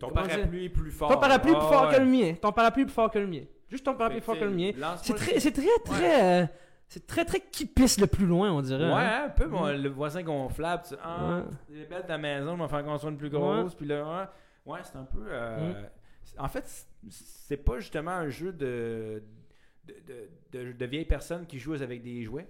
[0.00, 0.14] Ton dire?
[0.14, 1.10] parapluie est plus fort.
[1.12, 1.94] Ton parapluie est plus Ah, fort ouais.
[1.94, 2.34] que le mien.
[2.40, 3.42] Ton parapluie est plus fort que le mien.
[3.68, 4.72] Juste ton parapluie est plus fort que le mien.
[5.02, 6.42] C'est très, c'est très, très.
[6.42, 6.46] euh,
[6.88, 8.86] c'est très, très qui pisse le plus loin, on dirait.
[8.88, 9.24] Ouais, hein.
[9.26, 9.82] un peu, mon- Mm.
[9.82, 10.82] le voisin gonflable.
[10.88, 11.42] Tu, ah, Ouais.
[11.76, 13.74] les belles ta maison, vais faire construire une plus grosse.
[13.74, 14.30] Puis là,
[14.66, 15.24] ouais, c'est un peu.
[15.28, 15.86] euh, Mm.
[16.38, 16.64] En fait,
[17.08, 19.22] c'est pas justement un jeu de,
[20.52, 22.48] de, de, vieilles personnes qui jouent avec des jouets.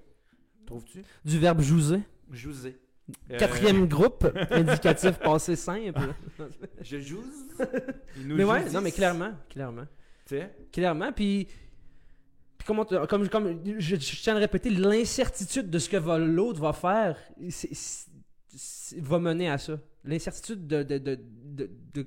[0.67, 1.03] Trouves-tu?
[1.25, 2.01] Du verbe jouser.
[2.31, 2.77] Jouer.
[3.31, 6.01] Euh, Quatrième groupe, indicatif passé simple.
[6.81, 7.23] Je joue.
[8.25, 8.75] Mais ouais, jousissent.
[8.75, 9.87] non, mais clairement, clairement.
[10.25, 10.53] Tu sais?
[10.73, 11.47] Clairement, puis,
[12.67, 16.73] comment comme, comme je, je tiens à le répéter, l'incertitude de ce que l'autre va
[16.73, 17.17] faire
[18.99, 19.79] va mener à ça.
[20.03, 22.07] L'incertitude de, de- de- de- de-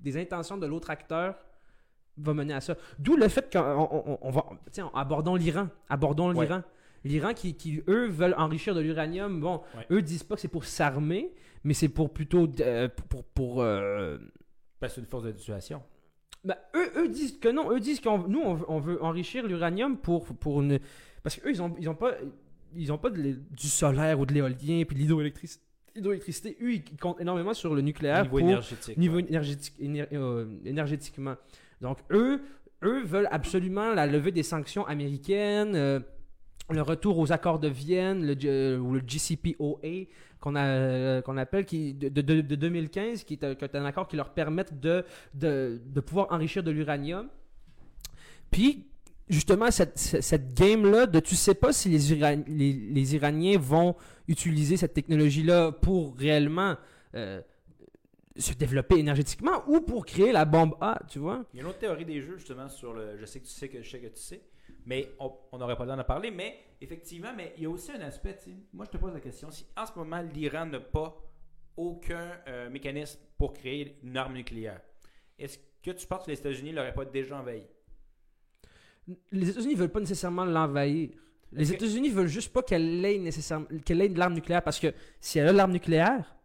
[0.00, 1.36] des intentions de l'autre acteur
[2.20, 2.76] va mener à ça.
[2.98, 4.44] D'où le fait qu'on on- on- va...
[4.70, 5.68] Tiens, abordons l'Iran.
[5.88, 6.46] Abordons Ouais.
[6.46, 6.62] l'Iran.
[7.04, 9.40] L'Iran qui, qui, eux, veulent enrichir de l'uranium.
[9.40, 9.86] Bon, Ouais.
[9.92, 11.32] eux disent pas que c'est pour s'armer,
[11.64, 12.48] mais c'est pour plutôt...
[12.60, 13.24] euh, pour...
[13.24, 14.18] pour euh,
[14.80, 15.82] Parce que une force de dissuasion.
[16.44, 17.70] ben, eux, eux disent que non.
[17.72, 20.78] Eux disent qu'on nous, on veut, on veut enrichir l'uranium pour, pour une.
[21.22, 22.12] Parce qu'eux, ils ont, ils ont pas,
[22.74, 25.58] ils ont pas de du solaire ou de l'éolien puis de l'hydroélectric-
[25.94, 26.56] l'hydroélectricité.
[26.62, 28.96] Eux, ils comptent énormément sur le nucléaire Niveau pour énergétique.
[28.96, 29.26] niveau ouais.
[29.28, 31.34] énergétique, éner- euh, énergétiquement.
[31.80, 32.40] Donc, eux,
[32.82, 36.00] eux veulent absolument la levée des sanctions américaines, euh,
[36.70, 40.06] le retour aux accords de Vienne, le, euh, ou le GCPOA,
[40.46, 45.04] euh, qu'on appelle, de, de- de 2015, qui est, un, accord qui leur permette de,
[45.34, 47.28] de, pouvoir enrichir de l'uranium.
[48.50, 48.86] Puis,
[49.28, 53.94] justement, cette, cette game-là, de tu sais pas si les, Iran- les, les Iraniens vont
[54.26, 56.76] utiliser cette technologie-là pour réellement
[58.38, 61.44] se développer énergétiquement ou pour créer la bombe A, tu vois?
[61.52, 63.16] Il y a une autre théorie des jeux, justement, sur le.
[63.18, 64.42] Je sais que tu sais que je sais que tu sais.
[64.86, 66.30] Mais on n'aurait pas le temps d'en parler.
[66.30, 68.36] Mais effectivement, mais il y a aussi un aspect.
[68.36, 69.50] tu sais, Moi, je te pose la question.
[69.50, 71.16] Si en ce moment, l'Iran n'a pas
[71.76, 74.80] aucun euh, mécanisme pour créer une arme nucléaire,
[75.38, 77.62] est-ce que tu penses que les États-Unis ne l'auraient pas déjà envahi?
[79.32, 81.10] Les États-Unis veulent pas nécessairement l'envahir.
[81.52, 84.92] Les États-Unis veulent juste pas qu'elle ait nécessairement qu'elle ait de l'arme nucléaire parce que
[85.18, 86.37] si elle a l'arme nucléaire,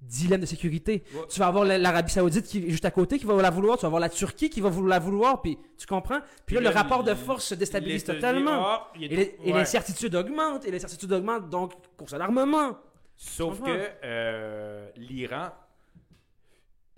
[0.00, 1.02] dilemme de sécurité.
[1.14, 1.20] Ouais.
[1.28, 3.76] Tu vas avoir la- l'Arabie Saoudite qui est juste à côté qui va la vouloir,
[3.76, 6.20] tu vas avoir la Turquie qui va la vouloir, puis tu comprends?
[6.44, 8.50] Puis là, le rapport de force se déstabilise totalement.
[8.66, 9.58] ah, Et, les, trop- et ouais.
[9.58, 12.76] l'incertitude augmente, et l'incertitude augmente, donc course à l'armement.
[13.16, 15.48] Sauf que euh, l'Iran,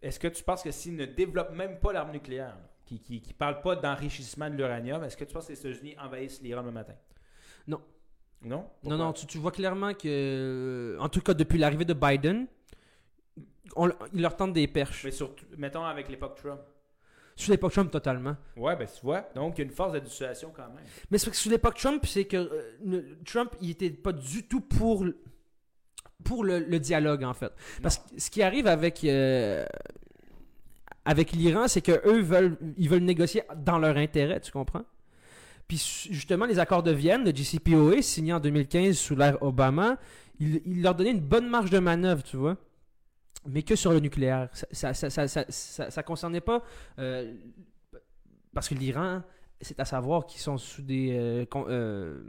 [0.03, 3.33] est-ce que tu penses que s'il ne développe même pas l'arme nucléaire, qui, qui, qui
[3.35, 6.71] parle pas d'enrichissement de l'uranium, est-ce que tu penses que les États-Unis envahissent l'Iran le
[6.73, 6.95] matin?
[7.67, 7.81] Non.
[8.43, 8.57] Non?
[8.57, 8.97] Non, Pourquoi?
[8.99, 12.47] non, tu, tu vois clairement que, en tout cas depuis l'arrivée de Biden,
[13.77, 15.05] on, il leur tente des perches.
[15.05, 16.61] Mais surtout, mettons avec l'époque Trump.
[17.37, 18.37] Sous l'époque Trump, totalement.
[18.57, 19.29] Ouais, ben tu vois.
[19.37, 20.85] Donc, il y a une force de dissuasion quand même.
[21.11, 24.61] Mais c'est que sous l'époque Trump, c'est que euh, Trump, il était pas du tout
[24.61, 25.17] pour, le-
[26.25, 27.53] pour le, le dialogue, en fait.
[27.81, 29.65] Parce que ce qui arrive avec, euh,
[31.05, 34.85] avec l'Iran, c'est que eux veulent, ils veulent négocier dans leur intérêt, tu comprends?
[35.67, 39.97] Puis justement, les accords de Vienne, le JCPOA, signé en 2015 sous l'ère Obama,
[40.41, 42.57] il, il leur donnait une bonne marge de manœuvre, tu vois?
[43.47, 44.49] Mais que sur le nucléaire.
[44.53, 46.63] Ça ça, ça, ça, concernait pas.
[46.99, 47.35] euh,
[48.53, 49.23] parce que l'Iran,
[49.61, 51.17] c'est à savoir qu'ils sont sous des.
[51.17, 52.21] euh, con- euh,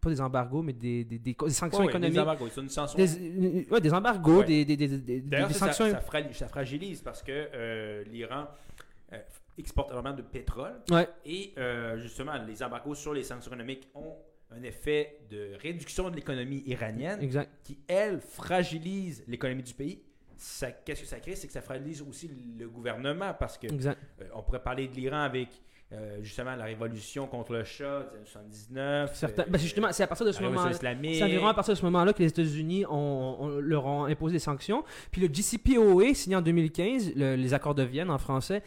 [0.00, 2.14] pas des embargos, mais des, des, des- des sanctions Ouais, économiques.
[2.14, 2.96] des embargos, c'est une sanction.
[2.98, 4.64] Des, ouais, des embargos, Ouais.
[4.64, 4.88] des,
[5.52, 5.90] sanctions.
[5.90, 6.00] ça,
[6.32, 8.48] ça fragilise parce que l'Iran
[9.58, 10.80] exporte énormément de pétrole.
[11.24, 11.54] Et
[11.98, 14.16] justement, les embargos sur les sanctions économiques ont
[14.58, 17.50] un effet de réduction de l'économie iranienne exact.
[17.64, 20.02] qui, elle, fragilise l'économie du pays.
[20.84, 21.36] Qu'est-ce que ça crée?
[21.36, 22.28] C'est que ça fragilise aussi
[22.58, 24.00] le gouvernement parce que exact.
[24.20, 25.48] euh, on pourrait parler de l'Iran avec
[25.92, 29.14] euh, justement la révolution contre le Shah des années 79.
[29.14, 31.14] Certains, euh, ben, c'est justement, c'est à partir de ce révolution moment islamique.
[31.16, 34.32] C'est environ à partir de ce moment-là que les États-Unis ont, ont- leur ont imposé
[34.34, 34.82] des sanctions.
[35.12, 38.62] Puis le JCPOA, signé en 2015, le- les accords de Vienne en français,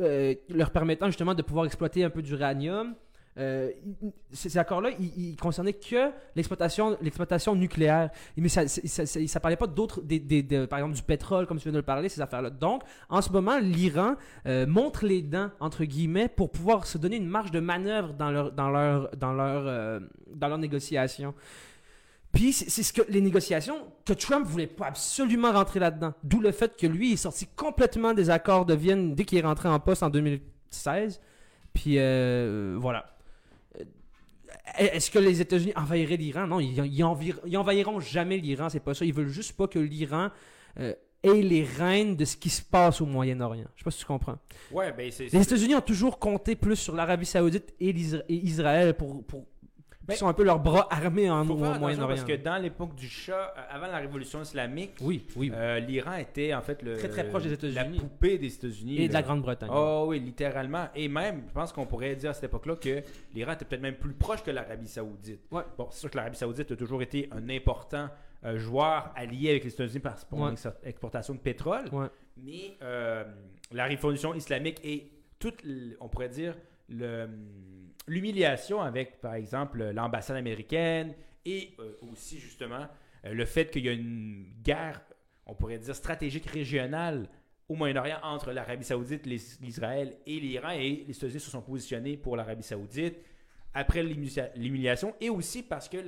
[0.00, 2.94] euh, leur permettant justement de pouvoir exploiter un peu d'uranium.
[3.38, 3.70] Euh,
[4.32, 8.10] ces accords-là, ils, ils concernaient que l'exploitation, nucléaire.
[8.36, 11.46] Mais ça, ça, ça, ça parlait pas d'autres, des, des- de- par exemple du pétrole,
[11.46, 12.50] comme tu viens de le parler, ces affaires-là.
[12.50, 14.14] Donc, en ce moment, l'Iran
[14.46, 18.30] euh, montre les dents entre guillemets pour pouvoir se donner une marge de manœuvre dans
[18.30, 20.00] leur, dans leur, dans leur, euh,
[20.34, 21.34] dans leurs négociations.
[22.32, 26.12] Puis c'est ce que les négociations que Trump voulait pas absolument rentrer là-dedans.
[26.22, 29.42] D'où le fait que lui est sorti complètement des accords de Vienne dès qu'il est
[29.46, 31.20] rentré en poste en 2016.
[31.72, 31.94] Puis
[32.76, 33.06] voilà.
[34.76, 36.46] Est-ce que les États-Unis envahiraient l'Iran?
[36.46, 39.04] Non, ils, ils envir- ils envahiront jamais l'Iran, c'est pas ça.
[39.04, 40.28] Ils veulent juste pas que l'Iran
[40.78, 40.92] euh,
[41.22, 43.66] ait les rênes de ce qui se passe au Moyen-Orient.
[43.74, 44.38] Je sais pas si tu comprends.
[44.70, 45.32] Ouais, ben c'est.
[45.32, 49.46] Les États-Unis ont toujours compté plus sur l'Arabie Saoudite et, et Israël pour, pour
[50.08, 52.06] Mais- qui sont un peu leurs bras armés en Moyen-Orient.
[52.08, 55.52] parce que dans l'époque du Shah, euh, avant la révolution islamique, Oui, oui.
[55.54, 57.74] euh, l'Iran était en fait le, Très, très proche des États-Unis.
[57.74, 59.02] La poupée des États-Unis.
[59.02, 59.22] et de la.
[59.22, 59.68] Grande-Bretagne.
[59.72, 60.88] Oh oui, littéralement.
[60.94, 63.02] Et même, je pense qu'on pourrait dire à cette époque-là que
[63.34, 65.40] l'Iran était peut-être même plus proche que l'Arabie Saoudite.
[65.50, 65.62] Ouais.
[65.76, 68.08] Bon, c'est sûr que l'Arabie Saoudite a toujours été un important
[68.44, 70.52] euh, joueur allié avec les États-Unis par pour Ouais.
[70.84, 71.84] l'exportation de pétrole.
[71.92, 72.06] Ouais.
[72.42, 73.24] Mais euh,
[73.72, 75.62] la révolution islamique et toute,
[76.00, 76.54] on pourrait dire,
[76.88, 77.28] le,
[78.08, 82.86] l'humiliation avec, par exemple, l'ambassade américaine et euh, aussi, justement,
[83.24, 85.00] euh, le fait qu'il y a une guerre,
[85.46, 87.28] on pourrait dire, stratégique régionale
[87.68, 92.36] au Moyen-Orient entre l'Arabie Saoudite, l'Israël et l'Iran, et les États-Unis se sont positionnés pour
[92.36, 93.16] l'Arabie Saoudite
[93.74, 95.98] après l'humilia- l'humiliation, et aussi parce que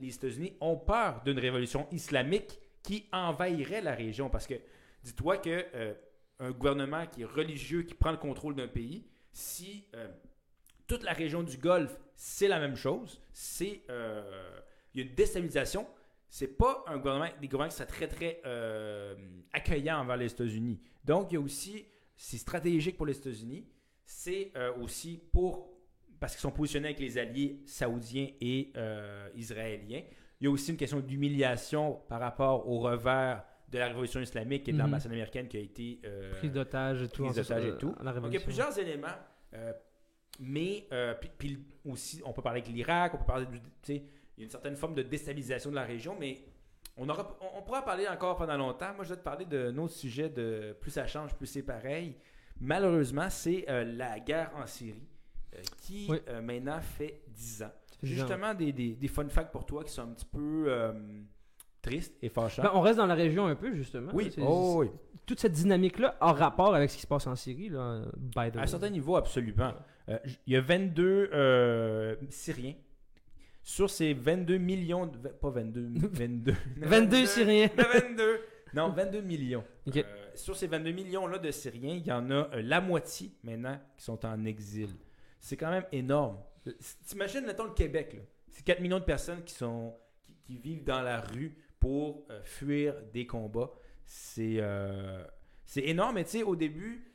[0.00, 4.30] les États-Unis ont peur d'une révolution islamique qui envahirait la région.
[4.30, 4.54] Parce que
[5.04, 5.92] dis-toi que euh,
[6.38, 10.08] un gouvernement qui est religieux, qui prend le contrôle d'un pays, si euh,
[10.90, 14.60] toute la région du Golfe, c'est la même chose, c'est euh,
[14.94, 15.86] il y a une déstabilisation.
[16.28, 19.14] C'est pas un gouvernement, des gouvernements qui sont très très euh,
[19.52, 20.80] accueillants envers les États-Unis.
[21.04, 21.86] Donc il y a aussi,
[22.16, 23.66] c'est stratégique pour les États-Unis,
[24.04, 25.70] c'est euh, aussi pour
[26.20, 30.02] parce qu'ils sont positionnés avec les alliés saoudiens et euh, israéliens.
[30.40, 34.68] Il y a aussi une question d'humiliation par rapport au revers de la révolution islamique
[34.68, 34.82] et de Mhm.
[34.84, 36.00] l'ambassade américaine qui a été
[36.38, 37.22] Prise d'otage et tout.
[37.24, 37.94] prise d'otage et tout.
[38.02, 39.08] donc, il y a plusieurs éléments.
[39.54, 39.72] euh,
[40.40, 43.66] mais, euh, puis, puis aussi, on peut parler avec l'Irak, on peut parler, du- tu
[43.82, 43.94] sais,
[44.36, 46.42] il y a une certaine forme de déstabilisation de la région, mais
[46.96, 48.92] on, aura, on, on pourra en parler encore pendant longtemps.
[48.94, 52.16] Moi, je vais te parler d'un autre sujet de plus ça change, plus c'est pareil.
[52.60, 55.06] Malheureusement, c'est euh, la guerre en Syrie,
[55.54, 56.18] euh, qui Oui.
[56.42, 57.72] maintenant fait 10 ans.
[58.02, 60.72] Justement des, des, des fun facts pour toi qui sont un petit peu
[61.82, 62.62] tristes et fâchants.
[62.62, 64.10] Ben, on reste dans la région un peu, justement.
[64.14, 64.90] oui, oh, oui.
[65.26, 68.56] Toute cette dynamique-là a rapport avec ce qui se passe en Syrie, là, by the
[68.56, 69.72] À un certain niveau, absolument.
[70.08, 72.74] Euh, il y a 22 euh, Syriens.
[73.62, 76.54] Sur ces 22 millions, de, pas 22, 22.
[76.78, 77.68] 22 Syriens.
[77.76, 78.40] 22.
[78.74, 79.64] Non, 22 millions.
[79.86, 79.96] Ok.
[79.98, 80.02] Euh,
[80.34, 84.04] sur ces 22 millions-là de Syriens, il y en a euh, la moitié maintenant qui
[84.04, 84.90] sont en exil.
[85.40, 86.38] C'est quand même énorme.
[86.66, 86.72] Euh,
[87.06, 88.14] T'imagines, mettons, le Québec.
[88.14, 88.20] là.
[88.50, 92.42] C'est 4 millions de personnes qui, sont, qui, qui vivent dans la rue pour euh,
[92.44, 93.70] fuir des combats.
[94.04, 95.24] C'est euh,
[95.64, 97.09] c'est énorme, mais tu sais, au début,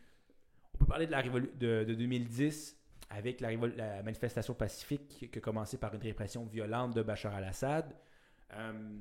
[0.86, 2.78] peut parler de la de, de 2010
[3.10, 3.56] avec la,
[4.04, 7.94] manifestation pacifique qui, a commencé par une répression violente de Bachar al-Assad.
[8.54, 9.00] Euh,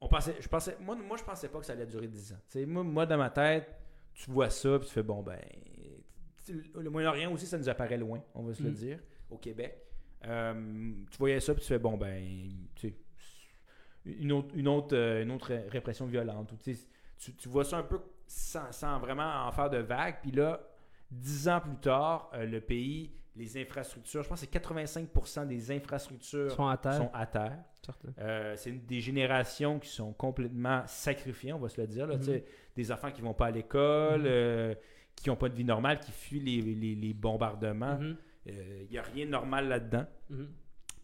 [0.00, 2.40] on pensait, je pensais, moi, moi, je pensais pas que ça allait durer 10 ans.
[2.66, 3.68] Moi, moi, dans ma tête,
[4.14, 5.40] tu vois ça, puis tu fais bon, ben.
[6.74, 8.74] Le Moyen-Orient aussi, ça nous apparaît loin, on va se le Mm.
[8.74, 8.98] dire,
[9.30, 9.82] au Québec.
[10.26, 12.22] Euh, tu voyais ça, puis tu fais bon, ben.
[12.74, 12.94] Tu sais,
[14.04, 16.52] une autre, une autre, euh, une autre ré- répression violente.
[16.52, 16.76] ou tu,
[17.34, 20.16] tu vois ça un peu sans, sans vraiment en faire de vagues.
[20.22, 20.60] Puis là,
[21.10, 25.70] dix ans plus tard, euh, le pays, les infrastructures, je pense que c'est 85% des
[25.70, 26.50] infrastructures
[26.96, 27.58] sont à terre.
[28.18, 32.06] Euh, c'est des générations qui sont complètement sacrifiées, on va se le dire.
[32.06, 32.40] là, Mhm.
[32.74, 34.26] Des enfants qui vont pas à l'école, Mhm.
[34.28, 34.74] euh,
[35.14, 37.98] qui n'ont pas de vie normale, qui fuient les, les- les bombardements.
[37.98, 38.16] Mhm.
[38.46, 40.06] Il n'y a rien de normal là-dedans.
[40.30, 40.48] Mhm.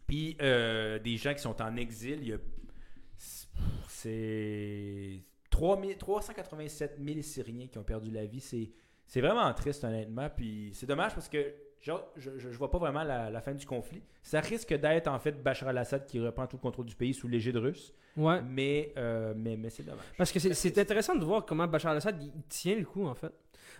[0.07, 2.37] Puis des gens qui sont en exil, y a.
[3.87, 5.21] C'est
[5.53, 8.39] 3000 387 000 Syriens qui ont perdu la vie.
[8.39, 10.27] C'est, vraiment triste, honnêtement.
[10.35, 13.65] Puis c'est dommage parce que genre, je, je vois pas vraiment la, la fin du
[13.65, 14.01] conflit.
[14.23, 17.27] Ça risque d'être en fait Bachar al-Assad qui reprend tout le contrôle du pays sous
[17.27, 17.93] l'égide russe.
[18.17, 18.41] Ouais.
[18.41, 20.05] Mais, euh, mais, mais c'est dommage.
[20.17, 23.31] Parce que c'est- intéressant de voir comment Bachar al-Assad tient le coup en fait.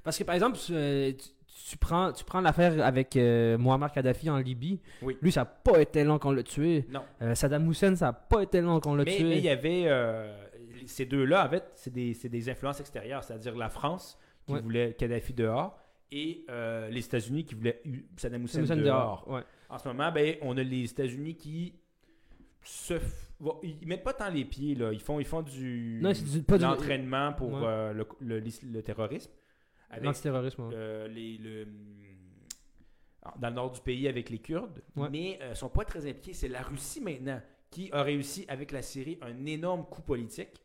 [0.04, 1.30] Parce que par exemple, euh, tu,
[1.70, 4.80] tu prends, tu prends l'affaire avec euh, Muammar Kadhafi en Libye.
[5.02, 5.18] Oui.
[5.22, 6.86] Lui, ça n'a pas été long qu'on l'a tué.
[6.90, 7.02] Non.
[7.22, 9.24] Euh, Saddam Hussein, ça n'a pas été long qu'on l'a tué.
[9.24, 9.86] mais il y avait.
[10.88, 14.62] Ces deux-là, en fait, c'est des, c'est des influences extérieures, c'est-à-dire la France qui Ouais.
[14.62, 15.78] voulait Kadhafi dehors
[16.12, 17.82] et euh, les États-Unis qui voulaient
[18.18, 18.78] Saddam Hussein, dehors.
[18.78, 19.28] dehors.
[19.30, 19.42] Ouais.
[19.70, 21.74] En ce moment, ben, on a les États-Unis qui
[22.64, 22.94] se.
[23.64, 24.92] ils mettent pas tant les pieds, là.
[24.94, 26.00] Ils font, ils font du.
[26.02, 27.62] Non, c'est du- pas du- l'entraînement pour Ouais.
[27.66, 28.40] euh, le, le-
[28.72, 29.32] le terrorisme.
[30.02, 30.70] L'antiterrorisme.
[30.74, 31.66] euh, le,
[33.40, 35.08] dans le nord du pays avec les Kurdes, Ouais.
[35.12, 36.34] mais ne sont pas très impliqués.
[36.34, 40.62] C'est la Russie maintenant qui a réussi avec la Syrie un énorme coup politique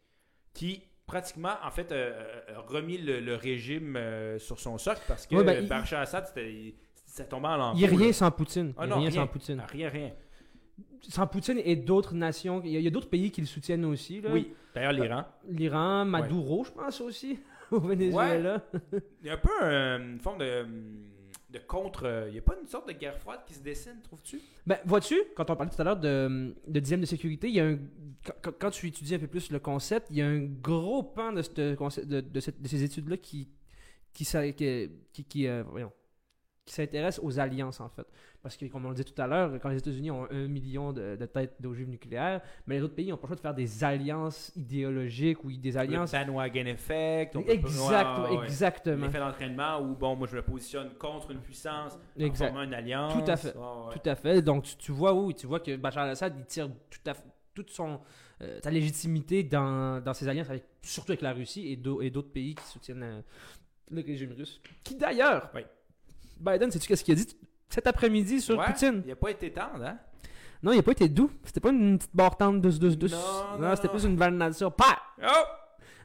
[0.55, 2.13] qui pratiquement en fait euh,
[2.51, 6.27] euh, remis le, le régime euh, sur son socle parce que Ouais, ben, Bachar Assad
[6.27, 6.75] c'était
[7.07, 7.79] ça tombait en lambeaux.
[7.79, 8.75] Il n'y a rien sans Poutine.
[8.77, 9.21] Ah Il y a non, rien, rien.
[9.23, 9.61] sans Poutine.
[9.63, 10.13] Ah, rien rien.
[11.09, 12.61] Sans Poutine et d'autres nations.
[12.65, 14.21] Il y a, il y a d'autres pays qui le soutiennent aussi.
[14.21, 14.31] là.
[14.33, 15.25] Oui, d'ailleurs l'Iran.
[15.49, 17.39] L'Iran, Maduro, je pense aussi,
[17.71, 18.61] au Venezuela.
[18.93, 20.67] Il y a un peu euh, une forme de
[21.51, 24.01] de contre euh, il n'y a pas une sorte de guerre froide qui se dessine,
[24.03, 24.41] trouves-tu?
[24.67, 27.65] Ben, vois-tu, quand on parlait tout à l'heure de, de dixième de sécurité, y a
[27.67, 27.79] un,
[28.43, 31.33] quand- quand, tu étudies un peu plus le concept, il y a un gros pan
[31.33, 33.49] de, cette de, de ces études-là qui,
[34.13, 35.65] qui, qui, qui, qui, euh,
[36.69, 38.07] qui s'intéresse aux alliances, en fait.
[38.43, 40.93] Parce que, comme on le dit tout à l'heure, quand les États-Unis ont un million
[40.93, 43.55] de, de têtes d'ogives nucléaires, mais les autres pays n'ont pas le choix de faire
[43.55, 46.13] des alliances idéologiques ou des alliances.
[46.13, 47.37] Le bandwagon effect.
[47.37, 49.07] on peut- Exact, Ouais, exactement.
[49.07, 51.99] L'effet d'entraînement où, bon, moi, je me positionne contre une puissance en
[52.35, 53.13] formant une alliance.
[53.15, 53.57] Tout à fait.
[53.57, 53.93] Ouais.
[53.99, 54.43] Tout à fait.
[54.43, 57.25] Donc, tu, tu vois où tu vois que Bachar al-Assad, il tire tout à fait-
[57.55, 57.99] toute son,
[58.43, 62.11] euh, sa légitimité dans, dans ses alliances, avec, surtout avec la Russie et d'au- et
[62.11, 63.21] d'autres pays qui soutiennent euh,
[63.91, 64.61] le régime russe.
[64.85, 65.63] Qui d'ailleurs, Oui.
[66.41, 67.27] Biden, sais-tu qu'est-ce qu'il a dit
[67.69, 69.03] cet après-midi sur Ouais, Poutine?
[69.05, 69.99] Il n'a pas été tendre, hein?
[70.63, 71.31] Non, il n'a pas été doux.
[71.45, 73.13] C'était pas une petite barre tendre douce, douce, douce.
[73.13, 74.73] Non, Non, non, c'était plus une valeur de nature.
[74.75, 74.99] Pa!
[75.23, 75.27] Oh!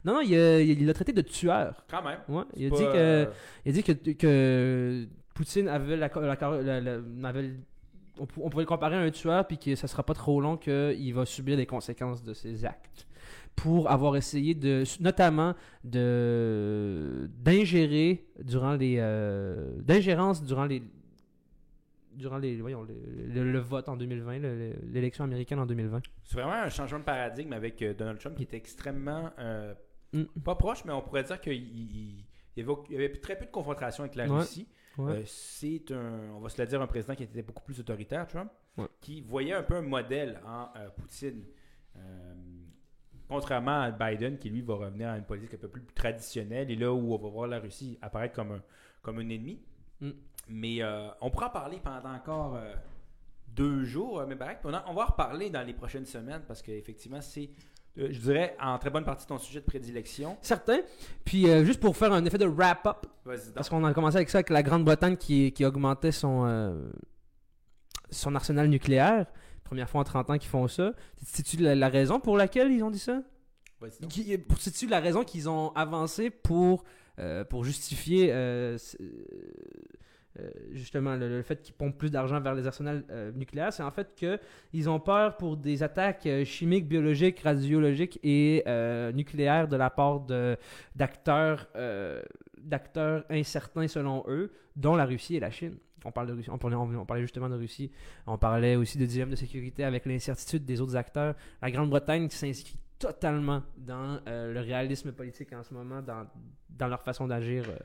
[0.04, 1.84] Non, non, il l'a traité de tueur.
[1.90, 2.18] Quand même.
[2.28, 2.90] Ouais, il a Pas, dit que...
[2.94, 3.26] euh,
[3.64, 7.54] Il a dit que, que Poutine avait la, la- la- avait-
[8.20, 10.40] on, pou- on pourrait le comparer à un tueur puis que ça sera pas trop
[10.40, 13.06] long qu'il va subir les conséquences de ses actes
[13.56, 20.82] pour avoir essayé de notamment de d'ingérer durant les euh, d'ingérence durant les
[22.14, 22.94] durant les voyons le,
[23.26, 27.00] le- le vote en 2020 le- le- l'élection américaine en 2020 C'est vraiment un changement
[27.00, 29.30] de paradigme avec euh, Donald Trump qui était extrêmement.
[29.38, 29.74] euh,
[30.12, 30.26] Mm.
[30.44, 32.24] Pas proche, mais on pourrait dire qu'il il-
[32.56, 34.38] il y avait, il avait très peu de confrontation avec la Ouais.
[34.38, 34.68] Russie.
[34.96, 35.12] Ouais.
[35.12, 38.24] Euh, c'est un, on va se le dire, un président qui était beaucoup plus autoritaire,
[38.28, 38.48] Trump,
[38.78, 38.86] Ouais.
[39.00, 41.42] qui voyait un peu un modèle en Poutine.
[43.34, 46.76] Contrairement à Biden, qui lui va revenir à une politique un peu plus traditionnelle, et
[46.76, 48.62] là où on va voir la Russie apparaître comme un,
[49.02, 49.58] comme un ennemi.
[50.00, 50.10] Mm.
[50.48, 52.72] Mais euh, on pourra en parler pendant encore euh,
[53.48, 57.20] deux jours, euh, mais on, on va en reparler dans les prochaines semaines parce qu'effectivement,
[57.20, 57.50] c'est,
[57.98, 60.36] euh, je dirais, en très bonne partie ton sujet de prédilection.
[60.40, 60.78] certain
[61.24, 63.54] puis juste pour faire un effet de wrap up Vas-y donc.
[63.54, 66.80] Parce qu'on a commencé avec ça, avec la Grande-Bretagne qui, qui augmentait son,
[68.10, 69.26] son arsenal nucléaire.
[69.64, 70.92] Première fois en 30 ans qu'ils font ça.
[71.24, 73.22] Sais-tu la, la raison pour laquelle ils ont dit ça?
[74.08, 76.84] Qui- pour- Sais-tu la raison qu'ils ont avancé pour,
[77.18, 78.76] euh, pour justifier euh,
[80.40, 83.72] euh, justement le, le fait qu'ils pompent plus d'argent vers les arsenals euh, nucléaires?
[83.72, 88.64] C'est en fait qu'ils ont peur pour des attaques euh, chimiques, biologiques, radiologiques et
[89.14, 90.56] nucléaires de la part de-
[90.96, 91.68] d'acteurs
[92.58, 95.76] d'acteurs incertains selon eux, dont la Russie et la Chine.
[96.04, 97.90] On, parle de Russie, on, parlait, on, parlait justement de Russie,
[98.26, 101.34] on parlait aussi de dilemme de sécurité avec l'incertitude des autres acteurs.
[101.62, 106.26] La Grande-Bretagne s'inscrit totalement dans euh, le réalisme politique en ce moment, dans,
[106.70, 107.64] dans leur façon d'agir.
[107.68, 107.76] euh,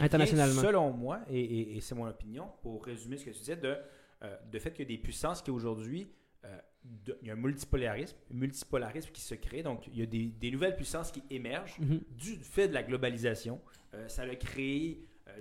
[0.00, 0.60] Internationalement.
[0.60, 3.76] selon moi, et, et- et c'est mon opinion, pour résumer ce que tu disais, de,
[4.24, 6.08] euh, de fait qu'il y a des puissances qui aujourd'hui,
[6.44, 10.06] euh, de- il y a un multipolarisme, multipolarisme qui se crée, donc il y a
[10.06, 12.00] des, des nouvelles puissances qui émergent mhm.
[12.10, 13.60] du fait de la globalisation.
[13.94, 15.32] Euh, ça a créé euh,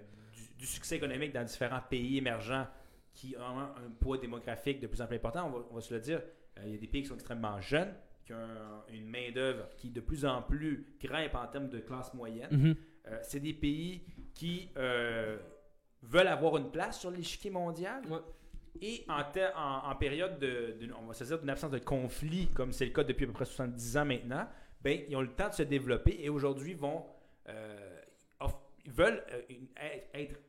[0.58, 2.68] du, succès économique dans différents pays émergents
[3.14, 5.48] qui ont un, un poids démographique de plus en plus important.
[5.48, 6.22] On va, on va se le dire,
[6.58, 7.94] euh, il y a des pays qui sont extrêmement jeunes,
[8.26, 12.14] qui ont un- une main-d'œuvre qui de plus en plus grimpe en termes de classe
[12.14, 12.50] moyenne.
[12.52, 12.76] Mhm.
[13.08, 14.04] Euh, c'est des pays
[14.34, 15.38] qui euh,
[16.04, 18.02] veulent avoir une place sur l'échiquier mondial.
[18.10, 18.20] Ouais.
[18.82, 21.80] Et en, te- en, en période de, d'une- on va se dire d'une absence de
[21.80, 24.48] conflit, comme c'est le cas depuis à peu près 70 ans maintenant,
[24.82, 27.04] ben, ils ont le temps de se développer et aujourd'hui vont
[27.50, 28.00] euh,
[28.90, 29.68] veulent euh, une-
[30.14, 30.40] être,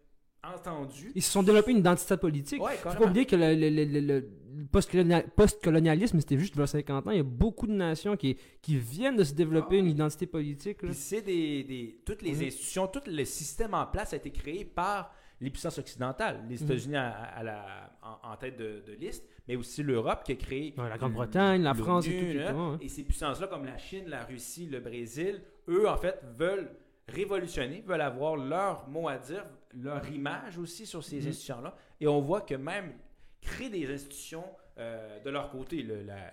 [1.14, 2.62] Ils se sont développés une identité politique.
[2.62, 6.66] Ouais, Faut pas oublier que le, le- le- le- le post-colonia- post-colonialisme, c'était juste a
[6.66, 7.10] 50 ans.
[7.10, 10.26] Il y a beaucoup de nations qui, qui viennent de se développer Ah une identité
[10.26, 10.82] politique.
[10.82, 10.88] là.
[10.88, 14.64] Puis c'est des, des- toutes les institutions, tout le système en place a été créé
[14.64, 16.62] par les puissances occidentales, les Mhm.
[16.64, 20.36] États-Unis à, à la- en, en tête de, de liste, mais aussi l'Europe qui a
[20.36, 22.26] créé Ouais, la Grande-Bretagne, la France et tout.
[22.48, 22.76] tout, ouais.
[22.80, 26.70] Et ces puissances-là, comme la Chine, la Russie, le Brésil, eux, en fait, veulent
[27.06, 29.44] révolutionner, veulent avoir leur mot à dire,
[29.74, 31.28] leur image aussi sur ces Mhm.
[31.28, 31.76] institutions-là.
[32.00, 32.94] Et on voit que même
[33.40, 34.44] créer des institutions
[34.78, 35.82] euh, de leur côté,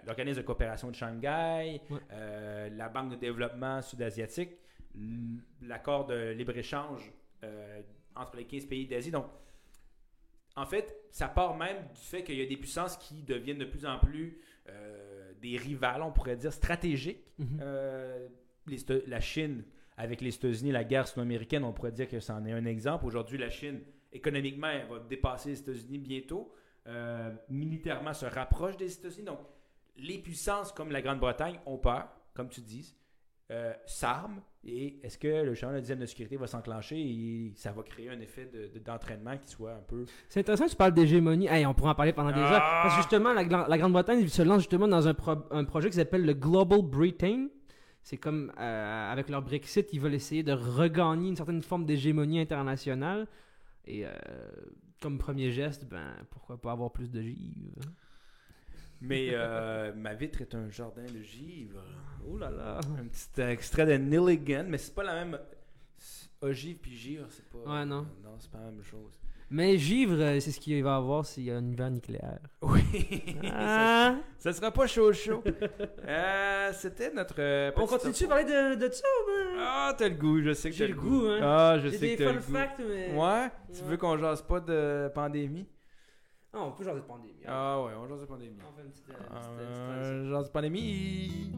[0.06, 1.82] l'organisme de coopération de Shanghai,
[2.12, 4.52] euh, la Banque de développement sud-asiatique,
[5.62, 7.12] l'accord de libre-échange
[7.44, 7.82] euh,
[8.16, 9.10] entre les 15 pays d'Asie.
[9.12, 9.26] Donc,
[10.56, 13.66] en fait, ça part même du fait qu'il y a des puissances qui deviennent de
[13.66, 14.40] plus en plus
[15.42, 17.24] des rivales, on pourrait dire, stratégiques.
[18.68, 19.64] Les Éta- la Chine,
[19.98, 23.06] avec les États-Unis, la guerre sino-américaine, on pourrait dire que c'en est un exemple.
[23.06, 23.80] Aujourd'hui, la Chine,
[24.12, 26.52] économiquement, elle va dépasser les États-Unis bientôt.
[26.88, 29.26] Euh, militairement, se rapproche des États-Unis.
[29.26, 29.40] Donc,
[29.98, 32.96] les puissances comme la Grande-Bretagne ont peur, comme tu dis,
[33.52, 34.42] euh, s'arment.
[34.68, 38.10] Et est-ce que le changement de dizaine de sécurité va s'enclencher et ça va créer
[38.10, 40.06] un effet de- de- d'entraînement qui soit un peu.
[40.28, 41.46] C'est intéressant que tu parles d'hégémonie.
[41.48, 42.54] Hey, on pourrait en parler pendant des Ah!
[42.54, 42.60] heures.
[42.84, 46.26] Parce que justement, la, Grande-Bretagne se lance justement dans un, pro- un projet qui s'appelle
[46.26, 47.48] le Global Britain.
[48.06, 52.40] C'est comme euh, avec leur Brexit, ils veulent essayer de regagner une certaine forme d'hégémonie
[52.40, 53.26] internationale.
[53.86, 54.12] Et euh,
[55.02, 57.82] comme premier geste, ben pourquoi pas avoir plus de givre?
[59.02, 61.82] Mais euh, ma vitre est un jardin de givre.
[62.28, 62.80] Oh là là.
[63.00, 65.40] Un petit extrait de Nilligan, mais c'est pas la même.
[66.42, 67.58] Ogive puis givre, c'est pas.
[67.58, 68.04] Ouais, non.
[68.24, 69.20] Non, c'est pas la même chose.
[69.58, 72.40] Mais givre, euh, c'est ce qu'il va y avoir s'il y a un hiver nucléaire.
[72.62, 72.82] Oui.
[73.54, 74.18] Ah.
[74.38, 75.42] ça, ça sera pas chaud chaud.
[76.06, 77.36] Euh, C'était notre.
[77.40, 79.56] euh, On continue de parler de, de ça, ben?
[79.60, 81.40] Ah, t'as le goût, je sais que t'as le goût, hein.
[81.42, 82.52] Ah, je J'ai sais des que t'as le goût.
[82.52, 83.14] facts, mais.
[83.16, 83.88] Ouais, tu Ouais.
[83.92, 85.66] veux qu'on jase pas de pandémie?
[86.54, 87.36] Ah, on peut jaser de pandémie.
[87.46, 87.50] hein.
[87.50, 88.58] Ah ouais, on jase de pandémie.
[88.70, 91.52] On fait une petite, euh, petite, euh, petite jase de pandémie.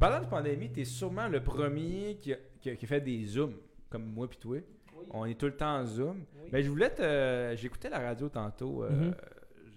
[0.00, 2.36] Parlant de pandémie, t'es sûrement le premier qui a,
[2.72, 3.56] qui fait des zooms,
[3.90, 4.56] comme moi puis toi.
[4.96, 5.04] Oui.
[5.10, 6.24] On est tout le temps en zoom.
[6.42, 6.48] Oui.
[6.50, 7.54] Ben, je voulais te.
[7.56, 8.84] J'écoutais la radio tantôt.
[8.84, 9.14] euh, Mhm.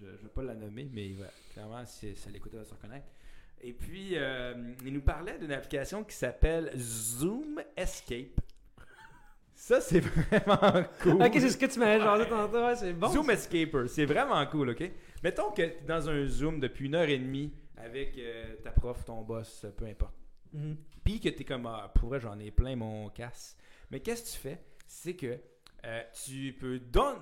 [0.00, 2.72] Je ne vais pas la nommer, mais ouais, clairement, si ça l'écoute, elle va se
[2.72, 3.06] reconnaître.
[3.60, 4.54] Et puis, euh,
[4.86, 8.40] il nous parlait d'une application qui s'appelle Zoom Escape.
[9.54, 11.20] Ça, c'est vraiment cool.
[11.20, 13.08] Ok, c'est ce que tu m'avais jasé tantôt, ouais, c'est bon.
[13.08, 14.88] Zoom Escaper, c'est vraiment cool, ok?
[15.24, 18.70] Mettons que tu es dans un Zoom depuis une heure et demie avec euh, ta
[18.70, 20.14] prof, ton boss, peu importe.
[20.52, 20.76] Mhm.
[21.16, 23.56] Que tu es comme, ah, pour vrai, j'en ai plein mon casse.
[23.90, 24.62] Mais qu'est-ce que tu fais?
[24.86, 25.38] C'est que
[25.86, 26.80] euh, tu peux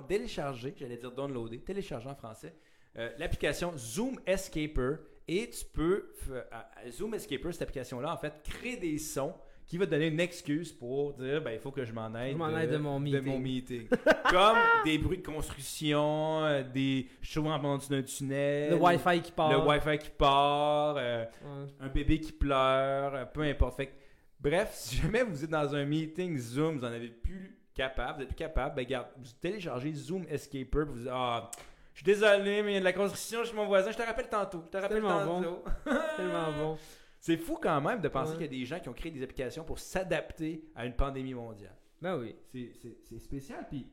[0.08, 2.56] télécharger, j'allais dire downloader, télécharger en français,
[2.98, 4.96] euh, l'application Zoom Escaper
[5.28, 6.12] et tu peux,
[6.50, 9.34] à Zoom Escaper, cette application-là, en fait, crée des sons
[9.66, 12.32] qui va te donner une excuse pour dire, ben, il faut que je m'en aille,
[12.32, 13.42] Je m'en aille de mon meeting.
[13.42, 13.88] meeting.
[14.30, 19.32] Comme des bruits de construction, euh, des chevaux en bande d'un tunnel, Le Wi-Fi qui
[19.32, 19.50] part.
[19.50, 21.66] le Wi-Fi qui part, euh, Ouais.
[21.80, 23.76] un bébé qui pleure, euh, peu importe.
[23.76, 23.92] Fait que,
[24.40, 28.22] bref, si jamais vous êtes dans un meeting Zoom, vous en avez plus capable, vous
[28.22, 31.50] êtes plus capable, ben regarde, vous téléchargez Zoom Escaper, vous dites ah,
[31.92, 34.02] je suis désolé, mais il y a de la construction chez mon voisin, je te
[34.02, 35.64] rappelle tantôt, je te rappelle tellement tantôt.
[36.16, 36.78] Tellement bon.
[37.26, 38.36] C'est fou quand même de penser Ouais.
[38.46, 41.34] qu'il y a des gens qui ont créé des applications pour s'adapter à une pandémie
[41.34, 41.74] mondiale.
[42.00, 42.36] Ben oui.
[42.52, 43.86] C'est- spécial, puis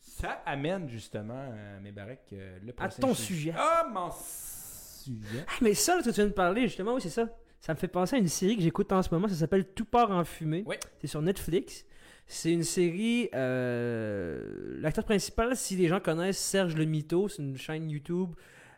[0.00, 3.52] ça amène justement, euh, mes baraques, euh, le À ton sujet.
[3.56, 5.44] Ah, mon sujet.
[5.48, 7.28] Ah, mais ça, là, que tu viens de parler, justement, oui, c'est ça.
[7.60, 9.84] Ça me fait penser à une série que j'écoute en ce moment, ça s'appelle Tout
[9.84, 10.62] part en fumée.
[10.64, 10.76] Oui.
[11.00, 11.84] C'est sur Netflix.
[12.28, 13.28] C'est une série.
[13.34, 18.34] euh, L'acteur principal, si les gens connaissent Serge le Mito, c'est une chaîne YouTube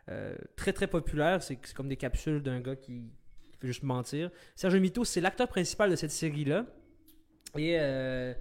[0.09, 1.43] euh, très très populaire.
[1.43, 3.03] C'est comme des capsules d'un gars qui,
[3.61, 4.29] fait juste mentir.
[4.55, 6.65] Serge Mito, c'est l'acteur principal de cette série-là.
[7.57, 8.33] Et euh,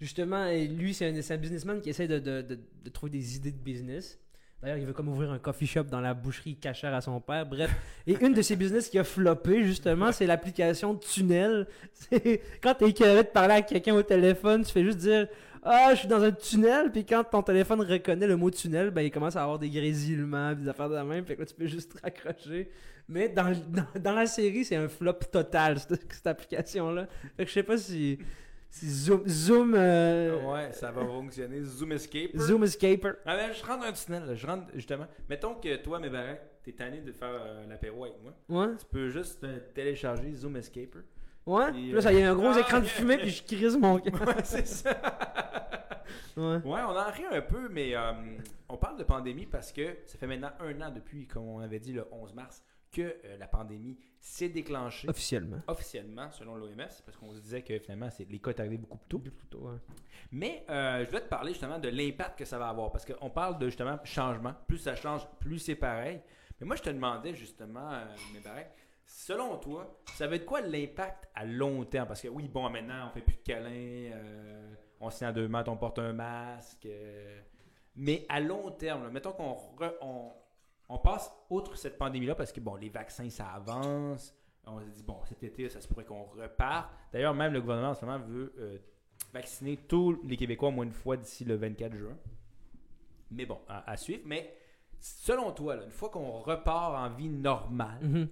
[0.00, 2.58] justement, lui, c'est un, businessman qui essaie de,
[2.92, 4.18] trouver des idées de business.
[4.60, 7.46] D'ailleurs, il veut comme ouvrir un coffee shop dans la boucherie cachère à son père.
[7.46, 7.70] Bref.
[8.08, 11.68] Et une de ses business qui a floppé, justement, c'est l'application Tunnel.
[12.60, 15.28] Quand t'es écœuré de parler à quelqu'un au téléphone, tu fais juste dire
[15.62, 16.90] Ah, je suis dans un tunnel.
[16.90, 20.54] Puis quand ton téléphone reconnaît le mot tunnel, ben il commence à avoir des grésillements,
[20.54, 21.04] des affaires de la.
[21.22, 22.68] Fait que là, tu peux juste raccrocher.
[23.08, 27.06] Mais dans, dans, dans la série, c'est un flop total, cette, cette application-là.
[27.36, 28.18] Fait que je sais pas si.
[28.70, 29.26] si Zoom.
[29.26, 29.74] Zoom.
[29.74, 31.62] euh, Ouais, ça va fonctionner.
[31.62, 32.30] Zoom Escape.
[32.36, 33.12] Zoom Escaper.
[33.24, 34.34] Ah ben, je rentre dans un tunnel, là.
[34.34, 35.06] je rentre justement.
[35.28, 38.34] Mettons que toi, mes baraques, t'es tanné de faire euh, l'apéro avec moi.
[38.66, 38.74] Ouais.
[38.78, 41.00] Tu peux juste euh, télécharger Zoom Escaper.
[41.46, 41.70] Ouais.
[41.72, 43.98] Puis là, ça y a un gros ah, écran de fumée, puis je crise mon
[43.98, 44.20] cœur.
[44.26, 44.90] Ouais, c'est ça.
[46.36, 46.56] Ouais.
[46.56, 48.12] Ouais, on en rit un peu, mais euh,
[48.68, 51.80] on parle de pandémie parce que ça fait maintenant un an depuis, comme on avait
[51.80, 55.60] dit le 11 mars, que euh, la pandémie s'est déclenchée Officiellement.
[55.68, 58.98] officiellement selon l'OMS, parce qu'on se disait que finalement c'est- les cas est arrivé beaucoup
[58.98, 59.18] plus tôt.
[59.18, 59.76] Plutôt, ouais.
[60.32, 63.30] Mais euh, je voulais te parler justement de l'impact que ça va avoir, parce qu'on
[63.30, 64.54] parle de justement changement.
[64.66, 66.20] Plus ça change, plus c'est pareil.
[66.60, 68.74] Mais moi, je te demandais justement, euh, mes baraques,
[69.06, 72.08] selon toi, ça va être quoi l'impact à long terme?
[72.08, 73.70] Parce que oui, bon, maintenant, on fait plus de câlins,
[74.14, 76.88] euh, on se tient à deux mètres, on porte un masque.
[77.94, 80.32] mais à long terme, là, mettons qu'on re- on,
[80.88, 84.34] on passe outre cette pandémie-là, parce que bon, les vaccins, ça avance.
[84.66, 86.90] On s'est dit, bon, cet été, ça se pourrait qu'on reparte.
[87.12, 88.78] D'ailleurs, même le gouvernement en ce moment veut euh,
[89.32, 92.16] vacciner tous les Québécois au moins une fois d'ici le 24 juin.
[93.30, 94.22] Mais bon, à, à suivre.
[94.26, 94.54] Mais
[94.98, 98.28] selon toi, là, une fois qu'on repart en vie normale, Mhm.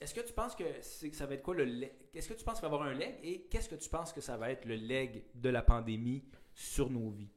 [0.00, 1.92] est-ce que tu penses que ça va être quoi le leg?
[2.14, 3.16] Est-ce que tu penses qu'il va y avoir un leg?
[3.22, 6.24] Et qu'est-ce que tu penses que ça va être le leg de la pandémie
[6.54, 7.30] sur nos vies?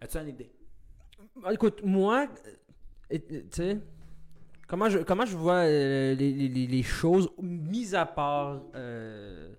[0.00, 0.52] As-tu une idée?
[1.50, 2.28] Écoute, moi,
[3.18, 3.78] tu sais,
[4.68, 9.52] comment je, comment je vois euh, les, les- les- choses, mis à part euh,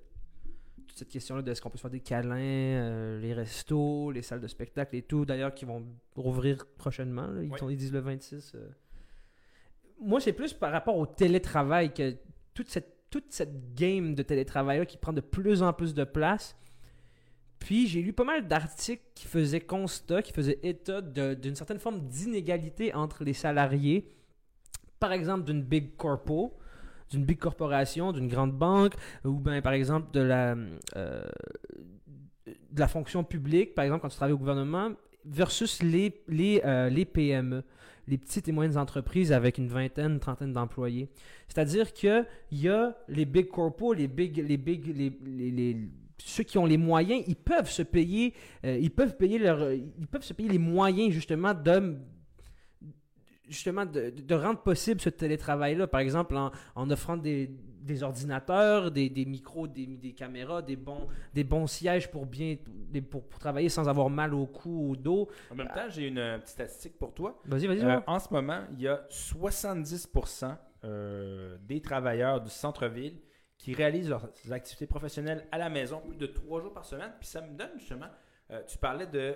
[0.88, 4.22] toute cette question-là de est-ce qu'on peut se faire des câlins, euh, les restos, les
[4.22, 5.84] salles de spectacle et tout, d'ailleurs, qui vont
[6.16, 7.28] rouvrir prochainement.
[7.28, 7.43] là.
[7.43, 7.58] ils, Ouais.
[7.58, 8.54] sont- ils disent le 26.
[8.56, 8.70] euh.
[9.99, 12.16] Moi, c'est plus par rapport au télétravail que
[12.54, 16.56] toute cette, toute cette game de télétravail-là qui prend de plus en plus de place.
[17.62, 22.01] Puis j'ai lu pas mal d'articles qui faisaient constat, qui faisaient état d'une certaine forme
[22.07, 24.09] d'inégalité entre les salariés,
[24.99, 26.57] par exemple d'une big corpo,
[27.12, 28.93] d'une big corporation, d'une grande banque,
[29.24, 30.55] ou bien par exemple de la,
[30.95, 31.28] euh,
[32.88, 34.93] fonction publique, par exemple quand tu travailles au gouvernement,
[35.24, 36.24] versus les,
[36.66, 37.64] euh, PME,
[38.07, 41.09] les petites et moyennes entreprises avec une vingtaine, une trentaine d'employés.
[41.47, 45.78] C'est-à-dire qu'il y a les big corpos, les big, les big, les-
[46.26, 48.34] ceux qui ont les moyens, ils peuvent se payer,
[48.65, 51.97] euh, ils peuvent payer leur, ils peuvent se payer les moyens justement de
[53.47, 55.88] justement de, de rendre possible ce télétravail-là.
[55.88, 57.51] Par exemple, en, en offrant des,
[57.82, 62.55] des ordinateurs, des, des micros, des, des caméras, des bons, des bons sièges pour bien
[63.09, 65.28] pour, pour travailler sans avoir mal au cou, au dos.
[65.51, 67.39] En même temps, j'ai une euh, petite statistique pour toi.
[67.45, 67.82] Vas-y, vas-y.
[67.82, 68.03] Euh, va.
[68.07, 73.17] en ce moment, il y a 70% euh, des travailleurs du centre-ville
[73.62, 77.12] qui réalisent leurs activités professionnelles à la maison plus de trois jours par semaine.
[77.20, 78.07] Puis ça me donne justement,
[78.49, 79.36] euh, tu parlais de,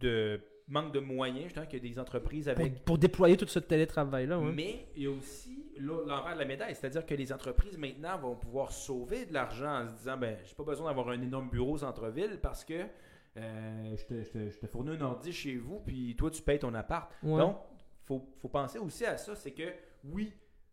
[0.00, 2.84] de manque de moyens, justement, qu'il y a des entreprises avec...
[2.84, 4.38] pour déployer tout ce télétravail-là.
[4.38, 4.52] ouais.
[4.52, 8.36] Mais il y a aussi l'envers de la médaille, c'est-à-dire que les entreprises maintenant vont
[8.36, 11.72] pouvoir sauver de l'argent en se disant ben j'ai pas besoin d'avoir un énorme bureau
[11.72, 12.84] au centre-ville parce que
[13.38, 16.42] euh, je, te, je te- je te fournis un ordi chez vous puis toi tu
[16.42, 17.10] payes ton appart.
[17.24, 17.38] Ouais.
[17.40, 17.56] Donc,
[18.04, 19.72] faut, faut penser aussi à ça, c'est que
[20.04, 20.32] oui,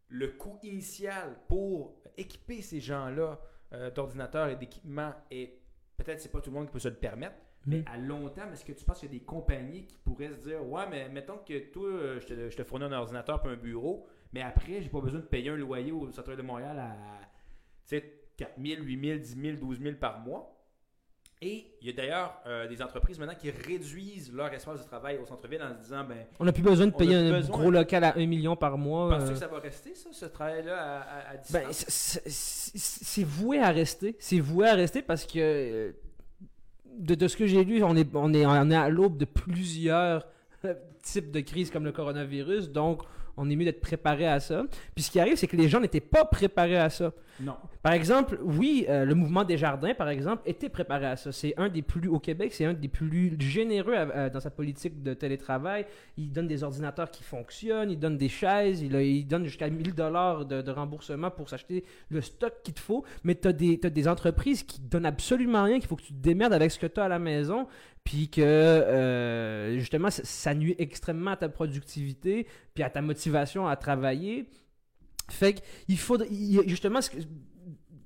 [0.09, 3.39] le coût initial pour équiper ces gens-là
[3.73, 5.59] euh, d'ordinateurs et d'équipements est
[5.97, 7.35] peut-être c'est pas tout le monde qui peut se le permettre,
[7.65, 7.83] mais Mm.
[7.87, 10.47] à long terme, est-ce que tu penses qu'il y a des compagnies qui pourraient se
[10.47, 13.57] dire Ouais, mais mettons que toi, je te, je te fournis un ordinateur et un
[13.57, 16.95] bureau, mais après, j'ai pas besoin de payer un loyer au centre de Montréal à
[17.85, 20.55] tu sais, 4 000, 8 000, 10 000, 12 000 par mois?
[21.41, 25.17] Et il y a d'ailleurs euh, des entreprises maintenant qui réduisent leur espace de travail
[25.23, 27.57] au centre-ville en se disant ben, On n'a plus besoin de payer un besoin.
[27.57, 29.09] gros local à 1 million par mois.
[29.11, 29.33] penses-tu euh.
[29.35, 34.17] que ça va rester, ça, ce travail-là à, à- à Ben, c'est- voué à rester.
[34.19, 35.91] C'est voué à rester parce que euh,
[36.97, 39.23] de, de ce que j'ai lu, on est, on est, on est à l'aube de
[39.25, 40.27] plusieurs
[41.01, 42.69] types de crises comme le coronavirus.
[42.69, 43.01] Donc,
[43.39, 44.65] on est mieux d'être préparé à ça.
[44.93, 47.11] Puis ce qui arrive, c'est que les gens n'étaient pas préparés à ça.
[47.39, 47.55] Non.
[47.81, 51.31] Par exemple, oui, euh, le mouvement des jardins, par exemple, était préparé à ça.
[51.31, 55.01] C'est un des plus, au Québec, c'est un des plus généreux euh, dans sa politique
[55.01, 55.85] de télétravail.
[56.17, 60.45] Il donne des ordinateurs qui fonctionnent, il donne des chaises, il, donne jusqu'à 1000 dollars
[60.45, 63.05] de, de remboursement pour s'acheter le stock qu'il te faut.
[63.23, 66.13] Mais tu as des, t'as des entreprises qui donnent absolument rien, qu'il faut que tu
[66.13, 67.67] te démerdes avec ce que tu as à la maison,
[68.09, 73.75] puis que euh, justement, ça, nuit extrêmement à ta productivité, puis à ta motivation à
[73.75, 74.49] travailler.
[75.29, 75.53] Fait
[75.85, 76.17] qu'il faut
[76.65, 77.01] justement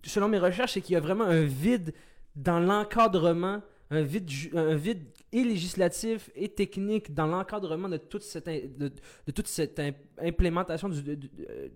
[0.03, 1.93] selon mes recherches, c'est qu'il y a vraiment un vide
[2.35, 8.47] dans l'encadrement un vide, un vide et législatif et technique dans l'encadrement de toute cette,
[8.77, 8.91] de,
[9.33, 11.69] toute cette im- implémentation du- euh,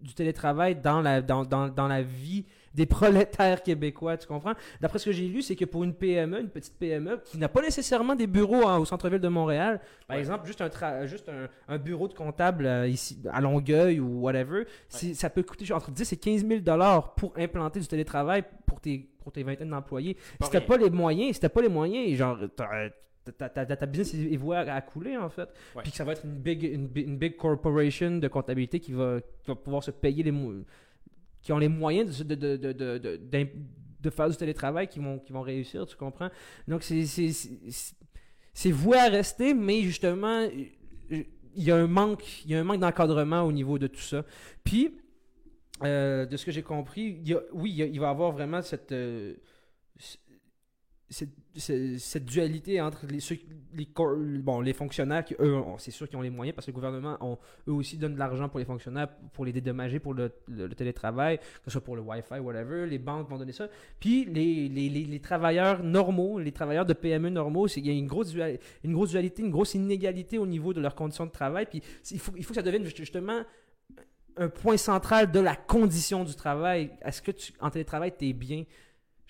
[0.00, 2.46] du télétravail dans la, dans, dans, dans la vie
[2.76, 4.52] des prolétaires québécois, tu comprends?
[4.80, 7.48] D'après ce que j'ai lu, c'est que pour une PME, une petite PME, qui n'a
[7.48, 10.20] pas nécessairement des bureaux hein, au centre-ville de Montréal, par Ouais.
[10.20, 14.20] exemple, juste un, tra- juste un, un bureau de comptable euh, ici, à Longueuil ou
[14.20, 16.60] whatever, ça peut coûter genre, entre 10 et 15 000
[17.16, 20.16] pour implanter du télétravail pour tes, pour tes vingtaines d'employés.
[20.42, 24.56] Si t'as pas les moyens, si t'as pas les moyens, genre, ta, business est vouée
[24.58, 25.48] à, à couler, en fait.
[25.74, 25.82] Ouais.
[25.82, 28.92] Puis que ça va être une big, une, bi- une big corporation de comptabilité qui
[28.92, 30.30] va, qui va pouvoir se payer les
[31.46, 33.48] qui ont les moyens de, de, de, de,
[34.00, 36.28] de, faire du télétravail qui vont, qui vont réussir, tu comprends?
[36.66, 40.48] Donc, c'est, voué à rester, mais justement,
[41.08, 41.24] il
[41.54, 44.24] y a un manque, manque d'encadrement au niveau de tout ça.
[44.64, 44.98] Puis,
[45.84, 48.90] euh, de ce que j'ai compris, y a- oui, il, va y avoir vraiment cette,
[48.90, 49.36] euh,
[51.60, 53.20] cette- dualité entre les,
[54.42, 57.38] bon, les fonctionnaires eux, c'est sûr qu'ils ont les moyens parce que le gouvernement,
[57.68, 60.30] eux aussi, donne de l'argent pour les fonctionnaires pour les dédommager pour le,
[60.76, 62.86] télétravail, que ce soit pour le Wi-Fi, whatever.
[62.86, 63.68] Les banques vont donner ça.
[64.00, 68.06] Puis les, les, les, travailleurs normaux, les travailleurs de PME normaux, il y a une
[68.06, 68.34] grosse,
[68.84, 71.66] une grosse dualité, une grosse inégalité au niveau de leurs conditions de travail.
[71.66, 73.42] Puis il faut, il faut que ça devienne justement
[74.36, 76.90] un point central de la condition du travail.
[77.02, 78.64] Est-ce que tu, en télétravail, tu es bien?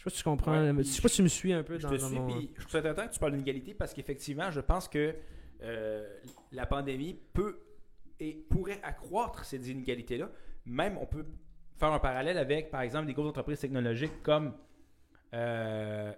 [0.06, 0.52] Je sais pas si tu comprends.
[0.60, 2.18] Ouais, je sais pas si tu me suis un peu Je dans, te dans suis,
[2.18, 5.14] mon- puis je trouve ça intéressant que tu parles d'inégalité parce qu'effectivement, je pense que
[5.62, 6.18] euh,
[6.52, 7.58] la pandémie peut
[8.20, 10.30] et pourrait accroître ces inégalités-là.
[10.64, 11.26] Même, on peut
[11.78, 14.54] faire un parallèle avec, par exemple, des grosses entreprises technologiques comme
[15.34, 16.12] euh,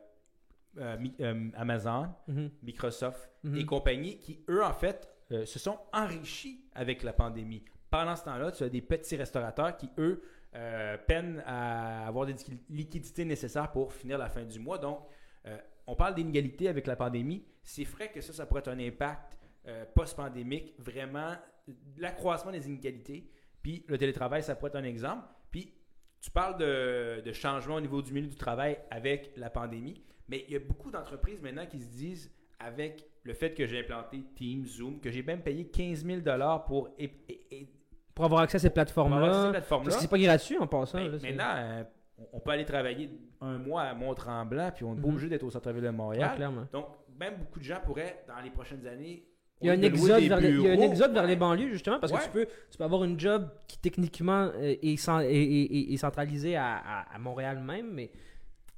[0.79, 3.57] euh, Amazon, Mhm, Microsoft mhm.
[3.57, 5.09] et compagnie qui, eux, en fait,
[5.45, 7.63] se sont enrichis avec la pandémie.
[7.91, 10.23] Pendant ce temps-là, tu as des petits restaurateurs qui, eux,
[10.59, 14.77] euh, peinent à avoir des liqui- liquidités nécessaires pour finir la fin du mois.
[14.79, 15.01] Donc,
[15.47, 15.57] euh,
[15.87, 17.45] on parle d'inégalité avec la pandémie.
[17.63, 21.35] C'est vrai que ça, ça pourrait être un impact euh, post-pandémique, vraiment,
[21.97, 23.31] l'accroissement des inégalités.
[23.63, 25.25] Puis le télétravail, ça pourrait être un exemple.
[25.51, 25.73] Puis
[26.21, 30.45] tu parles de, de changement au niveau du milieu du travail avec la pandémie, mais
[30.49, 34.25] il y a beaucoup d'entreprises maintenant qui se disent, avec le fait que j'ai implanté
[34.35, 36.21] Teams, Zoom, que j'ai même payé 15 000
[36.67, 36.91] pour
[38.19, 39.51] Pour avoir accès à ces plateformes-là.
[39.51, 39.85] plateforme-là.
[39.85, 40.99] Parce que c'est pas gratuit en passant.
[40.99, 41.83] Ben, là, maintenant, euh,
[42.33, 43.11] on- peut aller travailler
[43.41, 45.13] un mois à Mont-Tremblant, puis on n'est pas Mhm.
[45.15, 46.33] obligé d'être au centre-ville de Montréal.
[46.35, 46.67] clairement.
[46.73, 46.87] Donc,
[47.19, 49.25] même beaucoup de gens pourraient, dans les prochaines années,
[49.61, 51.71] Il y a un exode, vers les, il y a un exode vers les banlieues,
[51.71, 52.19] justement, parce Ouais.
[52.19, 55.93] que tu peux, tu peux avoir une job qui, techniquement, euh, est, est- est- est-
[55.93, 58.11] est centralisée à, à- à Montréal même, mais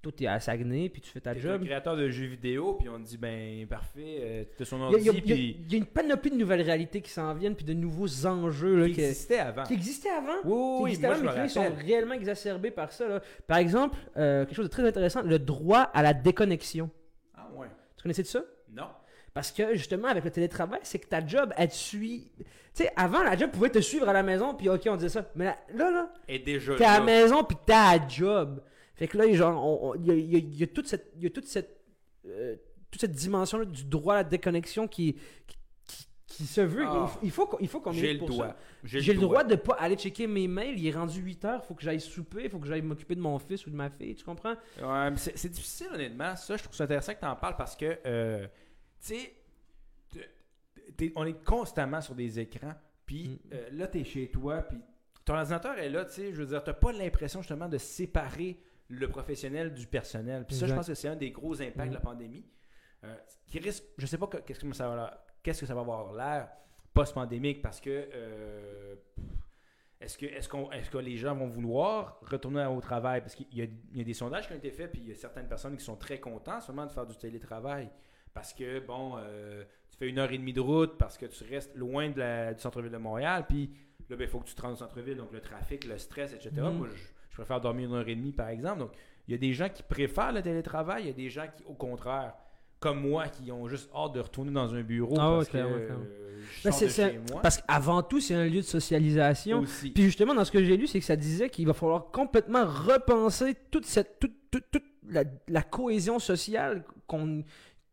[0.02, 1.64] toi, tu es à Saguenay, puis tu fais ta T'es un job.
[1.64, 4.80] créateur de jeux vidéo, puis on te dit, ben, parfait, euh, tu as son il
[4.80, 7.00] y a- ordi, il y a- puis il y a une panoplie de nouvelles réalités
[7.02, 9.64] qui s'en viennent, puis de nouveaux enjeux là, qui qui, existait avant.
[9.64, 10.38] qui existaient avant.
[10.44, 11.84] Oui, qui oui, existaient moi, avant, me mais qui là, sont rappelle.
[11.86, 13.08] réellement exacerbés par ça.
[13.08, 13.20] là.
[13.46, 16.88] Par exemple, euh, quelque chose de très intéressant, le droit à la déconnexion.
[17.36, 17.66] Ah ouais.
[17.96, 18.42] Tu connaissais de ça?
[18.72, 18.88] Non.
[19.34, 22.30] Parce que justement, avec le télétravail, c'est que ta job, elle te suit.
[22.38, 22.44] Tu
[22.84, 25.26] sais, avant, la job pouvait te suivre à la maison, puis ok, on disait ça.
[25.36, 28.62] Mais là, là, là Et déjà t'es à la maison, puis t'es à la job.
[29.00, 31.10] Fait que là, genre, il y, a, il y a- il y a toute cette,
[31.16, 31.80] il y a toute cette,
[32.26, 32.54] euh,
[32.90, 35.16] toute cette dimension du droit à la déconnexion qui,
[36.26, 36.84] qui, se veut.
[36.86, 37.10] Ah.
[37.22, 38.46] Il faut qu'on il faut qu'on le pour droit.
[38.48, 38.56] ça.
[38.84, 39.42] J'ai le droit.
[39.42, 40.78] de pas aller checker mes mails.
[40.78, 41.64] Il est rendu 8 heures.
[41.64, 42.48] Faut que j'aille souper.
[42.48, 44.14] Faut que j'aille m'occuper de mon fils ou de ma fille.
[44.14, 44.54] Tu comprends?
[44.82, 46.36] Ouais, c'est difficile, honnêtement.
[46.36, 48.46] Ça, je trouve ça intéressant que tu en parles parce que, euh,
[49.04, 49.34] tu sais,
[51.16, 52.74] on est constamment sur des écrans.
[53.06, 53.38] Puis Mm.
[53.54, 54.62] euh, là, tu es chez toi.
[54.62, 54.78] Puis
[55.24, 56.32] ton ordinateur est là, tu sais.
[56.32, 58.58] Je veux dire, tu pas l'impression justement de séparer
[58.90, 60.44] le professionnel du personnel.
[60.46, 61.90] Puis ça, je pense que c'est un des gros impacts Mm.
[61.90, 62.44] de la pandémie.
[63.02, 63.16] euh,
[63.46, 66.12] qui risque, je sais pas que- qu'est-ce que ça va, qu'est-ce que ça va avoir
[66.12, 66.48] l'air
[66.92, 67.88] post-pandémique parce que.
[68.12, 68.94] euh,
[70.02, 73.20] est-ce que, est-ce, qu'on, est-ce que les gens vont vouloir retourner au travail?
[73.20, 75.08] Parce qu'il y a, il y a des sondages qui ont été faits, puis il
[75.08, 77.90] y a certaines personnes qui sont très contentes seulement de faire du télétravail.
[78.32, 81.44] Parce que, bon, euh, tu fais une heure et demie de route parce que tu
[81.44, 83.70] restes loin de la- du centre-ville de Montréal, puis
[84.08, 86.50] là, il faut que tu te rendes au centre-ville, donc le trafic, le stress, etc.
[86.56, 86.78] Mhm.
[86.78, 86.96] Moi, je,
[87.30, 88.80] je préfère dormir une heure et demie, par exemple.
[88.80, 88.90] Donc,
[89.28, 91.62] il y a des gens qui préfèrent le télétravail, il y a des gens qui,
[91.64, 92.34] au contraire,
[92.80, 95.74] comme moi, qui ont juste hâte de retourner dans un bureau Ah parce que clairement,
[95.76, 95.88] euh,
[96.62, 97.42] je Ben, de chez moi.
[97.42, 99.60] Parce qu'avant tout, c'est un lieu de socialisation.
[99.60, 99.90] Aussi.
[99.90, 102.64] Puis justement, dans ce que j'ai lu, c'est que ça disait qu'il va falloir complètement
[102.64, 107.44] repenser toute cette toute, toute- toute la, la cohésion sociale qu'on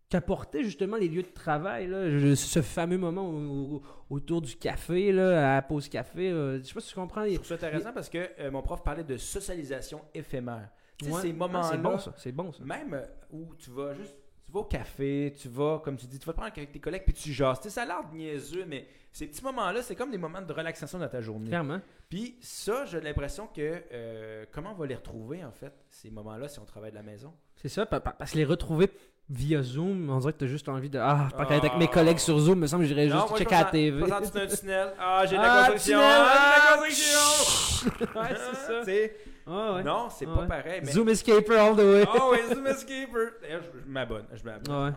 [0.10, 1.88] qu'apportaient justement les lieux de travail.
[1.88, 2.10] Là.
[2.18, 6.32] Je- ce fameux moment au- au- autour du café, là, à la pause café.
[6.32, 6.58] là.
[6.60, 7.26] Je sais pas si tu comprends.
[7.26, 10.70] Je trouve ça intéressant parce que euh, mon prof parlait de socialisation éphémère.
[11.04, 11.12] Ouais.
[11.22, 12.14] ces Ah, moments-là, c'est bon ça.
[12.18, 12.64] C'est bon ça.
[12.64, 14.16] même euh, où tu vas juste,
[14.48, 16.80] tu vas au café, tu vas, comme tu dis, tu vas te prendre avec tes
[16.80, 17.60] collègues puis tu jases.
[17.60, 20.52] Tu sais, ça a l'air niaiseux, mais ces petits moments-là, c'est comme des moments de
[20.52, 21.50] relaxation dans ta journée.
[21.50, 21.82] Clairement.
[22.10, 26.48] Puis ça, j'ai l'impression que, euh, comment on va les retrouver en fait, ces moments-là,
[26.48, 27.32] si on travaille de la maison?
[27.58, 28.90] C'est ça, pa- pa- parce que les retrouver
[29.30, 31.00] via Zoom, on dirait que t'as juste envie de.
[31.00, 31.80] Ah, pas qu'être avec Ah.
[31.80, 34.04] mes collègues sur Zoom, me semble que j'irais juste checker à la pense TV.
[34.06, 34.94] Un tunnel.
[35.00, 36.00] Ah, j'ai de la Ah, construction.
[36.02, 38.22] Ah, ah, de la construction.
[38.22, 38.56] ouais, c'est
[38.86, 39.14] ça.
[39.50, 39.84] Ah, ouais.
[39.84, 40.48] Non, c'est Ah, pas ouais.
[40.48, 40.82] pareil.
[40.84, 40.92] Mais...
[40.92, 42.06] Zoom Escaper all the way.
[42.16, 43.28] Oh, oui, Zoom Escaper.
[43.42, 44.26] D'ailleurs, je, je m'abonne.
[44.34, 44.64] Je m'abonne.
[44.70, 44.92] Ah ouais.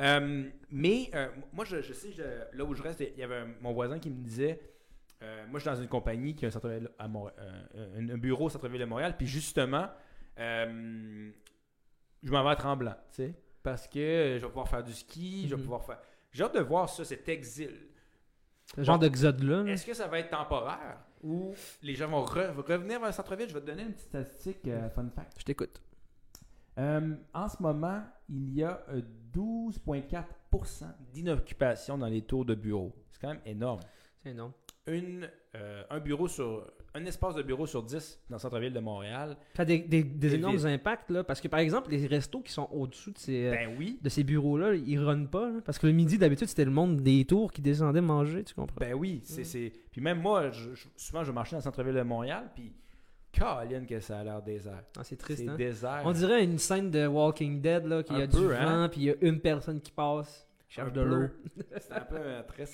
[0.00, 3.36] Euh, mais euh, moi, je, je sais, je- là où je reste, il y avait
[3.36, 4.60] un- mon voisin qui me disait
[5.22, 6.52] euh, Moi, je suis dans une compagnie qui a un,
[6.98, 9.14] à Mor- euh, un, bureau au centre-ville de Montréal.
[9.18, 9.88] Puis justement,
[10.36, 15.44] je m'en vais à Tremblant, tu sais, parce que je vais pouvoir faire du ski,
[15.44, 15.62] je vais Mhm.
[15.62, 15.98] pouvoir faire.
[16.32, 17.74] J'ai hâte de voir ça, cet exil.
[18.76, 19.62] Ce genre d'exode-là.
[19.62, 19.72] là.
[19.72, 23.48] Est-ce que ça va être temporaire ou les gens vont re- revenir vers le centre-ville?
[23.48, 25.32] Je vais te donner une petite statistique, euh, fun fact.
[25.38, 25.80] Je t'écoute.
[26.78, 29.00] Euh, en ce moment, il y a euh,
[29.32, 32.94] 12,4% d'inoccupation dans les tours de bureau.
[33.10, 33.80] C'est quand même énorme.
[34.22, 34.52] C'est non.
[34.88, 38.80] Une, euh, un bureau sur un espace de bureau sur 10 dans le centre-ville de
[38.80, 39.36] Montréal.
[39.54, 41.22] Ça a des, des, des C'est énormes impacts, là.
[41.22, 43.98] Parce que, par exemple, les restos qui sont au-dessous de ces, euh, Ben oui.
[44.02, 45.48] de ces bureaux-là, ils runnent pas.
[45.50, 45.60] là.
[45.64, 48.76] parce que le midi, d'habitude, c'était le monde des tours qui descendait manger, tu comprends?
[48.80, 49.20] Ben oui.
[49.24, 52.72] c'est Puis même moi, je- je- souvent, je marchais dans le centre-ville de Montréal, puis
[53.30, 54.82] Caroline que ça a l'air désert.
[54.98, 55.56] Ah, c'est triste, C'est hein?
[55.56, 56.02] désert.
[56.06, 58.88] On dirait une scène de Walking Dead, là, qu'il y a du peu, vent, hein?
[58.88, 61.26] puis il y a une personne qui passe, qui cherche Un de l'eau.
[61.78, 62.64] C'est un peu euh, très.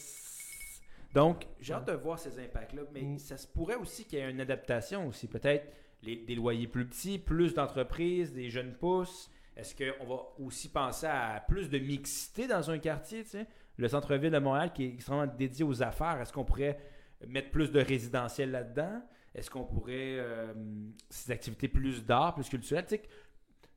[1.14, 3.18] Donc, j'ai hâte de voir ces impacts-là, mais Mm.
[3.18, 5.28] ça se pourrait aussi qu'il y ait une adaptation aussi.
[5.28, 9.30] Peut-être les- des loyers plus petits, plus d'entreprises, des jeunes pousses.
[9.56, 13.46] Est-ce qu'on va aussi penser à plus de mixité dans un quartier, tu sais?
[13.76, 16.78] Le centre-ville de Montréal qui est extrêmement dédié aux affaires, est-ce qu'on pourrait
[17.28, 19.00] mettre plus de résidentiel là-dedans?
[19.34, 20.52] Est-ce qu'on pourrait euh,
[21.10, 22.84] ces activités plus d'art, plus culturelles?
[22.86, 23.02] Tu sais,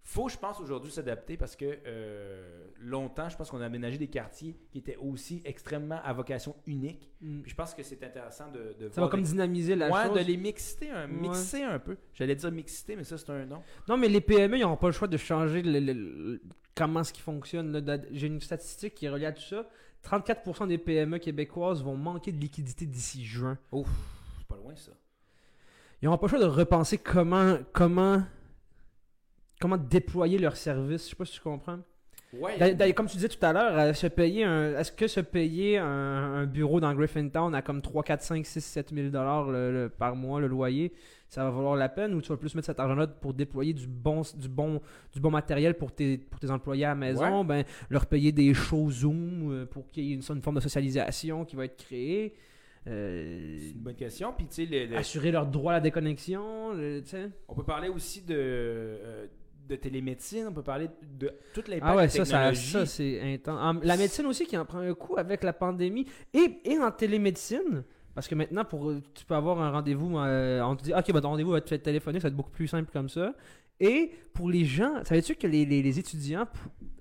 [0.10, 4.08] faut, je pense, aujourd'hui s'adapter parce que euh, longtemps, je pense qu'on a aménagé des
[4.08, 7.12] quartiers qui étaient aussi extrêmement à vocation unique.
[7.20, 7.42] Mm.
[7.42, 10.16] Puis je pense que c'est intéressant de, de Ça va comme dynamiser la Ouais, chose.
[10.16, 11.14] de les mixer un, Ouais.
[11.14, 11.98] mixer un peu.
[12.14, 13.62] J'allais dire mixité, mais ça, c'est un nom.
[13.90, 16.42] Non, mais les PME, ils n'auront pas le choix de changer le- le- le-
[16.74, 17.84] comment ce qui fonctionne.
[18.14, 19.68] J'ai une statistique qui est reliée à tout ça.
[20.04, 23.58] 34% des PME québécoises vont manquer de liquidité d'ici juin.
[23.74, 24.94] C'est pas loin, ça.
[26.02, 28.24] Ils n'auront pas le choix de repenser comment, comment,
[29.60, 31.06] comment déployer leurs services.
[31.06, 31.80] Je sais pas si tu comprends.
[32.34, 32.94] Ouais.
[32.94, 35.86] Comme tu disais tout à l'heure, euh, se payer un, est-ce que se payer un,
[35.88, 39.90] un bureau dans Griffintown à comme 3, 4, 5, 6, 7 000 dollars le- le-
[39.90, 40.92] par mois, le loyer,
[41.30, 43.88] ça va valoir la peine ou tu vas plus mettre cet argent-là pour déployer du
[43.88, 44.82] bon, du bon,
[45.14, 48.54] du bon matériel pour tes, pour tes employés à la maison, ben, leur payer des
[48.54, 51.78] shows Zoom euh, pour qu'il y ait une, une forme de socialisation qui va être
[51.78, 52.36] créée,
[52.88, 54.34] euh, C'est une bonne question.
[54.38, 54.48] Puis,
[54.98, 57.02] assurer leur droit à la déconnexion, le-
[57.48, 59.28] on peut parler aussi de, euh,
[59.68, 60.48] de télémédecine.
[60.50, 60.90] On peut parler
[61.20, 63.60] de toute l'impact Ah ouais, ça, ça, ça c'est intense.
[63.62, 66.92] En- la médecine aussi qui en prend un coup avec la pandémie et, et en
[66.92, 67.84] télémédecine.
[68.18, 71.28] Parce que maintenant, pour, tu peux avoir un rendez-vous, euh, on te dit, ok, votre
[71.28, 73.36] rendez-vous va être téléphonique, ça va être beaucoup plus simple comme ça.
[73.80, 76.48] Et pour les gens, savais-tu que les, les- les étudiants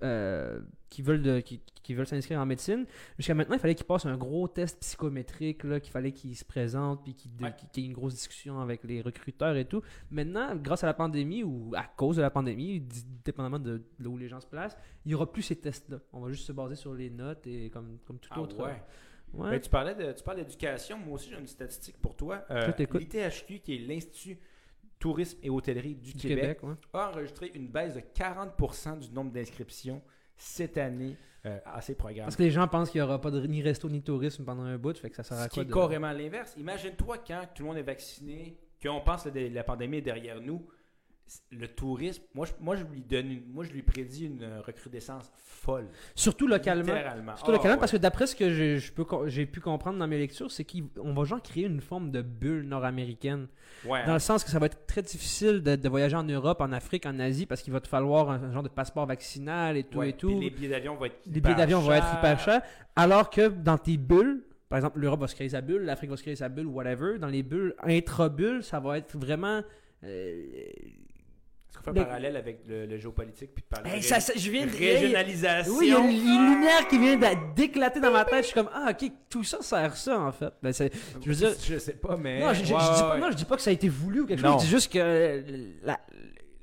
[0.03, 0.59] euh,
[0.89, 2.85] qui veulent, de- qui, qui veulent s'inscrire en médecine,
[3.17, 6.45] jusqu'à maintenant, il fallait qu'ils passent un gros test psychométrique, là, qu'il fallait qu'ils se
[6.45, 7.53] présentent, puis qu'ils de- Ouais.
[7.71, 9.81] qu'il y ait une grosse discussion avec les recruteurs et tout.
[10.11, 12.79] Maintenant, grâce à la pandémie ou à cause de la pandémie,
[13.25, 15.97] dépendamment de là où les gens se placent, il n'y aura plus ces tests-là.
[16.13, 18.63] On va juste se baser sur les notes et comme, comme tout Ah autre.
[18.63, 18.79] ouais.
[19.33, 19.51] Ouais.
[19.51, 20.97] Ben, tu parlais de, tu parles d'éducation.
[20.97, 22.45] Moi aussi, j'ai une statistique pour toi.
[22.49, 22.71] Euh.
[22.77, 24.39] L'ITHQ, qui est l'Institut
[24.99, 26.75] Tourisme et Hôtellerie du, du Québec, Québec, ouais.
[26.93, 30.01] a enregistré une baisse de 40% du nombre d'inscriptions
[30.35, 31.15] cette année
[31.45, 32.25] euh, à ces programmes.
[32.25, 34.63] Parce que les gens pensent qu'il n'y aura pas de, ni resto ni tourisme pendant
[34.63, 36.55] un bout, fait que ça sert à Ce qui est carrément l'inverse.
[36.57, 40.67] Imagine-toi quand tout le monde est vacciné, qu'on pense que la pandémie est derrière nous.
[41.51, 44.61] Le tourisme, moi je, moi, je lui donne une- moi je lui prédis une euh,
[44.61, 45.87] recrudescence folle.
[46.15, 46.93] Surtout localement.
[47.35, 47.79] Surtout Ah, localement, ouais.
[47.79, 50.49] parce que d'après ce que j'ai je peux co- j'ai pu comprendre dans mes lectures,
[50.51, 53.47] c'est qu'on va genre créer une forme de bulle nord-américaine.
[53.85, 54.13] Ouais, Dans hein.
[54.13, 57.05] le sens que ça va être très difficile de, de voyager en Europe, en Afrique,
[57.05, 59.99] en Asie, parce qu'il va te falloir un, un genre de passeport vaccinal et tout
[59.99, 60.39] Ouais, et tout.
[60.39, 62.61] les billets d'avion vont être Les billets d'avion vont être hyper chers.
[62.95, 66.17] Alors que dans tes bulles, par exemple, l'Europe va se créer sa bulle, l'Afrique va
[66.17, 67.19] se créer sa bulle, whatever.
[67.19, 69.61] Dans les bulles, intra-bulles, ça va être vraiment.
[70.03, 70.33] euh,
[71.93, 74.33] fait un Le- parallèle avec le, le géopolitique puis de parler hey, de ça, ça-
[74.35, 74.71] je viens de.
[74.71, 75.73] régionalisation?
[75.77, 77.17] Oui, il y a une, une lumière qui vient
[77.55, 78.41] d'éclater dans ma tête.
[78.41, 80.53] Je suis comme, ah, ok, tout ça sert ça, en fait.
[80.61, 80.91] Ben, c'est-
[81.21, 81.53] je veux dire.
[81.63, 82.39] je sais pas, mais.
[82.39, 84.21] Non, je, je- dis pas, ouais, non, je dis pas que ça a été voulu
[84.21, 84.53] ou quelque Non.
[84.53, 84.61] chose.
[84.61, 85.43] Je dis juste que
[85.83, 85.99] la,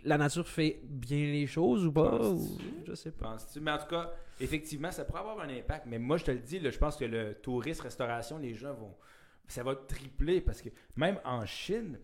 [0.04, 2.20] la nature fait bien les choses ou pas.
[2.20, 3.30] ou- je sais pas.
[3.32, 3.60] Penses-tu?
[3.60, 5.86] Mais en tout cas, effectivement, ça pourrait avoir un impact.
[5.86, 8.74] Mais moi, je te le dis, là, je pense que le tourisme, restauration, les gens
[8.74, 8.94] vont.
[9.46, 11.98] Ça va tripler parce que même en Chine,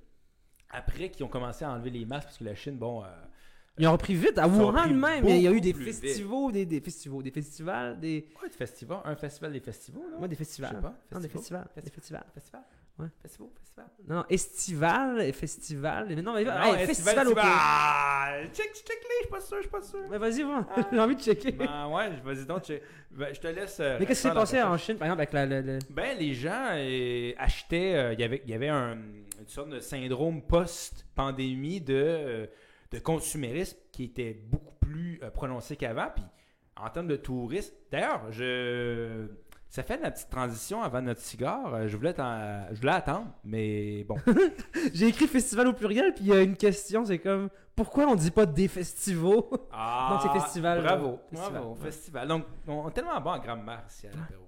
[0.71, 3.03] après qu'ils ont commencé à enlever les masques, parce que la Chine, bon.
[3.03, 3.07] euh,
[3.79, 4.39] Ils ont repris vite.
[4.39, 8.27] À Wuhan même, il y a eu des festivals, des, des festivals, des festivals, des.
[8.43, 10.03] ouais, des festivals, un festival des festivals.
[10.19, 10.71] Ouais, des Je festivals.
[10.77, 10.95] sais pas.
[11.13, 11.63] Non, des Festival?
[11.75, 11.85] festivals.
[11.85, 12.25] Des festivals.
[12.35, 12.63] Festival?
[12.99, 13.07] Ouais.
[13.23, 13.87] Festival, festival.
[14.09, 16.07] Non, non, estival et festival.
[16.09, 17.45] Mais non, mais Non, hey, festival, festival.
[17.49, 20.01] Ah, check, check les, je suis pas sûr, je suis pas sûr.
[20.11, 20.67] Mais vas-y, moi.
[20.77, 20.87] Ah.
[20.93, 21.53] J'ai envie de checker.
[21.53, 22.83] Ben ouais, vas-y donc, check.
[23.13, 23.79] Ben, je te laisse.
[23.81, 24.77] euh, mais qu'est-ce qui s'est passé en.
[24.77, 25.47] Chine, par exemple, avec la.
[25.47, 27.95] la- Ben, les gens euh, achetaient.
[27.95, 28.99] euh, Il y avait, il y avait un,
[29.41, 32.47] une sorte de syndrome post-pandémie de, euh,
[32.93, 36.09] de consumérisme qui était beaucoup plus euh, prononcé qu'avant.
[36.15, 36.25] Puis,
[36.77, 39.27] en termes de tourisme, d'ailleurs, je.
[39.69, 41.73] Ça fait la petite transition avant notre cigare.
[41.75, 44.17] Euh, Je voulais, t'en- je voulais attendre, mais bon.
[44.93, 48.17] J'ai écrit festival au pluriel, puis il y a une question, c'est comme pourquoi on
[48.17, 49.43] dit pas des festivals?
[49.73, 51.81] Ah, Donc, c'est festival, Bravo, festival, bravo, ouais.
[51.85, 52.29] festival.
[52.29, 54.43] Donc, on est tellement bon en grammaire ici à l'apéro.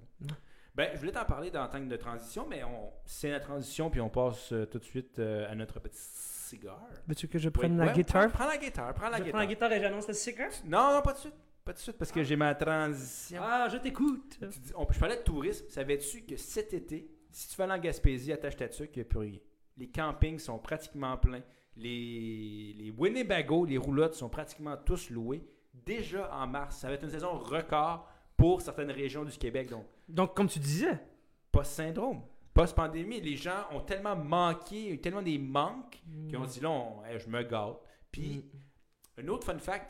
[0.74, 3.90] Ben, je voulais t'en parler dans le temps de transition, mais on, c'est la transition,
[3.90, 6.88] puis on passe euh, tout de suite euh, à notre petit cigare.
[7.06, 8.28] Veux-tu que je Oui, prenne la ouais, guitare?
[8.28, 9.30] Prends, prends la guitare, prends la Je guitare.
[9.32, 10.50] prends la guitare et j'annonce le cigare?
[10.64, 11.34] Non, non, pas de suite.
[11.64, 13.40] Pas de suite, parce que j'ai ma transition.
[13.44, 14.38] Ah, je t'écoute.
[14.40, 15.66] Je parlais de tourisme.
[15.68, 19.02] Savais-tu que cet été, si tu vas aller en Gaspésie, attache ta tuque, il n'y
[19.02, 19.38] a plus rien.
[19.76, 21.42] Les campings sont pratiquement pleins.
[21.76, 25.46] Les, les Winnebago, les roulottes sont pratiquement tous loués.
[25.86, 29.70] Déjà en mars, ça va être une saison record pour certaines régions du Québec.
[29.70, 30.98] Donc, Donc, comme tu disais,
[31.50, 32.22] post-syndrome,
[32.54, 37.18] post-pandémie, les gens ont tellement manqué, tellement des manques, qu'ils ont dit là, on- hey,
[37.18, 37.76] je me gâte.
[38.10, 38.44] Puis,
[39.18, 39.86] un autre fun fact,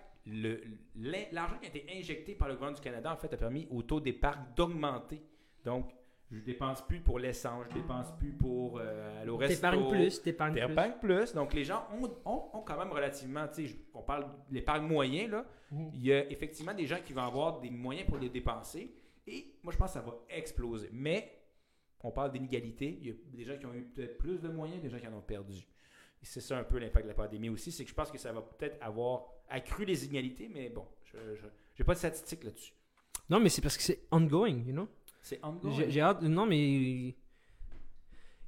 [1.33, 3.83] l'argent qui a été injecté par le gouvernement du Canada, en fait, a permis au
[3.83, 5.23] taux d'épargne d'augmenter.
[5.65, 5.91] Donc,
[6.31, 9.57] je dépense plus pour l'essence, je dépense plus pour euh, aller au resto.
[9.57, 10.67] t'épargnes plus, t'épargnes plus.
[10.69, 11.35] T'épargnes plus.
[11.35, 14.87] Donc, les gens ont, ont- ont quand même relativement, tu sais, on parle de l'épargne
[14.87, 15.45] moyen, là.
[15.71, 15.91] Mhm.
[15.95, 18.95] Il y a effectivement des gens qui vont avoir des moyens pour les dépenser.
[19.27, 20.89] Et moi, je pense que ça va exploser.
[20.93, 21.39] Mais,
[22.03, 22.99] on parle d'inégalité.
[23.01, 25.07] Il y a des gens qui ont eu peut-être plus de moyens, des gens qui
[25.07, 25.59] en ont perdu.
[26.23, 28.19] Et c'est ça un peu l'impact de la pandémie aussi, c'est que je pense que
[28.19, 32.73] ça va peut-être avoir accru les inégalités, mais bon, je n'ai pas de statistiques là-dessus.
[33.31, 34.89] Non, mais c'est parce que c'est ongoing, you know?
[35.23, 35.73] C'est ongoing.
[35.77, 36.23] J'ai j'ai hâte.
[36.23, 36.59] Non, mais.
[37.09, 37.15] Il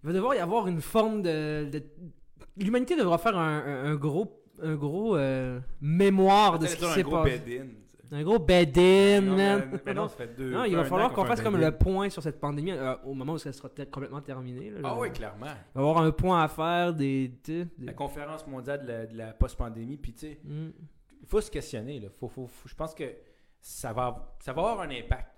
[0.03, 1.69] va devoir y avoir une forme de.
[1.71, 1.83] de-
[2.57, 4.41] L'humanité devra faire un, un- un gros.
[4.63, 7.61] Un gros euh, mémoire de ce qui s'est passé.
[8.13, 9.69] Un gros bed-in, Non, man.
[9.73, 12.09] mais- mais non, ça fait deux- Non, il va falloir qu'on fasse comme le point
[12.11, 14.71] sur cette pandémie euh, au moment où ça sera complètement terminé.
[14.71, 14.79] là.
[14.85, 15.47] Ah oui, clairement.
[15.47, 17.33] Il va y avoir un point à faire des.
[17.81, 20.69] La conférence mondiale de la, de la post-pandémie, puis tu sais, Mm.
[21.23, 22.01] il faut se questionner.
[22.01, 22.09] Là.
[22.21, 23.05] Faut, faut- faut- je pense que
[23.61, 25.31] ça va, ça va avoir un impact.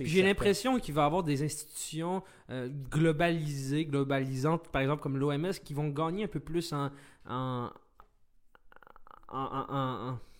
[0.00, 5.52] J'ai l'impression qu'il va y avoir des institutions euh, globalisées, globalisantes, par exemple comme l'OMS,
[5.62, 6.90] qui vont gagner un peu plus en-
[7.28, 7.70] en-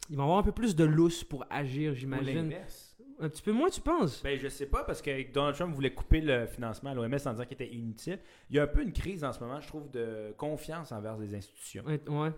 [0.08, 2.34] ils vont avoir un peu plus de lousse pour agir, j'imagine.
[2.36, 2.96] l'inverse.
[3.20, 4.22] Un petit peu moins, tu penses?
[4.22, 7.32] Ben, je sais pas, parce que Donald Trump voulait couper le financement à l'OMS en
[7.32, 8.20] disant qu'il était inutile.
[8.48, 11.16] Il y a un peu une crise en ce moment, je trouve, de confiance envers
[11.18, 11.84] les institutions.
[11.84, 12.00] Ouais.
[12.08, 12.30] ouais.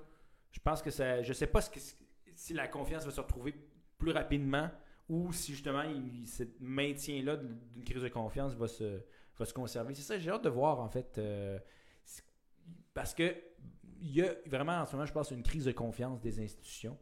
[0.53, 1.23] Je pense que ça.
[1.23, 1.79] Je sais pas ce que-
[2.35, 3.55] si la confiance va se retrouver
[3.99, 4.71] plus rapidement
[5.11, 9.01] ou si justement il, ce maintien-là d'une crise de confiance va se,
[9.39, 9.93] va se conserver.
[9.95, 11.19] C'est ça, j'ai hâte de voir en fait.
[11.19, 11.59] euh,
[12.95, 13.35] parce que
[14.03, 16.97] il y a vraiment en ce moment, je pense, une crise de confiance des institutions.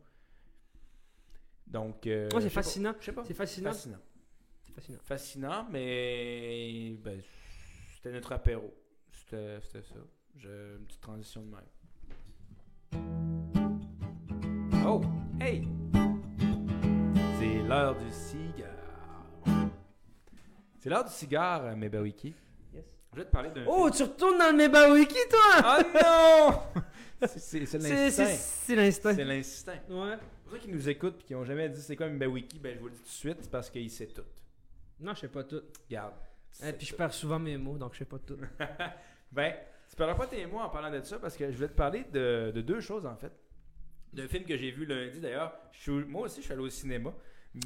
[1.71, 2.07] Donc.
[2.07, 2.95] euh, c'est fascinant.
[3.01, 3.25] Je sais pas.
[3.25, 3.71] C'est fascinant.
[3.71, 3.99] Fascinant.
[4.67, 4.99] C'est fascinant.
[5.05, 7.21] Fascinant, mais ben,
[7.97, 8.75] c'était notre apéro.
[9.13, 9.79] C'était ça.
[10.37, 11.65] Je, une petite transition de même.
[14.87, 15.03] Oh,
[15.41, 15.69] hey!
[17.39, 18.69] C'est l'heure du cigare.
[20.79, 22.35] C'est l'heure du cigare, euh, mes Wiki.
[22.73, 22.85] Yes.
[23.13, 23.65] Je vais te parler d'un.
[23.67, 26.83] Oh, tu retournes dans le Mebawiki, toi Oh non!
[27.27, 28.27] C'est- l'instinct.
[28.27, 29.15] c'est l'instinct.
[29.15, 29.79] C'est l'instinct.
[29.91, 30.17] Ouais.
[30.49, 32.75] Pour ceux qui nous écoutent et qui n'ont jamais dit c'est quoi un Wiki, ben
[32.75, 34.23] je vous le dis tout de suite, c'est parce qu'il sait tout.
[34.99, 35.61] Non, je sais pas tout.
[35.89, 36.15] Regarde.
[36.65, 38.39] Et puis je perds souvent mes mots, donc je sais pas tout.
[39.31, 39.53] Ben,
[39.91, 42.05] tu parleras pas tes mots en parlant de ça parce que je voulais te parler
[42.11, 43.31] de, de deux choses en fait.
[44.11, 45.53] D'un film que j'ai vu lundi d'ailleurs.
[45.87, 47.13] Moi aussi, je suis allé au cinéma.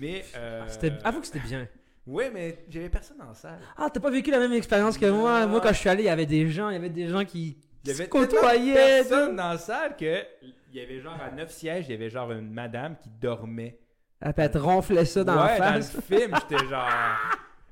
[0.00, 0.24] Mais.
[0.34, 0.64] Euh...
[0.66, 1.68] C'était- Avoue que c'était bien.
[2.04, 3.60] Ouais, mais j'avais personne en salle.
[3.76, 5.46] Ah, t'as pas vécu la même expérience que moi.
[5.46, 7.24] Moi, quand je suis allé, il y avait des gens, il y avait des gens
[7.24, 8.74] qui Il y avait côtoyaient.
[8.74, 12.10] personne dans la salle que il y avait genre à neuf sièges, il y avait
[12.10, 13.78] genre une madame qui dormait.
[14.20, 15.92] Elle peut te ronfler ça dans ouais, la face.
[15.92, 16.88] dans le film, j'étais genre.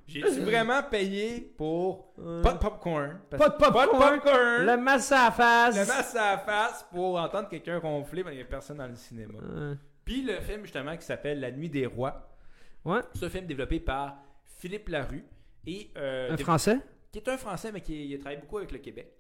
[0.07, 2.13] J'ai-tu vraiment payé pour
[2.43, 3.21] pas de popcorn?
[3.31, 3.73] Pas de popcorn.
[3.73, 4.67] Pas de popcorn!
[4.67, 5.79] Le masse à la face.
[5.79, 8.89] Le masque à la face pour entendre quelqu'un ronfler, mais il n'y a personne dans
[8.89, 9.39] le cinéma.
[10.05, 12.29] Puis le film justement qui s'appelle La Nuit des Rois.
[12.85, 13.01] Ouais.
[13.15, 14.17] C'est un film développé par
[14.59, 15.25] Philippe Larue
[15.67, 16.81] et euh, Un français?
[17.13, 19.13] Qui est un Français mais qui il travaillé beaucoup avec le Québec.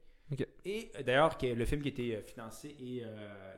[0.64, 3.54] Et euh, d'ailleurs qui est- le film qui a été euh, financé et euh,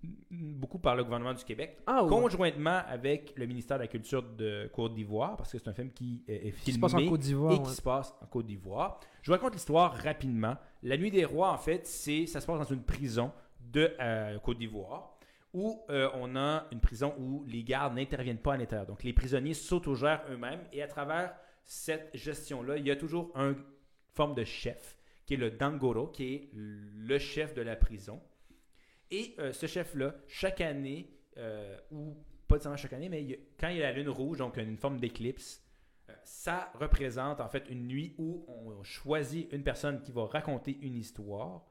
[0.00, 4.22] qui- beaucoup par le gouvernement du Québec, Ah, conjointement avec le ministère de la Culture
[4.22, 7.08] de Côte d'Ivoire, parce que c'est un film qui est Qui filmé se passe en
[7.08, 7.52] Côte d'Ivoire.
[7.54, 9.00] et qui se passe en Côte d'Ivoire.
[9.22, 10.56] Je vous raconte l'histoire rapidement.
[10.82, 14.38] La Nuit des Rois, en fait, c'est ça se passe dans une prison de euh,
[14.40, 15.10] Côte d'Ivoire
[15.54, 18.86] où euh, on a une prison où les gardes n'interviennent pas à l'intérieur.
[18.86, 21.32] Donc les prisonniers s'autogèrent eux-mêmes et à travers
[21.64, 23.54] cette gestion-là, il y a toujours une
[24.12, 28.20] forme de chef qui est le Dangoro, qui est le chef de la prison.
[29.10, 32.16] Et euh, ce chef-là, chaque année, euh, ou
[32.48, 34.56] pas nécessairement chaque année, mais il a- quand il y a la lune rouge, donc
[34.56, 35.62] une forme d'éclipse,
[36.10, 40.78] euh, ça représente en fait une nuit où on choisit une personne qui va raconter
[40.82, 41.64] une histoire.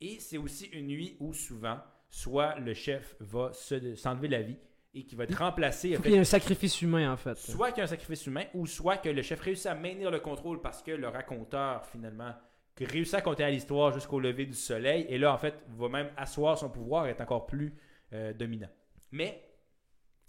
[0.00, 1.78] Et c'est aussi une nuit où souvent,
[2.08, 4.56] soit le chef va se- s'enlever la vie
[4.94, 5.94] et qui va être remplacé.
[5.96, 7.36] fait, qu'il y ait un sacrifice humain, en fait.
[7.38, 10.10] Soit qu'il y a un sacrifice humain, ou soit que le chef réussit à maintenir
[10.10, 12.32] le contrôle parce que le raconteur, finalement,
[12.80, 15.88] qui réussit à compter à l'histoire jusqu'au lever du soleil, et là, en fait, va
[15.88, 17.74] même asseoir son pouvoir et être encore plus
[18.12, 18.68] euh, dominant.
[19.12, 19.42] Mais,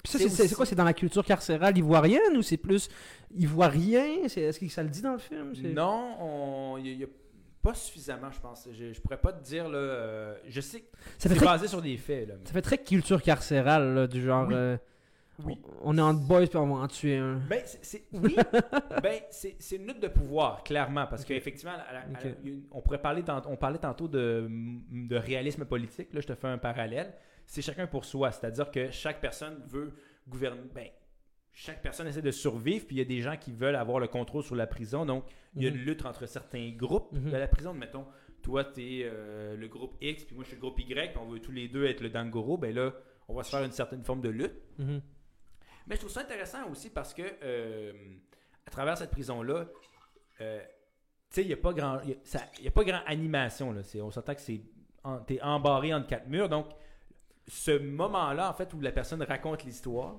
[0.04, 0.66] C'est aussi- quoi?
[0.66, 2.90] C'est dans la culture carcérale ivoirienne ou c'est plus
[3.34, 4.28] ivoirien?
[4.28, 5.54] C'est- Est-ce que ça le dit dans le film?
[5.74, 7.08] Non, on- il n'y a,
[7.62, 8.68] pas suffisamment, je pense.
[8.74, 10.84] Je, je pourrais pas te dire, là, euh, je sais
[11.20, 12.34] c'est basé sur des faits, là.
[12.40, 14.48] mais- ça fait très culture carcérale, là, du genre.
[14.48, 14.56] Oui.
[14.56, 14.78] euh,
[15.44, 15.58] Oui.
[15.82, 17.36] On, on est en boys va en tuer un.
[17.50, 18.36] Ben, c'est, oui,
[19.02, 21.74] ben, c'est, une lutte de pouvoir, clairement, parce qu'effectivement,
[22.72, 24.48] on pourrait parler, tant- on parlait tantôt de,
[24.92, 27.14] de réalisme politique, là, je te fais un parallèle,
[27.48, 29.94] c'est chacun pour soi, c'est-à-dire que chaque personne veut
[30.28, 30.88] gouverner, ben,
[31.54, 34.08] chaque personne essaie de survivre, puis il y a des gens qui veulent avoir le
[34.08, 35.26] contrôle sur la prison, donc
[35.56, 35.78] il y a Mhm.
[35.78, 37.32] une lutte entre certains groupes Mhm.
[37.32, 38.06] de la prison, mettons,
[38.44, 39.10] toi, tu es
[39.58, 41.68] le groupe X, puis moi, je suis le groupe Y, puis on veut tous les
[41.68, 42.94] deux être le Dangoro, ben là,
[43.28, 44.56] on va se faire une certaine forme de lutte.
[44.78, 45.02] Mhm.
[45.88, 47.94] Mais je trouve ça intéressant aussi parce que euh,
[48.66, 49.66] à travers cette prison-là,
[50.42, 50.60] euh,
[51.30, 53.02] tu sais, il n'y a pas grand, y a, ça- il y a pas grand
[53.06, 53.72] animation.
[53.72, 53.84] Là.
[53.84, 54.62] C'est- On s'entend que c'est,
[55.04, 56.50] en- t'es embarré entre quatre murs.
[56.50, 56.68] Donc,
[57.48, 60.18] ce moment-là, en fait, où la personne raconte l'histoire,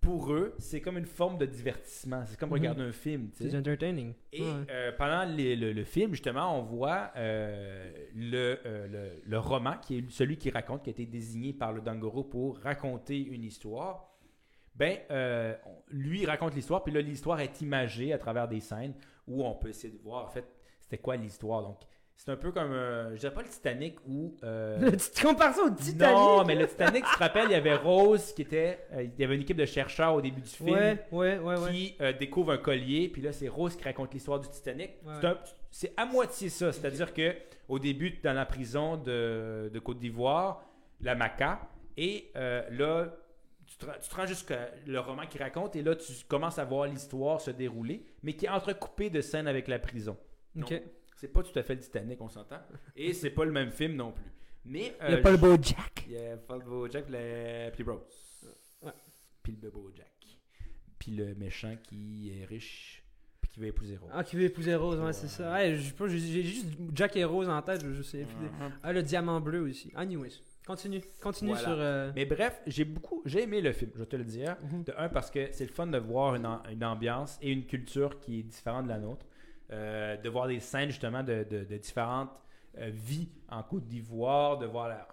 [0.00, 2.24] pour eux, c'est comme une forme de divertissement.
[2.24, 2.54] C'est comme Mhm.
[2.54, 3.30] regarder un film.
[3.34, 4.14] C'est entertaining.
[4.32, 4.48] Et Ouais.
[4.70, 9.76] euh, pendant les- le, le film, justement, on voit euh, le, euh, le- le roman,
[9.76, 13.42] qui est celui qui raconte, qui a été désigné par le Dangoro pour raconter une
[13.44, 14.04] histoire.
[14.78, 15.54] Ben, euh,
[15.88, 18.94] lui raconte l'histoire, puis là, l'histoire est imagée à travers des scènes
[19.26, 20.44] où on peut essayer de voir, en fait,
[20.80, 21.62] c'était quoi l'histoire.
[21.62, 21.78] Donc,
[22.14, 24.34] c'est un peu comme, euh, je dirais pas le Titanic où...
[24.42, 27.54] euh, Tu compares ça au Titanic non, mais le Titanic, tu te rappelles, il y
[27.54, 28.86] avait Rose qui était...
[28.92, 31.58] euh, il y avait une équipe de chercheurs au début du film Ouais, ouais, ouais,
[31.58, 31.70] ouais.
[31.70, 34.92] qui euh, découvre un collier, puis là, c'est Rose qui raconte l'histoire du Titanic.
[35.70, 37.34] C'est à moitié ça, c'est-à-dire que
[37.68, 40.64] au début, dans la prison de, de Côte d'Ivoire,
[41.00, 41.60] la Maca,
[41.96, 43.08] et là,
[43.68, 46.58] tu te, rends- tu te rends jusqu'à le roman qui raconte, et là, tu commences
[46.58, 50.16] à voir l'histoire se dérouler, mais qui est entrecoupée de scènes avec la prison.
[50.56, 50.70] Ok.
[50.70, 50.82] Donc,
[51.16, 52.60] c'est pas tout à fait le Titanic, on s'entend,
[52.96, 54.24] et c'est pas le même film non plus.
[54.64, 56.04] Mais Il y a euh, pas le beau Jack.
[56.06, 57.70] il y a pas le beau Jack, le...
[57.70, 58.00] puis Rose.
[58.82, 58.92] Ouais.
[59.42, 60.06] Puis le beau Jack.
[60.98, 63.02] Puis le méchant qui est riche,
[63.40, 64.10] puis qui veut épouser Rose.
[64.12, 65.52] Ah, qui veut épouser Rose, ouais, c'est ça.
[65.52, 68.24] Ouais, j'ai juste Jack et Rose en tête, je je sais.
[68.24, 68.72] Mhm.
[68.82, 69.90] Ah, le diamant bleu aussi.
[69.94, 70.32] Anyways,
[70.68, 71.00] continue.
[71.20, 71.64] Continue Voilà.
[71.66, 71.76] sur.
[71.78, 74.56] euh, Mais bref, j'ai beaucoup, j'ai aimé le film, je vais te le dire.
[74.62, 74.84] Mhm.
[74.84, 77.66] De un, parce que c'est le fun de voir une, am- une ambiance et une
[77.66, 79.26] culture qui est différente de la nôtre.
[79.70, 82.30] Euh, de voir des scènes justement de, de- de différentes
[82.78, 85.08] euh, vies en Côte d'Ivoire, de voir la-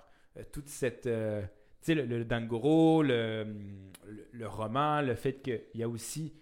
[0.51, 1.03] toute cette.
[1.03, 1.09] tu
[1.81, 3.45] sais, le, le Dangoro, le,
[4.05, 6.33] le, le roman, le fait qu'il y a aussi.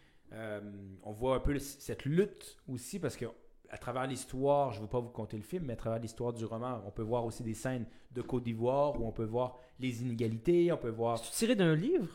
[1.03, 3.25] on voit un peu cette lutte aussi, parce que
[3.73, 6.31] à travers l'histoire, je ne veux pas vous conter le film, mais à travers l'histoire
[6.31, 9.57] du roman, on peut voir aussi des scènes de Côte d'Ivoire où on peut voir
[9.79, 11.17] les inégalités, on peut voir.
[11.17, 12.07] C'est tiré d'un livre?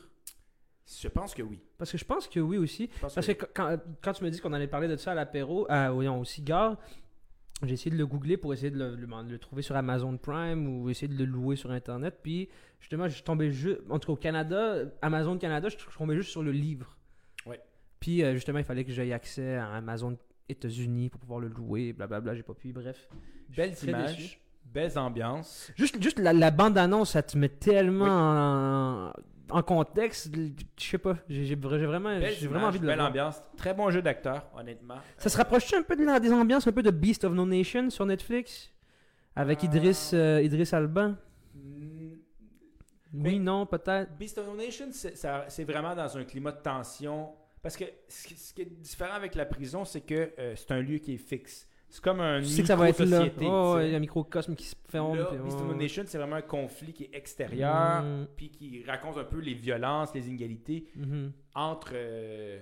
[1.02, 1.60] Je pense que oui.
[1.76, 2.88] Parce que je pense que oui aussi.
[3.00, 5.66] Parce que que quand, quand tu me dis qu'on allait parler de ça à l'apéro,
[5.68, 6.78] à, voyons, au cigare,
[7.64, 10.16] j'ai essayé de le googler pour essayer de le, le- de le trouver sur Amazon
[10.16, 12.20] Prime ou essayer de le louer sur Internet.
[12.22, 12.48] Puis
[12.78, 13.80] justement, je suis tombé juste.
[13.90, 16.96] En tout cas, au Canada, Amazon Canada, je suis tombé juste sur le livre.
[17.46, 17.60] Ouais.
[18.00, 20.16] Puis euh, justement, il fallait que j'aie accès à Amazon
[20.48, 22.34] États-Unis pour pouvoir le louer, blablabla.
[22.34, 23.08] J'ai pas pu, bref.
[23.82, 24.38] Images, déçu.
[24.64, 25.72] belles ambiances.
[25.76, 28.06] Juste, juste la, la bande-annonce, ça te met tellement
[29.08, 29.12] en,
[29.50, 30.30] en contexte.
[30.34, 33.08] Je sais pas, j'ai j'ai vra- j'ai vraiment, j'ai vraiment envie de le belle voir.
[33.08, 33.42] ambiance.
[33.56, 34.96] Très bon jeu d'acteur, honnêtement.
[35.16, 37.46] Ça se rapproche un peu de la, des ambiances un peu de Beast of No
[37.46, 38.70] Nation sur Netflix?
[39.36, 41.14] Avec Euh, Idriss, euh, Idriss Alba
[41.54, 42.14] Mm,
[43.14, 44.14] Oui, Mais- non, peut-être.
[44.18, 47.30] Beast of No Nation, c'est vraiment dans un climat de tension.
[47.62, 50.98] Parce que ce qui, est différent avec la prison, c'est que euh, c'est un lieu
[50.98, 51.68] qui est fixe.
[51.88, 53.24] C'est comme un Tu sais que ça va être là.
[53.24, 55.16] micro-société, Oh, ouais, il y a un microcosme qui se ferme.
[55.16, 55.74] Là, puis- oh.
[55.74, 59.54] Nation, c'est vraiment un conflit qui est extérieur, Mm, puis qui raconte un peu les
[59.54, 61.32] violences, les inégalités mhm.
[61.54, 62.60] entre, euh,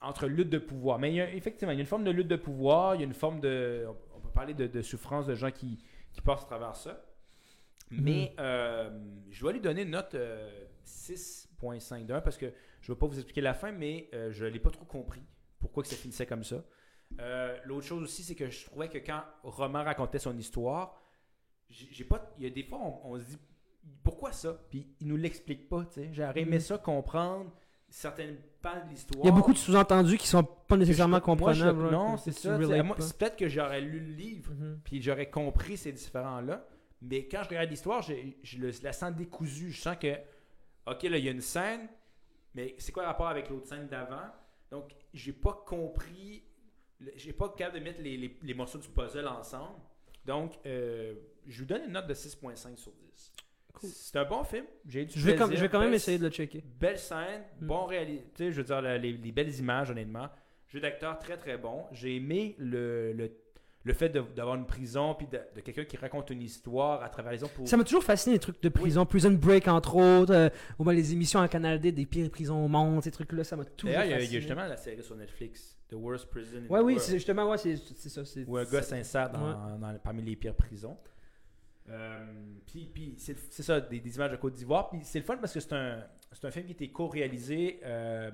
[0.00, 0.98] entre lutte de pouvoir.
[0.98, 3.00] Mais il y a, effectivement, il y a une forme de lutte de pouvoir, il
[3.00, 3.86] y a une forme de...
[4.16, 5.78] On peut parler de, de souffrance de gens qui,
[6.12, 7.04] qui passent à travers ça.
[7.90, 8.90] Mais euh,
[9.30, 10.50] je vais lui donner une note euh,
[11.60, 14.44] 6.5 d'un parce que je ne vais pas vous expliquer la fin, mais euh, je
[14.44, 15.22] ne l'ai pas trop compris
[15.58, 16.62] pourquoi que ça finissait comme ça.
[17.20, 21.00] Euh, L'autre chose aussi, c'est que je trouvais que quand Roman racontait son histoire,
[21.68, 23.38] j'ai pas, il y a des fois, on, on se dit
[24.02, 25.84] pourquoi ça, puis il nous l'explique pas.
[25.84, 26.08] tu sais.
[26.12, 26.60] J'aurais aimé Mhm.
[26.60, 27.50] ça comprendre
[27.88, 29.20] certaines pans de l'histoire.
[29.24, 31.90] Il y a beaucoup de sous-entendus qui sont pas nécessairement moi, je- comprenables.
[31.90, 32.58] non, c'est ça.
[32.98, 34.80] c'est peut-être que j'aurais lu le livre, Mhm.
[34.84, 36.66] puis j'aurais compris ces différents-là.
[37.02, 39.70] Mais quand je regarde l'histoire, je la sens décousue.
[39.70, 40.16] Je sens que,
[40.86, 41.88] OK, là, il y a une scène,
[42.54, 44.26] mais c'est quoi le rapport avec l'autre scène d'avant?
[44.70, 46.42] Donc, j'ai pas compris,
[47.16, 49.78] j'ai pas capable de mettre les, les- les morceaux du puzzle ensemble.
[50.24, 51.14] Donc, euh,
[51.46, 53.32] je lui donne une note de 6.5 sur 10.
[53.74, 53.90] Cool.
[53.90, 54.64] C'est un bon film.
[54.86, 56.62] J'ai eu du Je vais, quand, je vais quand même Belle- essayer de le checker.
[56.62, 57.66] Belle scène, Mm.
[57.66, 60.28] bon réalité, je veux dire, les, les belles images, honnêtement.
[60.68, 61.84] Jeu d'acteur très très bon.
[61.92, 63.30] J'ai aimé le, le,
[63.86, 67.32] le fait d'avoir une prison, puis de, de quelqu'un qui raconte une histoire à travers
[67.32, 67.68] les autres pour.
[67.68, 70.48] Ça m'a toujours fasciné les trucs de prison, Prison Break entre autres, euh,
[70.78, 73.56] ou bien les émissions en Canal D des pires prisons au monde, ces trucs-là, ça
[73.56, 74.36] m'a toujours D'ailleurs, il y, a- il y fasciné.
[74.36, 77.50] a justement la série sur Netflix, The Worst Prison in Ouais, the oui, World, justement,
[77.50, 78.22] ouais, c'est ça.
[78.46, 79.78] où un gars s'insère dans, Ouais.
[79.78, 80.96] dans- parmi les pires prisons.
[81.90, 82.24] Euh,
[82.66, 84.88] puis puis c'est ça, des, des images de Côte d'Ivoire.
[84.88, 86.02] Puis c'est le fun parce que c'est un,
[86.32, 88.30] c'est un film qui était co-réalisé, euh,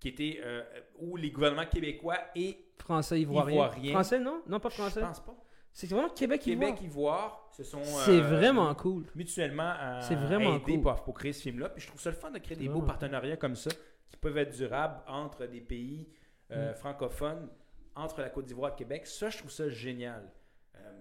[0.00, 0.62] qui était euh,
[0.98, 3.52] où les gouvernements québécois et Français, ivoirien.
[3.54, 3.92] Ivoirien.
[3.92, 4.42] Français, non?
[4.46, 5.00] Non, pas je français.
[5.00, 5.34] pense pas.
[5.72, 6.84] C'est vraiment Québec, Québec, Ivoire.
[6.84, 9.04] Ivoire, se sont C'est euh, vraiment cool.
[9.14, 10.80] mutuellement euh, C'est vraiment aidés cool.
[10.82, 11.68] pour, pour créer ce film-là.
[11.68, 13.70] Puis je trouve ça le fun de créer des beaux partenariats comme ça
[14.08, 16.08] qui peuvent être durables entre des pays
[16.50, 16.72] Mm.
[16.76, 17.46] francophones,
[17.94, 19.06] entre la Côte d'Ivoire et le Québec.
[19.06, 20.32] Ça, je trouve ça génial.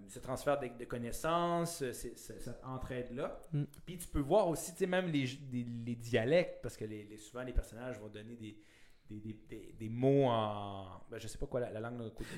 [0.09, 3.39] Ce transfert de, de connaissances, cette entraide-là.
[3.53, 3.63] Mm.
[3.85, 7.17] Puis tu peux voir aussi, tu sais, même les, les dialectes, parce que les, les-
[7.17, 8.57] souvent les personnages vont donner des,
[9.09, 10.85] des, des- des- des mots en.
[11.09, 11.93] Ben, je sais pas quoi la, la langue.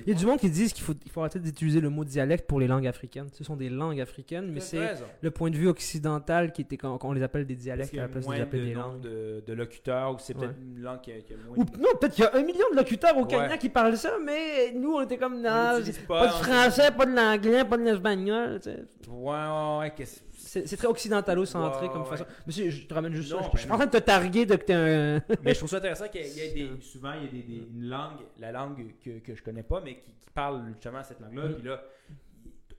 [0.06, 2.04] Il y a du monde qui disent qu'il faut, il faut arrêter d'utiliser le mot
[2.04, 3.26] dialecte pour les langues africaines.
[3.32, 4.78] Ce sont des langues africaines, mais c'est
[5.20, 8.08] le point de vue occidental qui était qu'on qu'on les appelle des dialectes à la
[8.08, 9.00] place de les appeler de des langues.
[9.00, 10.56] de, de locuteurs, ou c'est peut-être Ouais.
[10.76, 12.66] une langue qui a, qui a moins Ou non, peut-être qu'il y a un million
[12.70, 13.26] de locuteurs au Ouais.
[13.28, 16.90] Kenya qui parlent ça, mais nous on était comme non, pas, pas, de on- français,
[16.92, 18.60] pas de l'anglais, pas de l'espagnol.
[18.62, 18.84] tu sais.
[19.08, 19.92] Ouais, ouais, ouais.
[19.96, 20.76] qu'est-ce- C'est?
[20.76, 22.08] Très occidentalo-centré Ouais, comme ouais.
[22.08, 22.24] façon.
[22.46, 23.50] Monsieur, je te ramène juste Non, ça.
[23.52, 25.22] Je- Je suis en train de te targuer de que t'es un.
[25.44, 27.66] Mais je trouve ça intéressant qu'il y ait- il Souvent, il y a des, des-
[27.70, 31.20] une langue, la langue que, que je connais pas, mais qui, qui parle justement cette
[31.20, 31.48] langue-là.
[31.48, 31.54] Mm.
[31.54, 31.82] Puis là,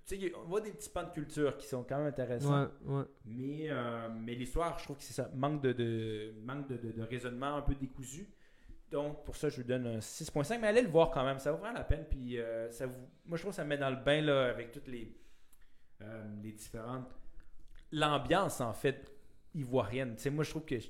[0.05, 2.63] tu sais, on voit des petits pans de culture qui sont quand même intéressants.
[2.85, 3.03] Ouais, ouais.
[3.25, 5.29] Mais, euh, mais l'histoire, je trouve que c'est ça.
[5.35, 8.27] Manque de, de- manque de, de- de raisonnement un peu décousu.
[8.91, 10.59] Donc, pour ça, je lui donne un 6.5.
[10.59, 11.39] Mais allez le voir quand même.
[11.39, 12.05] Ça vaut vraiment la peine.
[12.09, 14.49] Puis, euh, ça vous, moi, je trouve que ça me met dans le bain là,
[14.49, 15.15] avec toutes les,
[16.01, 17.07] euh, les différentes.
[17.93, 19.11] L'ambiance, en fait,
[19.53, 20.15] ivoirienne.
[20.15, 20.79] Tu sais, moi, je trouve que.
[20.79, 20.89] je-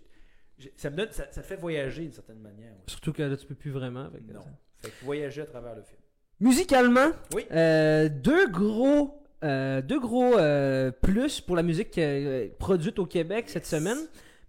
[0.75, 1.11] ça me donne.
[1.11, 2.71] Ça, ça fait voyager d'une certaine manière.
[2.71, 2.83] ouais.
[2.87, 4.05] Surtout que là, tu peux plus vraiment.
[4.05, 4.41] avec Non.
[4.41, 4.49] ça.
[4.79, 5.97] Fait que voyager à travers le film.
[6.39, 7.45] Musicalement, Oui.
[7.51, 13.45] euh, deux gros, euh, deux gros euh, plus pour la musique euh, produite au Québec
[13.49, 13.97] cette semaine.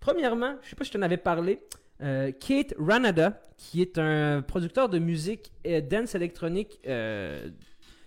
[0.01, 1.61] Premièrement, je sais pas si je t'en avais parlé,
[2.03, 5.53] euh, Kate Ranada, qui est un producteur de musique
[5.89, 7.51] dance électronique, euh,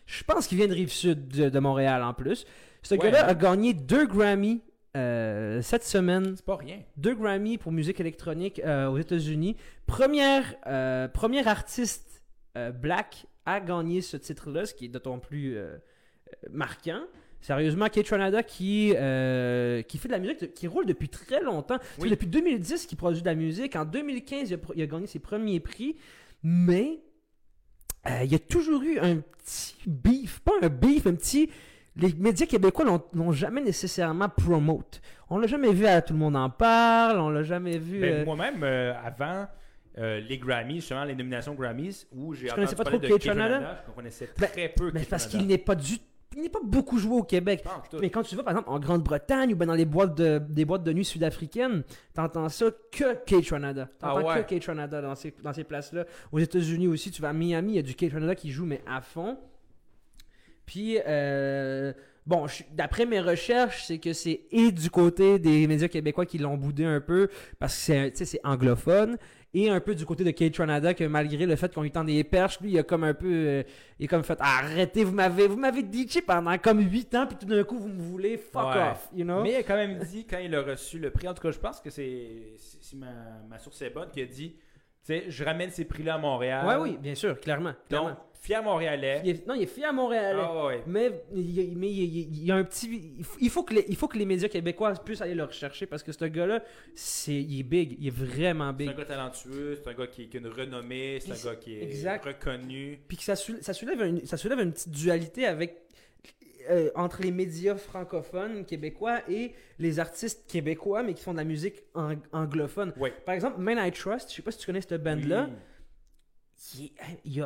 [0.07, 2.45] je pense qu'il vient de Rive-Sud de, de Montréal en plus.
[2.81, 3.29] Ce Ouais, gars-là hein.
[3.29, 4.61] a gagné deux Grammy
[4.95, 6.79] euh, cette semaine C'est pas rien.
[6.97, 9.55] deux Grammy pour musique électronique euh, aux États-Unis.
[9.85, 12.23] Première, euh, premier artiste
[12.81, 15.57] black à gagner ce titre-là, ce qui est d'autant plus
[16.49, 17.01] marquant.
[17.41, 21.77] Sérieusement, Kate Ranada qui, qui fait de la musique, qui roule depuis très longtemps.
[21.99, 22.09] Oui.
[22.09, 23.75] depuis 2010 qu'il produit de la musique.
[23.75, 25.97] En 2015, il a, pro- il a gagné ses premiers prix.
[26.43, 27.01] Mais
[28.21, 31.49] il y a toujours eu un petit beef, pas un beef, un petit.
[31.97, 35.01] Les médias québécois l'ont jamais nécessairement promote.
[35.29, 38.01] On l'a jamais vu à Tout le monde en parle, on l'a jamais vu.
[38.01, 39.47] Ben, euh, Moi-même, euh, avant
[39.97, 43.23] euh, les Grammys, justement, les nominations Grammys, où j'ai entendu connaissais pas parler trop de
[43.23, 43.33] Kate?
[43.37, 45.93] Ranada, je connaissais Ben, très peu mais Kate parce qu'il n'est pas du,
[46.35, 47.63] il n'est pas beaucoup joué au Québec.
[48.01, 50.65] Mais quand tu vas par exemple en Grande-Bretagne ou ben dans les boîtes de, des
[50.65, 53.87] boîtes de nuit sud-africaines, t'entends ça que Kate Ranada.
[54.01, 54.43] T'entends Ah ouais.
[54.43, 56.03] que Kate Ranada dans ces, dans ces places-là.
[56.33, 58.65] Aux États-Unis aussi, tu vas à Miami, il y a du Kate Ranada qui joue
[58.65, 59.37] mais à fond.
[60.65, 61.93] Puis euh,
[62.25, 66.57] bon, d'après mes recherches, c'est que c'est et du côté des médias québécois qui l'ont
[66.57, 67.29] boudé un peu
[67.59, 69.17] parce que c'est anglophone
[69.57, 72.03] et un peu du côté de Kate Ranada que malgré le fait qu'on lui tend
[72.03, 73.63] des perches, lui il a comme un peu euh,
[73.99, 77.37] il a comme fait arrêtez, vous m'avez vous m'avez ditché pendant comme 8 ans puis
[77.37, 78.81] tout d'un coup vous me voulez fuck Ouais.
[78.91, 79.43] off, you know?
[79.43, 81.51] Mais il a quand même dit, quand il a reçu le prix, en tout cas,
[81.51, 82.27] je pense que c'est,
[82.57, 83.07] si ma,
[83.49, 84.55] ma source est bonne, qu'il a dit,
[85.05, 86.65] sais, je ramène ces prix-là à Montréal.
[86.65, 87.73] Ouais oui, bien sûr, clairement.
[87.89, 88.17] Donc, clairement.
[88.33, 89.21] fier Montréalais.
[89.23, 90.37] Il est- non, il est fier à Montréal.
[90.39, 90.83] Ah ouais.
[90.87, 93.13] Mais, il y a, mais il y a- il y a un petit.
[93.41, 96.03] Il faut, que les, il faut que les médias québécois puissent aller le rechercher parce
[96.03, 96.63] que ce gars-là,
[96.95, 97.97] c'est, il est big.
[97.99, 98.89] Il est vraiment C'est big.
[98.89, 101.75] un gars talentueux, c'est un gars qui, qui a une renommée, c'est un gars qui
[101.75, 102.25] est exact.
[102.25, 102.99] reconnu.
[103.07, 105.84] Puis que ça, soulève, ça, soulève une, ça soulève une petite dualité avec.
[106.69, 111.43] Euh, entre les médias francophones québécois et les artistes québécois mais qui font de la
[111.43, 112.93] musique ang- anglophone.
[112.97, 113.09] Oui.
[113.25, 116.91] Par exemple, Man I Trust, je sais pas si tu connais cette band-là, Oui.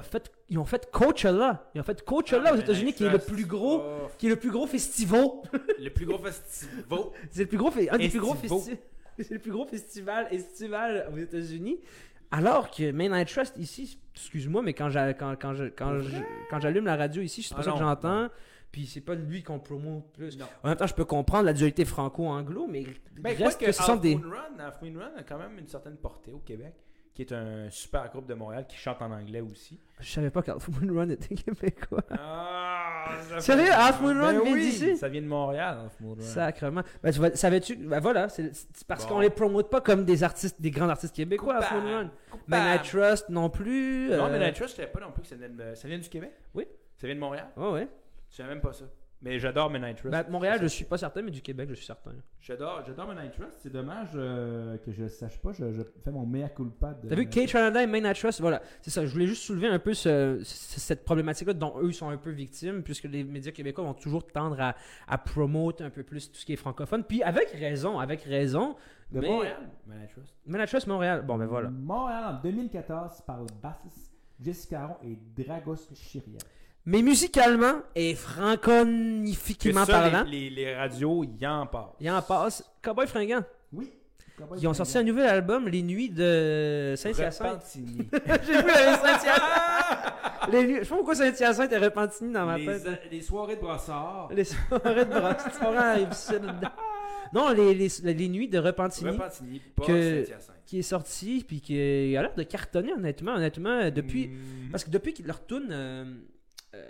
[0.04, 1.70] fait, ils ont fait Coachella.
[1.76, 4.30] Ils ont fait Coachella Ah, aux États-Unis, qui est le plus gros, Oh, qui est
[4.30, 5.26] le plus gros festival.
[5.80, 7.00] le plus gros festival.
[7.32, 8.58] C'est le plus gros, un des plus gros Estivo.
[8.60, 8.80] festivals.
[9.20, 11.80] c'est le plus gros festival estival aux États-Unis.
[12.32, 16.16] Alors que Main Night Trust ici, excuse-moi, mais quand j'a- quand, quand je- quand je-
[16.50, 18.30] quand j'allume la radio ici, c'est pas Ah ça que non, j'entends.
[18.72, 20.38] Puis c'est pas lui qu'on promo plus.
[20.38, 20.46] Non.
[20.64, 22.86] En même temps, je peux comprendre la dualité franco-anglo, mais
[23.20, 24.16] Ben, reste que ce sont Half des.
[24.16, 26.76] Moon Run, Half Moon Run a quand même une certaine portée au Québec,
[27.16, 29.80] qui est un super groupe de Montréal qui chante en anglais aussi.
[30.00, 32.04] Je savais pas qu'Half Moon Run était québécois.
[32.12, 34.98] Ah, ça Sérieux, Half Moon Run Ben vient oui, d'ici?
[34.98, 36.22] Ça vient de Montréal, Half Moon Run.
[36.22, 36.84] Sacrement.
[37.02, 37.76] Ben, tu vois, savais-tu.
[37.76, 38.52] Ben voilà, c'est
[38.88, 39.16] parce Bon.
[39.16, 41.82] qu'on les promote pas comme des artistes, des grands artistes québécois, Half Moon.
[41.92, 42.12] Run.
[42.48, 44.10] Mais Night Trust non plus.
[44.10, 45.88] Non, euh, mais Night Trust, je savais pas non plus que ça vient, de- ça
[45.88, 46.34] vient du Québec.
[46.54, 46.66] Oui.
[46.98, 47.48] Ça vient de Montréal.
[47.58, 47.88] Ouais, ouais.
[48.30, 48.86] Je savais même pas ça.
[49.22, 50.06] Mais j'adore Trust.
[50.12, 52.14] Ben, Montréal, je suis pas certain, mais du Québec, je suis certain.
[52.40, 53.58] J'adore, j'adore Trust.
[53.62, 55.52] C'est dommage euh, que je sache pas.
[55.52, 56.94] Je, je fais mon mea culpa.
[56.94, 59.06] de- T'as vu Kate Canada et Main Night Trust, voilà, c'est ça.
[59.06, 62.30] Je voulais juste soulever un peu ce- ce- cette problématique-là dont eux sont un peu
[62.30, 64.74] victimes, puisque les médias québécois vont toujours tendre à,
[65.06, 67.04] à promouvoir un peu plus tout ce qui est francophone.
[67.04, 68.78] Puis avec raison, avec raison.
[69.12, 69.70] De mais- Montréal.
[70.14, 70.34] Trust.
[70.46, 71.26] Main Night Trust Montréal.
[71.28, 71.70] Bon, ben voilà.
[71.70, 76.38] Montréal en 2014 par le bassiste Jessica et Dragos Chiria.
[76.86, 81.92] Mais musicalement et Que franconifiquement ça, parlant, les, les, les radios, y en parlent.
[82.00, 82.64] il en passe.
[82.82, 83.44] Cowboy Fringant.
[83.74, 83.92] Oui.
[84.58, 87.62] Ils ont sorti un nouvel album, Les Nuits de Saint-Hyacinthe.
[87.76, 87.82] J'ai
[88.62, 89.42] vu la Saint-Hyacinthe.
[90.52, 93.02] Les nuits- Je sais pas pourquoi Saint-Hyacinthe est Repentigny dans ma les, tête.
[93.12, 94.30] les soirées de brossard.
[94.32, 96.56] Les soirées de Brossard.
[97.34, 100.26] Non, les, les, les nuits de Repentigny Repentigny, Que-
[100.66, 101.76] qui est sorti puis qui
[102.16, 104.72] a l'air de cartonner honnêtement, honnêtement depuis Mm.
[104.72, 106.06] parce que depuis qu'ils leur tournent euh,
[106.76, 106.84] euh,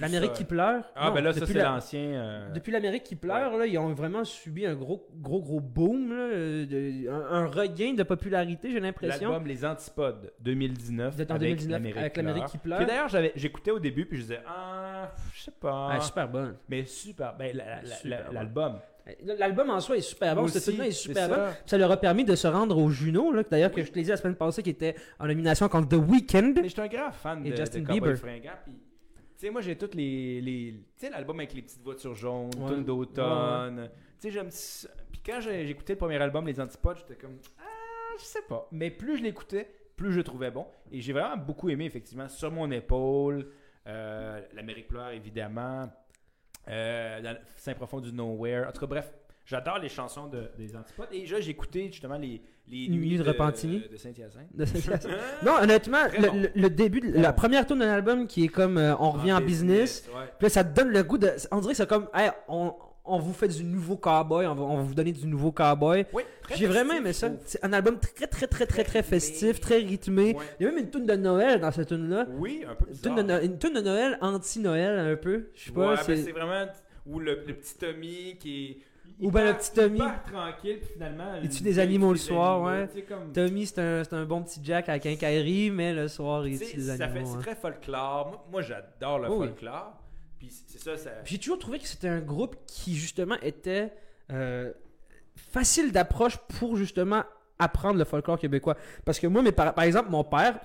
[0.00, 0.84] l'Amérique qui pleure?
[0.94, 2.00] Ah, non, ben là, ça, c'est la- l'ancien.
[2.00, 6.10] euh, Depuis l'Amérique qui pleure, là, ils ont vraiment subi un gros, gros, gros boom,
[6.10, 9.30] là, euh, de- un, un regain de popularité, j'ai l'impression.
[9.30, 12.86] L'album Les Antipodes 2019 Vous êtes en avec 2019 l'Amérique avec l'Amérique qui pleure.
[12.86, 16.54] D'ailleurs j'écoutais au début puis je disais ah je sais pas Ah, super bon.
[16.68, 18.32] mais super ben la- la- Super la- bon.
[18.32, 18.78] l'album
[19.36, 21.34] L'album en soi est super bon, ce film est super bon.
[21.34, 21.52] ça.
[21.66, 24.04] Ça leur a permis de se rendre au Juno, là, d'ailleurs que je te l'ai
[24.04, 26.52] dit la semaine passée, qui était en nomination contre The Weeknd.
[26.62, 28.16] mais j'étais un grand fan Et de, Justin de Bieber.
[28.16, 28.72] Fringant puis
[29.46, 32.70] sais moi j'ai toutes les les tu sais l'album avec les petites voitures jaunes Ouais.
[32.74, 33.90] tune d'automne.
[34.20, 34.48] Tu sais j'aime
[35.10, 38.68] puis quand écouté le premier album Les Antipodes j'étais comme ah je sais pas.
[38.70, 40.66] Mais plus je l'écoutais plus je le trouvais bon.
[40.90, 43.50] Et j'ai vraiment beaucoup aimé effectivement sur mon épaule
[43.86, 45.90] euh, l'Amérique pleure évidemment
[46.68, 48.68] euh, dans le sein profond du nowhere.
[48.68, 49.12] En tout cas bref
[49.44, 51.08] j'adore les chansons de, des Antipodes.
[51.12, 53.82] Et là j'ai écouté justement les, les Nuits nuits de de, Repentigny?
[53.90, 54.48] de Saint-Hyacinthe
[55.44, 56.36] non, honnêtement, le, bon.
[56.42, 59.32] le- le début, de- la première tourne d'un album qui est comme euh, On revient
[59.32, 60.24] en business, ouais.
[60.38, 61.30] puis là, ça te donne le goût de.
[61.50, 62.72] On dirait que c'est comme, hey, on,
[63.04, 66.06] on vous fait du nouveau cowboy, on va, on va vous donner du nouveau cowboy.
[66.12, 66.22] Oui,
[66.54, 67.30] J'ai vraiment aimé ça.
[67.44, 70.34] C'est un album très, très, très, très, très festif, très rythmé.
[70.36, 70.44] Ouais.
[70.60, 72.26] Il y a même une tune de Noël dans cette tune-là.
[72.38, 73.18] Oui, un peu bizarre.
[73.42, 75.48] une tune de Noël anti-Noël, un peu.
[75.54, 75.96] Je sais Ouais, pas.
[75.96, 76.66] ben, c'est- c'est vraiment
[77.04, 78.78] où le, le petit Tommy qui est
[79.20, 79.98] Ou ben le petit Tommy.
[79.98, 82.88] tranquille puis finalement Il tue des animaux le soir, ouais.
[83.32, 86.96] Tommy, c'est un, bon petit Jack à quincaillerie, mais le soir, il tue des ça
[86.96, 87.26] fait animaux.
[87.26, 87.40] c'est hein.
[87.40, 88.46] très folklore.
[88.50, 89.98] Moi, j'adore le folklore.
[90.38, 93.92] Puis c'est ça ça J'ai toujours trouvé que c'était un groupe qui, justement, était
[94.32, 94.72] euh,
[95.36, 97.22] facile d'approche pour, justement,
[97.58, 98.76] apprendre le folklore québécois.
[99.04, 100.58] Parce que moi, par, par exemple, mon père,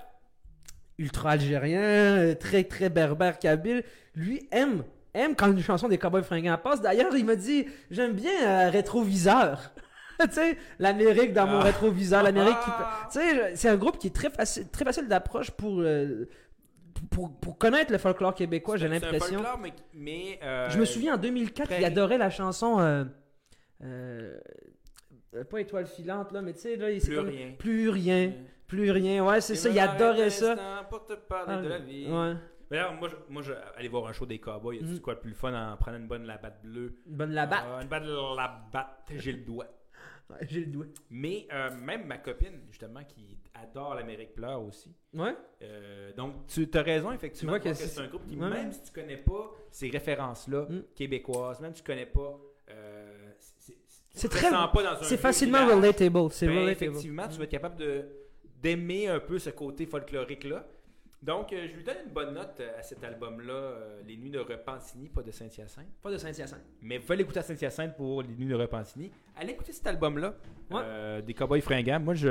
[0.98, 3.84] ultra algérien, euh, très, très berbère kabyle,
[4.14, 4.82] lui aime,
[5.18, 6.80] aime quand une chanson des Cowboys fringants passe.
[6.80, 9.72] D'ailleurs, il m'a dit, j'aime bien euh, Rétroviseur.
[10.20, 11.64] tu sais, l'Amérique dans mon Ah.
[11.64, 12.70] rétroviseur, l'Amérique qui...
[12.70, 13.08] Ah!
[13.12, 16.28] Tu sais, c'est un groupe qui est très facile, très facile d'approche pour, euh,
[17.10, 19.38] pour, pour connaître le folklore québécois, j'ai l'impression.
[19.38, 22.78] folklore, mais, mais, euh, Je me souviens en 2004, très- il adorait la chanson.
[22.80, 23.04] euh,
[25.50, 27.28] pas étoile filante, là, mais tu sais, là, il- Plus comme.
[27.28, 27.52] rien.
[27.58, 28.32] Plus rien.
[28.66, 29.24] Plus rien.
[29.24, 30.56] Ouais, c'est ça, il adorait ça.
[30.90, 32.06] Pour te parler de la vie.
[32.10, 32.34] Ouais.
[32.70, 35.00] Moi, je, moi je, aller voir un show des cowboys, a Mm.
[35.00, 36.94] quoi de plus fun en prenant une bonne labatte bleue?
[37.06, 37.64] Une bonne la batte?
[37.66, 39.66] Ah, Une bonne labatte, j'ai le doigt.
[40.30, 40.84] Ouais, J'ai le doigt.
[41.08, 44.94] Mais euh, même ma copine, justement, qui adore l'Amérique pleure aussi.
[45.14, 45.34] Ouais.
[45.62, 47.54] Euh, donc, tu as raison, effectivement.
[47.54, 48.50] Tu vois que c'est- c'est un groupe qui, Ouais.
[48.50, 50.82] même si tu connais pas ces références-là Mm.
[50.94, 52.38] québécoises, même si tu connais pas.
[52.70, 53.78] euh, c'est-
[54.12, 54.50] C'est très-
[55.00, 56.30] C'est facilement relatable.
[56.30, 57.82] C'est ben, effectivement, tu vas être capable
[58.60, 60.66] d'aimer un peu ce côté folklorique-là.
[61.20, 64.30] Donc, euh, je lui donne une bonne note euh, à cet album-là, euh, Les Nuits
[64.30, 65.88] de Repentigny, pas de Saint-Hyacinthe.
[66.00, 66.62] Pas de Saint-Hyacinthe.
[66.80, 69.10] Mais vous pouvez l'écouter à Saint-Hyacinthe pour Les Nuits de Repentigny.
[69.36, 70.34] Allez écouter cet album-là,
[70.70, 70.80] Ouais.
[70.84, 71.98] euh, des Cowboys fringants.
[71.98, 72.28] Moi, je,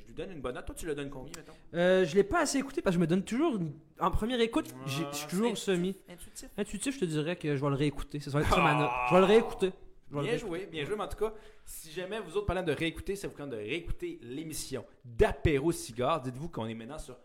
[0.00, 0.64] je lui donne une bonne note.
[0.64, 1.52] Toi, tu le donnes combien, mettons?
[1.74, 3.56] Euh, je l'ai pas assez écouté parce que je me donne toujours.
[3.56, 5.94] une- En première écoute, je suis toujours C'est semi.
[6.08, 6.48] Intuitif.
[6.56, 8.20] Intuitif, je te dirais que je vais le réécouter.
[8.20, 8.90] Ça va être ça ma note.
[9.10, 9.72] Je vais le réécouter.
[10.10, 10.96] Bien joué, bien joué.
[10.96, 11.34] Mais en tout cas,
[11.66, 16.22] si jamais vous autres parlant de réécouter, ça vous tente de réécouter l'émission d'Apéro Cigare,
[16.22, 17.18] dites-vous qu'on est maintenant sur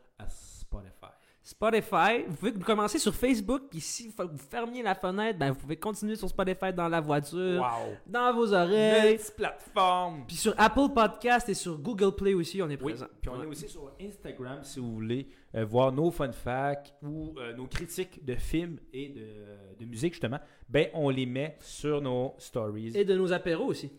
[0.79, 1.13] Spotify.
[1.45, 2.23] Spotify.
[2.27, 6.15] Vous pouvez commencer sur Facebook, puis si vous fermiez la fenêtre, ben, vous pouvez continuer
[6.15, 7.95] sur Spotify dans la voiture, Wow!
[8.07, 9.11] dans vos oreilles.
[9.11, 10.23] Multi-plateforme!
[10.25, 13.07] Puis sur Apple Podcast et sur Google Play aussi, on est Oui, présent.
[13.21, 13.45] puis on Ouais.
[13.45, 17.67] est aussi sur Instagram si vous voulez euh, voir nos fun facts ou euh, nos
[17.67, 20.39] critiques de films et de, de musique justement.
[20.69, 22.95] Ben, on les met sur nos stories.
[22.97, 23.91] Et de nos apéros aussi.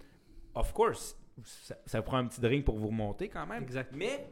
[0.54, 3.62] Of course, ça, ça prend un petit drink pour vous remonter quand même.
[3.64, 3.92] Exact.
[3.94, 4.30] Mais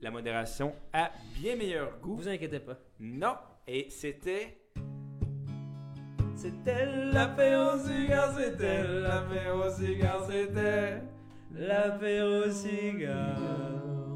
[0.00, 2.16] la modération a bien meilleur goût.
[2.16, 2.78] Vous inquiétez pas.
[3.00, 3.36] Non,
[3.66, 4.58] et c'était
[6.34, 11.02] C'était l'apéro cigare, c'était l'apéro cigare, c'était
[11.52, 13.40] l'apéro cigare.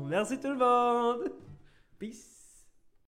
[0.06, 1.32] Merci tout le monde.
[1.98, 2.39] Peace.